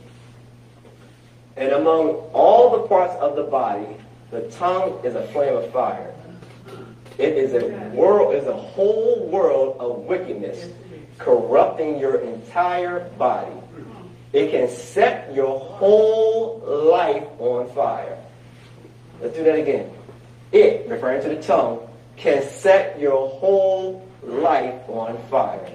And 1.56 1.72
among 1.72 2.10
all 2.34 2.82
the 2.82 2.88
parts 2.88 3.16
of 3.16 3.36
the 3.36 3.44
body, 3.44 3.88
the 4.30 4.42
tongue 4.52 5.00
is 5.04 5.16
a 5.16 5.28
flame 5.30 5.56
of 5.56 5.72
fire. 5.72 6.14
It 7.18 7.34
is 7.34 7.54
a 7.54 7.68
world, 7.90 8.36
is 8.36 8.48
a 8.48 8.56
whole 8.56 9.28
world 9.28 9.78
of 9.80 10.06
wickedness, 10.06 10.72
corrupting 11.20 12.00
your 12.00 12.16
entire 12.22 13.02
body. 13.18 13.52
It 14.32 14.52
can 14.52 14.70
set 14.70 15.34
your 15.34 15.60
whole 15.60 16.60
life 16.92 17.26
on 17.40 17.70
fire. 17.74 18.18
Let's 19.22 19.36
do 19.36 19.44
that 19.44 19.56
again. 19.60 19.92
It, 20.52 20.88
referring 20.88 21.22
to 21.24 21.30
the 21.30 21.42
tongue, 21.42 21.88
can 22.16 22.44
set 22.44 23.00
your 23.00 23.30
whole 23.30 24.08
life 24.24 24.82
on 24.88 25.18
fire. 25.30 25.70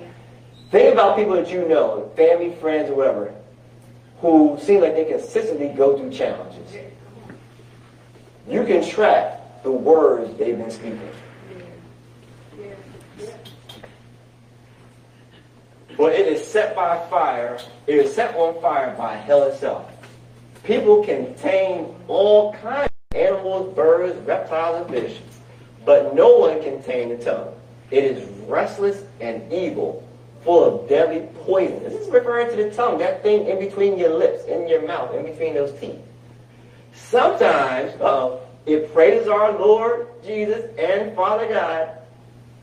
Think 0.70 0.92
about 0.92 1.16
people 1.16 1.34
that 1.34 1.50
you 1.50 1.68
know, 1.68 2.10
family, 2.16 2.54
friends, 2.56 2.90
or 2.90 2.96
whatever, 2.96 3.34
who 4.20 4.58
seem 4.60 4.80
like 4.80 4.94
they 4.94 5.04
consistently 5.04 5.68
go 5.68 5.96
through 5.96 6.10
challenges. 6.10 6.72
You 8.48 8.64
can 8.64 8.86
track 8.86 9.62
the 9.62 9.70
words 9.70 10.36
they've 10.38 10.56
been 10.56 10.70
speaking. 10.70 11.10
But 15.96 16.12
it 16.12 16.26
is 16.26 16.44
set 16.44 16.74
by 16.74 16.98
fire. 17.08 17.58
It 17.86 17.96
is 17.96 18.14
set 18.14 18.34
on 18.34 18.60
fire 18.60 18.94
by 18.96 19.16
hell 19.16 19.44
itself. 19.44 19.90
People 20.64 21.04
can 21.04 21.34
tame 21.34 21.94
all 22.08 22.54
kinds 22.54 22.90
of 23.12 23.16
animals, 23.18 23.74
birds, 23.74 24.18
reptiles, 24.26 24.86
and 24.86 24.90
fish, 24.90 25.18
but 25.84 26.14
no 26.14 26.38
one 26.38 26.62
can 26.62 26.82
tame 26.82 27.10
the 27.10 27.22
tongue. 27.22 27.54
It 27.90 28.04
is 28.04 28.28
restless 28.48 29.04
and 29.20 29.52
evil, 29.52 30.08
full 30.42 30.64
of 30.64 30.88
deadly 30.88 31.28
poison. 31.44 31.82
This 31.82 31.92
is 31.92 32.08
referring 32.08 32.50
to 32.50 32.56
the 32.56 32.70
tongue, 32.70 32.98
that 32.98 33.22
thing 33.22 33.46
in 33.46 33.58
between 33.58 33.98
your 33.98 34.16
lips, 34.16 34.46
in 34.46 34.66
your 34.66 34.86
mouth, 34.86 35.14
in 35.14 35.24
between 35.24 35.54
those 35.54 35.78
teeth. 35.78 35.98
Sometimes 36.94 37.92
uh, 38.00 38.38
it 38.66 38.92
praises 38.94 39.28
our 39.28 39.52
Lord 39.52 40.08
Jesus 40.24 40.64
and 40.78 41.14
Father 41.14 41.46
God, 41.46 41.90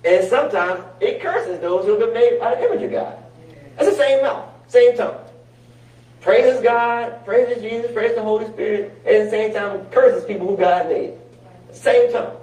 and 0.03 0.27
sometimes 0.27 0.83
it 0.99 1.21
curses 1.21 1.59
those 1.59 1.85
who 1.85 1.91
have 1.91 1.99
been 1.99 2.13
made 2.13 2.39
by 2.39 2.55
the 2.55 2.65
image 2.65 2.81
of 2.81 2.91
God. 2.91 3.20
It's 3.79 3.89
the 3.89 3.95
same 3.95 4.21
mouth, 4.21 4.49
same 4.67 4.95
tongue. 4.97 5.17
Praises 6.21 6.61
God, 6.61 7.25
praises 7.25 7.63
Jesus, 7.63 7.91
praises 7.91 8.15
the 8.15 8.23
Holy 8.23 8.47
Spirit, 8.47 9.01
and 9.05 9.15
at 9.15 9.25
the 9.25 9.31
same 9.31 9.53
time 9.53 9.85
curses 9.87 10.23
people 10.25 10.47
who 10.47 10.55
God 10.55 10.87
made. 10.87 11.13
Same 11.71 12.11
tongue. 12.11 12.37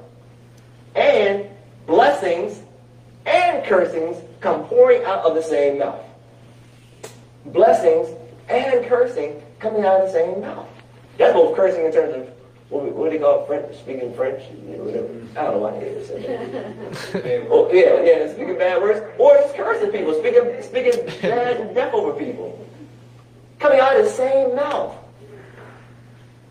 And 0.97 1.47
blessings 1.87 2.63
and 3.25 3.65
cursings 3.65 4.17
come 4.41 4.65
pouring 4.65 5.05
out 5.05 5.25
of 5.25 5.35
the 5.35 5.43
same 5.43 5.79
mouth. 5.79 6.01
Blessings 7.47 8.09
and 8.49 8.85
cursing 8.87 9.43
coming 9.59 9.85
out 9.85 10.01
of 10.01 10.07
the 10.09 10.13
same 10.13 10.41
mouth. 10.41 10.67
That's 11.17 11.33
both 11.33 11.57
cursing 11.57 11.85
in 11.85 11.93
terms 11.93 12.15
of 12.15 12.29
what, 12.71 12.85
what 12.93 13.11
do 13.11 13.19
they 13.19 13.25
call 13.25 13.43
it? 13.43 13.47
French, 13.47 13.79
speaking 13.79 14.13
French, 14.15 14.43
whatever. 14.51 15.09
I 15.37 15.43
don't 15.43 15.55
know 15.55 15.59
why 15.59 15.81
they 15.81 16.05
say 16.05 16.21
that. 16.21 17.47
oh, 17.51 17.71
yeah, 17.73 18.03
yeah, 18.03 18.33
speaking 18.33 18.59
bad 18.59 18.83
words, 18.83 19.01
or 19.19 19.48
cursing 19.79 19.93
people, 19.93 20.15
speaking 20.15 20.63
speaking 20.63 21.07
bad 21.23 21.61
and 21.61 21.75
death 21.75 21.95
over 21.95 22.13
people, 22.13 22.67
coming 23.59 23.81
out 23.81 23.97
of 23.97 24.05
the 24.05 24.11
same 24.11 24.55
mouth, 24.55 24.95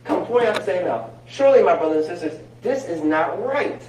come 0.03 0.25
pouring 0.25 0.47
out 0.47 0.55
the 0.55 0.65
same 0.65 0.87
mouth. 0.87 1.09
Surely, 1.27 1.63
my 1.63 1.75
brothers 1.75 2.07
and 2.07 2.19
sisters, 2.19 2.39
this 2.61 2.85
is 2.85 3.01
not 3.03 3.43
right. 3.43 3.81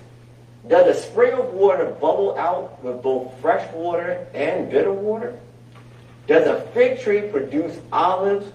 Does 0.69 0.97
a 0.97 1.01
spring 1.01 1.33
of 1.33 1.53
water 1.55 1.87
bubble 1.87 2.37
out 2.37 2.83
with 2.83 3.03
both 3.03 3.33
fresh 3.41 3.71
water 3.73 4.27
and 4.35 4.71
bitter 4.71 4.93
water? 4.93 5.39
Does 6.27 6.47
a 6.47 6.61
fig 6.73 7.01
tree 7.01 7.23
produce 7.23 7.79
olives 7.91 8.53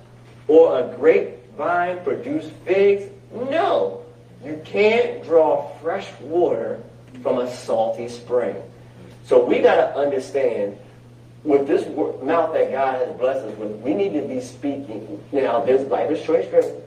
or 0.47 0.79
a 0.79 0.95
grapevine 0.95 2.03
produce 2.03 2.51
figs? 2.65 3.11
No. 3.31 4.03
You 4.45 4.61
can't 4.65 5.23
draw 5.23 5.69
fresh 5.81 6.07
water 6.19 6.83
from 7.23 7.39
a 7.39 7.49
salty 7.49 8.09
spring. 8.09 8.61
So 9.25 9.43
we 9.43 9.59
got 9.59 9.75
to 9.75 9.95
understand 9.95 10.77
with 11.43 11.67
this 11.67 11.85
mouth 12.23 12.53
that 12.53 12.71
God 12.71 12.95
has 12.95 13.15
blessed 13.17 13.45
us 13.45 13.57
with, 13.57 13.71
we 13.81 13.93
need 13.93 14.13
to 14.13 14.21
be 14.21 14.39
speaking. 14.39 15.21
Now, 15.31 15.59
there's 15.61 15.87
life 15.87 16.09
is 16.11 16.23
choice 16.25 16.47
driven. 16.47 16.81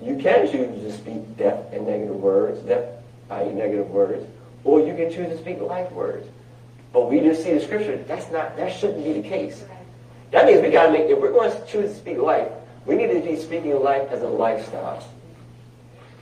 You 0.00 0.16
can 0.16 0.50
choose 0.50 0.80
to 0.82 0.92
speak 0.92 1.36
death 1.36 1.72
and 1.72 1.86
negative 1.86 2.16
words, 2.16 2.60
death, 2.60 2.84
uh, 3.30 3.34
i.e. 3.34 3.52
negative 3.52 3.90
words, 3.90 4.24
or 4.62 4.80
you 4.80 4.94
can 4.94 5.10
choose 5.10 5.28
to 5.28 5.38
speak 5.38 5.60
life 5.60 5.90
words. 5.90 6.26
But 6.92 7.10
we 7.10 7.20
just 7.20 7.42
see 7.42 7.52
the 7.52 7.60
scripture, 7.60 7.96
that's 7.96 8.30
not, 8.30 8.56
that 8.56 8.72
shouldn't 8.72 9.04
be 9.04 9.20
the 9.20 9.28
case. 9.28 9.64
That 10.30 10.46
means 10.46 10.62
we 10.62 10.70
gotta 10.70 10.92
make, 10.92 11.08
if 11.08 11.18
we're 11.18 11.32
going 11.32 11.50
to 11.50 11.66
choose 11.66 11.90
to 11.90 11.96
speak 11.96 12.18
life, 12.18 12.48
we 12.86 12.94
need 12.94 13.08
to 13.08 13.20
be 13.20 13.36
speaking 13.36 13.78
life 13.82 14.08
as 14.10 14.22
a 14.22 14.28
lifestyle. 14.28 15.04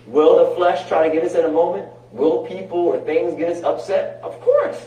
Will 0.07 0.49
the 0.49 0.57
flesh 0.57 0.89
try 0.89 1.07
to 1.07 1.15
get 1.15 1.25
us 1.25 1.35
in 1.35 1.45
a 1.45 1.51
moment? 1.51 1.89
Will 2.13 2.47
people 2.47 2.79
or 2.79 3.01
things 3.01 3.35
get 3.37 3.51
us 3.51 3.63
upset? 3.63 4.21
Of 4.23 4.41
course. 4.41 4.79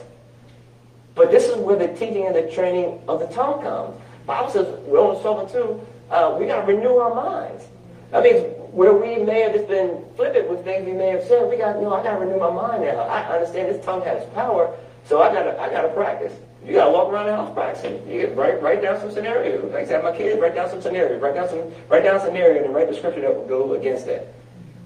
But 1.16 1.32
this 1.32 1.48
is 1.48 1.58
where 1.58 1.76
the 1.76 1.88
teaching 1.90 2.28
and 2.28 2.36
the 2.36 2.50
training 2.52 3.02
of 3.08 3.20
the 3.20 3.28
tongue 3.28 3.62
comes. 3.62 4.00
Bible 4.26 4.50
says, 4.52 4.68
Romans 4.88 5.22
12 5.22 5.40
and 5.40 5.50
2, 5.50 5.88
uh, 6.12 6.38
we 6.40 6.46
got 6.46 6.66
to 6.66 6.74
renew 6.74 6.98
our 6.98 7.14
minds. 7.14 7.66
That 8.12 8.24
means 8.24 8.46
where 8.72 8.94
we 8.94 9.18
may 9.18 9.42
have 9.42 9.54
just 9.54 9.68
been 9.68 10.04
flippant 10.16 10.50
with 10.50 10.64
things 10.64 10.86
we 10.86 10.94
may 10.94 11.10
have 11.10 11.24
said, 11.24 11.50
we 11.50 11.58
got, 11.58 11.76
you 11.78 11.84
know, 11.84 11.94
I 11.94 12.04
got 12.04 12.14
to 12.14 12.26
renew 12.26 12.40
my 12.40 12.52
mind 12.52 12.84
now. 12.84 13.02
I 13.02 13.24
understand 13.34 13.74
this 13.74 13.84
tongue 13.84 14.04
has 14.04 14.24
power, 14.34 14.76
so 15.06 15.22
I 15.22 15.34
got 15.34 15.44
to, 15.44 15.60
I 15.60 15.70
got 15.70 15.82
to 15.82 15.90
practice. 15.90 16.34
You 16.66 16.74
got 16.74 16.86
to 16.86 16.92
walk 16.92 17.12
around 17.12 17.28
the 17.28 17.36
house 17.36 17.54
practicing. 17.54 18.08
You 18.08 18.22
get, 18.22 18.36
write, 18.36 18.62
write 18.62 18.82
down 18.82 19.00
some 19.00 19.12
scenarios. 19.12 19.72
Like 19.72 19.84
I 19.84 19.86
said, 19.86 20.04
my 20.04 20.16
kids, 20.16 20.40
write 20.40 20.56
down 20.56 20.70
some 20.70 20.82
scenarios. 20.82 21.22
Write 21.22 21.36
down 21.36 21.48
some, 21.48 21.72
write 21.88 22.04
down 22.04 22.18
a 22.18 22.20
scenario 22.20 22.66
and 22.66 22.74
write 22.74 22.90
the 22.90 22.96
scripture 22.96 23.22
that 23.22 23.34
will 23.34 23.48
go 23.48 23.74
against 23.74 24.06
that. 24.08 24.28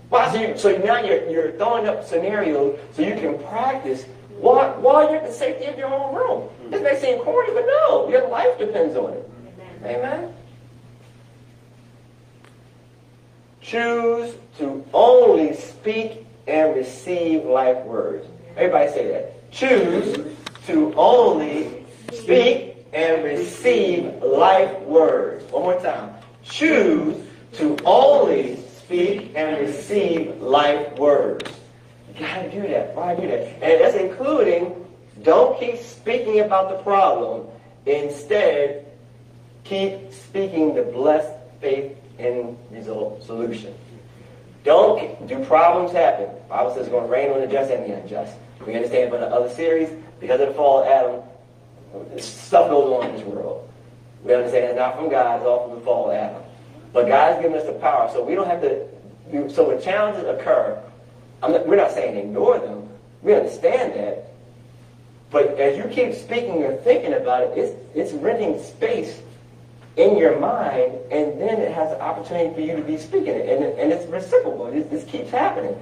Why? 0.09 0.31
So, 0.31 0.39
you, 0.39 0.57
so 0.57 0.77
now 0.77 1.03
you're, 1.03 1.27
you're 1.29 1.51
throwing 1.53 1.87
up 1.87 2.05
scenarios 2.05 2.79
so 2.93 3.01
you 3.01 3.15
can 3.15 3.39
practice 3.49 4.05
while, 4.43 4.73
while 4.81 5.09
you're 5.09 5.21
at 5.21 5.27
the 5.27 5.33
safety 5.33 5.65
of 5.65 5.77
your 5.77 5.87
own 5.87 6.13
room. 6.13 6.49
This 6.69 6.81
may 6.81 6.99
seem 6.99 7.23
corny, 7.23 7.53
but 7.53 7.65
no, 7.65 8.09
your 8.09 8.27
life 8.27 8.57
depends 8.59 8.95
on 8.97 9.13
it. 9.13 9.29
Amen. 9.83 9.99
Amen. 9.99 10.33
Choose 13.61 14.35
to 14.57 14.85
only 14.93 15.55
speak 15.55 16.27
and 16.45 16.75
receive 16.75 17.45
life 17.45 17.85
words. 17.85 18.27
Everybody 18.57 18.91
say 18.91 19.07
that. 19.07 19.51
Choose 19.51 20.35
to 20.67 20.93
only 20.95 21.85
speak 22.11 22.85
and 22.91 23.23
receive 23.23 24.21
life 24.21 24.77
words. 24.81 25.49
One 25.51 25.63
more 25.63 25.79
time. 25.79 26.15
Choose 26.43 27.15
to 27.53 27.77
only 27.85 28.57
speak 28.57 29.31
and 29.35 29.57
receive 29.57 30.41
life 30.41 30.91
words. 30.97 31.49
You 32.13 32.19
gotta 32.19 32.51
do 32.51 32.61
that. 32.67 32.95
Why 32.95 33.15
do 33.15 33.27
that? 33.27 33.47
And 33.63 33.81
that's 33.81 33.95
including 33.95 34.85
don't 35.23 35.59
keep 35.59 35.77
speaking 35.77 36.39
about 36.41 36.69
the 36.69 36.83
problem. 36.83 37.47
Instead, 37.85 38.85
keep 39.63 40.11
speaking 40.11 40.75
the 40.75 40.83
blessed 40.83 41.33
faith 41.61 41.95
in 42.19 42.57
result 42.71 43.23
solution. 43.23 43.73
Don't 44.63 45.27
do 45.27 45.43
problems 45.45 45.91
happen. 45.91 46.25
The 46.25 46.49
Bible 46.49 46.71
says 46.71 46.81
it's 46.81 46.89
going 46.89 47.05
to 47.05 47.11
rain 47.11 47.31
on 47.31 47.41
the 47.41 47.47
just 47.47 47.71
and 47.71 47.89
the 47.89 47.95
unjust. 47.97 48.35
We 48.65 48.75
understand 48.75 49.11
from 49.11 49.19
the 49.21 49.27
other 49.27 49.49
series, 49.49 49.89
because 50.19 50.39
of 50.39 50.49
the 50.49 50.53
fall 50.53 50.83
of 50.83 50.87
Adam, 50.87 52.19
stuff 52.19 52.69
goes 52.69 52.91
on 52.91 53.09
in 53.09 53.15
this 53.15 53.25
world. 53.25 53.69
We 54.23 54.33
understand 54.33 54.65
it's 54.65 54.77
not 54.77 54.95
from 54.95 55.09
God, 55.09 55.37
it's 55.37 55.45
all 55.45 55.67
from 55.67 55.79
the 55.79 55.85
fall 55.85 56.09
of 56.09 56.15
Adam. 56.15 56.41
But 56.93 57.07
God 57.07 57.33
has 57.33 57.41
given 57.41 57.57
us 57.57 57.65
the 57.65 57.73
power, 57.73 58.09
so 58.13 58.23
we 58.23 58.35
don't 58.35 58.47
have 58.47 58.61
to. 58.61 58.87
So 59.53 59.67
when 59.67 59.81
challenges 59.81 60.23
occur, 60.23 60.81
not, 61.51 61.67
we're 61.67 61.75
not 61.75 61.91
saying 61.91 62.17
ignore 62.17 62.59
them. 62.59 62.89
We 63.21 63.33
understand 63.33 63.93
that. 63.93 64.31
But 65.29 65.59
as 65.59 65.77
you 65.77 65.85
keep 65.85 66.13
speaking 66.13 66.63
or 66.63 66.75
thinking 66.77 67.13
about 67.13 67.43
it, 67.43 67.57
it's, 67.57 67.75
it's 67.95 68.13
renting 68.13 68.61
space 68.61 69.19
in 69.95 70.17
your 70.17 70.39
mind, 70.39 70.93
and 71.11 71.39
then 71.39 71.59
it 71.59 71.71
has 71.71 71.91
an 71.91 72.01
opportunity 72.01 72.53
for 72.53 72.61
you 72.61 72.75
to 72.75 72.81
be 72.81 72.97
speaking 72.97 73.29
it. 73.29 73.49
And, 73.49 73.63
and 73.79 73.91
it's 73.91 74.05
reciprocal. 74.07 74.71
This, 74.71 74.87
this 74.87 75.03
keeps 75.05 75.31
happening. 75.31 75.79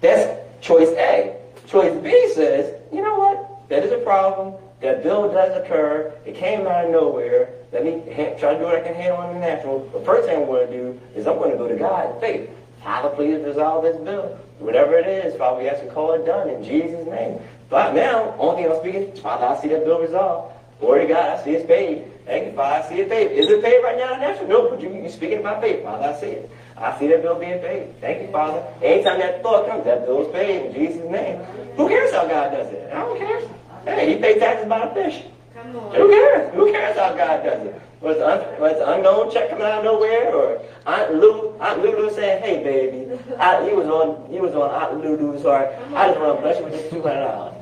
That's 0.00 0.38
choice 0.60 0.88
A. 0.90 1.36
Choice 1.66 1.94
B 2.02 2.32
says, 2.34 2.74
you 2.92 3.02
know 3.02 3.18
what? 3.18 3.68
That 3.68 3.84
is 3.84 3.92
a 3.92 3.98
problem. 3.98 4.54
That 4.80 5.02
bill 5.02 5.30
does 5.30 5.62
occur. 5.62 6.12
It 6.24 6.36
came 6.36 6.66
out 6.66 6.86
of 6.86 6.90
nowhere. 6.90 7.50
Let 7.72 7.84
me 7.84 8.02
try 8.38 8.54
to 8.54 8.58
do 8.58 8.64
what 8.64 8.76
I 8.76 8.80
can 8.80 8.94
handle 8.94 9.22
in 9.28 9.34
the 9.34 9.40
natural. 9.40 9.88
The 9.92 10.00
first 10.00 10.26
thing 10.26 10.40
I'm 10.40 10.46
going 10.46 10.70
to 10.70 10.72
do 10.72 11.00
is 11.14 11.26
I'm 11.26 11.36
going 11.36 11.50
to 11.50 11.58
go 11.58 11.68
to 11.68 11.76
God 11.76 12.14
in 12.14 12.20
faith. 12.20 12.50
Father, 12.88 13.10
please 13.10 13.44
resolve 13.44 13.82
this 13.84 13.98
bill. 13.98 14.38
Whatever 14.60 14.96
it 14.96 15.06
is, 15.06 15.36
Father, 15.36 15.60
we 15.60 15.68
ask 15.68 15.82
to 15.82 15.90
call 15.90 16.14
it 16.14 16.24
done 16.24 16.48
in 16.48 16.64
Jesus' 16.64 17.06
name. 17.06 17.38
But 17.68 17.94
now, 17.94 18.34
only 18.38 18.62
thing 18.62 18.72
I'm 18.72 18.80
speaking, 18.80 19.14
Father, 19.22 19.44
I 19.44 19.60
see 19.60 19.68
that 19.68 19.84
bill 19.84 20.00
resolved. 20.00 20.54
Glory 20.80 21.02
to 21.06 21.12
God, 21.12 21.38
I 21.38 21.44
see 21.44 21.50
it's 21.50 21.66
paid. 21.66 22.10
Thank 22.24 22.46
you, 22.46 22.52
Father, 22.54 22.82
I 22.82 22.88
see 22.88 23.00
it 23.02 23.10
paid. 23.10 23.32
Is 23.32 23.50
it 23.50 23.62
paid 23.62 23.84
right 23.84 23.98
now 23.98 24.14
in 24.14 24.20
natural? 24.20 24.48
No, 24.48 24.70
but 24.70 24.80
you, 24.80 24.90
you're 24.90 25.10
speaking 25.10 25.40
about 25.40 25.60
faith, 25.60 25.82
Father, 25.82 26.16
I 26.16 26.18
see 26.18 26.28
it. 26.28 26.50
I 26.78 26.98
see 26.98 27.08
that 27.08 27.20
bill 27.20 27.38
being 27.38 27.58
paid. 27.58 28.00
Thank 28.00 28.22
you, 28.22 28.28
Father. 28.28 28.64
Anytime 28.82 29.20
that 29.20 29.42
thought 29.42 29.68
comes, 29.68 29.84
that 29.84 30.06
bill 30.06 30.26
is 30.26 30.32
paid 30.32 30.64
in 30.64 30.72
Jesus' 30.72 31.10
name. 31.10 31.44
Who 31.76 31.88
cares 31.88 32.10
how 32.10 32.26
God 32.26 32.52
does 32.52 32.72
it? 32.72 32.90
I 32.90 33.00
don't 33.00 33.18
care. 33.18 33.42
Hey, 33.84 34.14
he 34.14 34.18
paid 34.18 34.38
taxes 34.38 34.66
by 34.66 34.88
a 34.88 34.94
fish. 34.94 35.24
Who 35.72 36.08
cares? 36.08 36.54
Who 36.54 36.72
cares 36.72 36.96
how 36.96 37.14
God 37.14 37.44
does 37.44 37.66
it? 37.66 37.82
Was 38.00 38.16
un, 38.18 38.60
was 38.60 38.76
unknown 38.86 39.32
check 39.32 39.50
coming 39.50 39.64
out 39.64 39.78
of 39.78 39.84
nowhere, 39.84 40.32
or 40.32 40.62
Aunt 40.86 41.14
Lou, 41.16 41.56
Aunt 41.58 41.82
Lulu 41.82 42.14
saying, 42.14 42.42
"Hey, 42.42 42.62
baby, 42.62 43.18
I, 43.38 43.68
you 43.68 43.74
was 43.74 43.88
on, 43.88 44.32
you 44.32 44.40
was 44.40 44.54
on 44.54 44.70
Aunt 44.70 45.02
Lulu's 45.04 45.42
heart. 45.42 45.68
I 45.94 46.08
just 46.08 46.20
want 46.20 46.36
to 46.36 46.42
bless 46.42 46.58
you 46.58 46.64
with 46.64 46.72
this 46.74 46.90
two 46.90 47.02
hundred 47.02 47.26
dollars." 47.26 47.54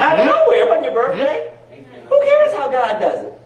Out 0.00 0.20
of 0.20 0.26
nowhere, 0.26 0.66
wasn't 0.66 0.84
your 0.84 0.94
birthday? 0.94 1.52
Who 2.08 2.20
cares 2.20 2.52
how 2.54 2.70
God 2.70 3.00
does 3.00 3.26
it? 3.26 3.40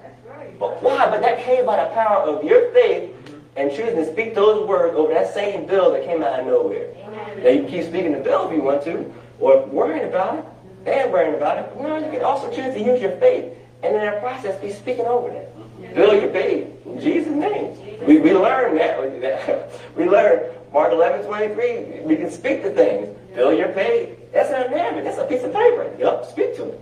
But 0.59 0.83
why? 0.83 1.09
But 1.09 1.21
that 1.23 1.41
came 1.45 1.67
by 1.67 1.85
the 1.85 1.91
power 1.91 2.23
of 2.23 2.45
your 2.45 2.73
faith 2.73 3.11
and 3.57 3.71
choosing 3.71 3.97
to 3.97 4.13
speak 4.13 4.35
those 4.35 4.67
words 4.67 4.97
over 4.97 5.15
that 5.15 5.33
same 5.33 5.67
bill 5.67 5.93
that 5.93 6.05
came 6.05 6.23
out 6.23 6.41
of 6.41 6.47
nowhere. 6.47 6.93
Now 7.39 7.49
you 7.49 7.63
can 7.63 7.71
keep 7.71 7.85
speaking 7.85 8.13
the 8.13 8.19
bill 8.19 8.49
if 8.49 8.57
you 8.57 8.63
want 8.63 8.83
to, 8.85 9.13
or 9.39 9.65
worrying 9.67 10.09
about 10.09 10.39
it 10.39 10.45
and 10.87 11.13
worrying 11.13 11.35
about 11.35 11.59
it. 11.59 11.73
You, 11.77 11.83
know, 11.87 11.99
you 11.99 12.11
can 12.11 12.23
also 12.23 12.51
choose 12.51 12.75
to 12.75 12.81
use 12.81 13.01
your 13.01 13.17
faith 13.19 13.53
and 13.85 13.97
in 13.97 14.01
that 14.01 14.21
process 14.21 14.61
be 14.61 14.73
speaking 14.73 15.05
over 15.05 15.31
that. 15.31 15.95
Bill 15.95 16.19
your 16.19 16.33
faith 16.33 16.67
in 16.87 17.01
Jesus' 17.01 17.33
name. 17.33 17.77
We, 18.07 18.19
we 18.19 18.33
learn 18.33 18.77
that. 18.77 19.71
we 19.97 20.05
learn 20.09 20.51
Mark 20.73 20.93
11, 20.93 21.27
23. 21.27 22.01
We 22.01 22.17
can 22.17 22.31
speak 22.31 22.63
to 22.63 22.71
things. 22.71 23.17
Bill 23.35 23.53
your 23.53 23.73
faith. 23.73 24.19
That's 24.33 24.51
an 24.51 24.73
amendment. 24.73 25.05
That's 25.05 25.19
a 25.19 25.27
piece 25.27 25.45
of 25.45 25.53
paper. 25.53 25.95
Yup, 25.99 26.29
speak 26.31 26.57
to 26.57 26.69
it. 26.71 26.81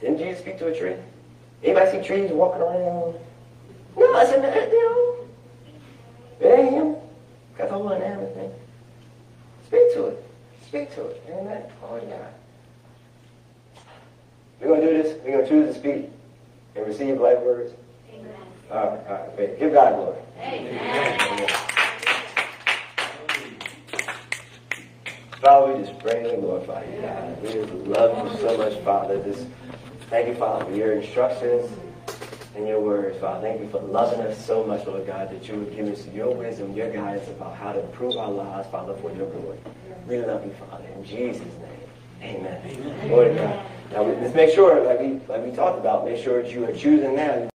Didn't 0.00 0.18
Jesus 0.18 0.40
speak 0.40 0.58
to 0.58 0.66
a 0.66 0.76
tree? 0.76 0.96
Anybody 1.62 1.90
see 1.92 2.04
trees 2.04 2.30
walking 2.32 2.60
around? 2.60 3.14
No, 3.96 4.14
I 4.14 4.26
said, 4.26 4.44
uh, 4.44 4.70
you 4.72 4.82
know, 4.82 5.26
it 6.40 6.58
ain't 6.58 6.72
him. 6.72 6.96
Got 7.56 7.68
the 7.68 7.74
whole 7.74 7.92
inanimate 7.92 8.34
thing. 8.34 8.50
Speak 9.66 9.94
to 9.94 10.06
it. 10.06 10.24
Speak 10.66 10.94
to 10.96 11.06
it. 11.06 11.22
Amen. 11.30 11.62
Oh, 11.84 12.00
yeah. 12.08 12.26
We're 14.62 14.68
going 14.68 14.80
to 14.82 14.86
do 14.86 15.02
this. 15.02 15.18
We're 15.24 15.32
going 15.32 15.44
to 15.44 15.48
choose 15.48 15.74
to 15.74 15.80
speak 15.80 16.08
and 16.76 16.86
receive 16.86 17.20
life 17.20 17.40
words. 17.40 17.74
Amen. 18.14 18.32
All 18.70 18.76
right, 18.76 19.06
all 19.08 19.34
right. 19.36 19.58
Give 19.58 19.72
God 19.72 19.96
glory. 19.96 20.18
Amen. 20.38 21.20
Amen. 21.20 21.48
Father, 25.40 25.72
we 25.72 25.84
just 25.84 25.98
pray 25.98 26.32
and 26.32 26.40
glorify 26.40 26.84
you, 26.84 27.00
God. 27.00 27.42
We 27.42 27.52
just 27.52 27.72
love 27.72 28.32
you 28.32 28.38
so 28.38 28.56
much, 28.56 28.78
Father. 28.84 29.20
Just 29.24 29.48
thank 30.08 30.28
you, 30.28 30.34
Father, 30.36 30.64
for 30.66 30.70
your 30.70 30.92
instructions 30.92 31.68
and 32.54 32.68
your 32.68 32.78
words, 32.78 33.18
Father. 33.18 33.48
Thank 33.48 33.62
you 33.62 33.68
for 33.68 33.80
loving 33.80 34.20
us 34.20 34.46
so 34.46 34.62
much, 34.64 34.86
Lord 34.86 35.08
God, 35.08 35.28
that 35.30 35.48
you 35.48 35.56
would 35.56 35.74
give 35.74 35.88
us 35.88 36.06
your 36.14 36.32
wisdom, 36.32 36.72
your 36.76 36.92
guidance 36.92 37.28
about 37.30 37.56
how 37.56 37.72
to 37.72 37.82
improve 37.82 38.16
our 38.16 38.30
lives, 38.30 38.68
Father, 38.68 38.94
for 38.94 39.12
your 39.16 39.28
glory. 39.28 39.58
We 40.06 40.18
love 40.18 40.46
you, 40.46 40.52
Father. 40.52 40.84
In 40.94 41.04
Jesus' 41.04 41.40
name, 41.40 42.36
amen. 42.36 42.62
amen. 42.64 43.08
Glory 43.08 43.30
to 43.30 43.34
God. 43.34 43.66
Now, 43.92 44.04
let's 44.04 44.34
make 44.34 44.54
sure, 44.54 44.82
like 44.82 45.00
we, 45.00 45.20
like 45.28 45.44
we 45.44 45.52
talked 45.54 45.78
about, 45.78 46.06
make 46.06 46.22
sure 46.22 46.42
that 46.42 46.50
you 46.50 46.64
are 46.64 46.72
choosing 46.72 47.14
now. 47.14 47.51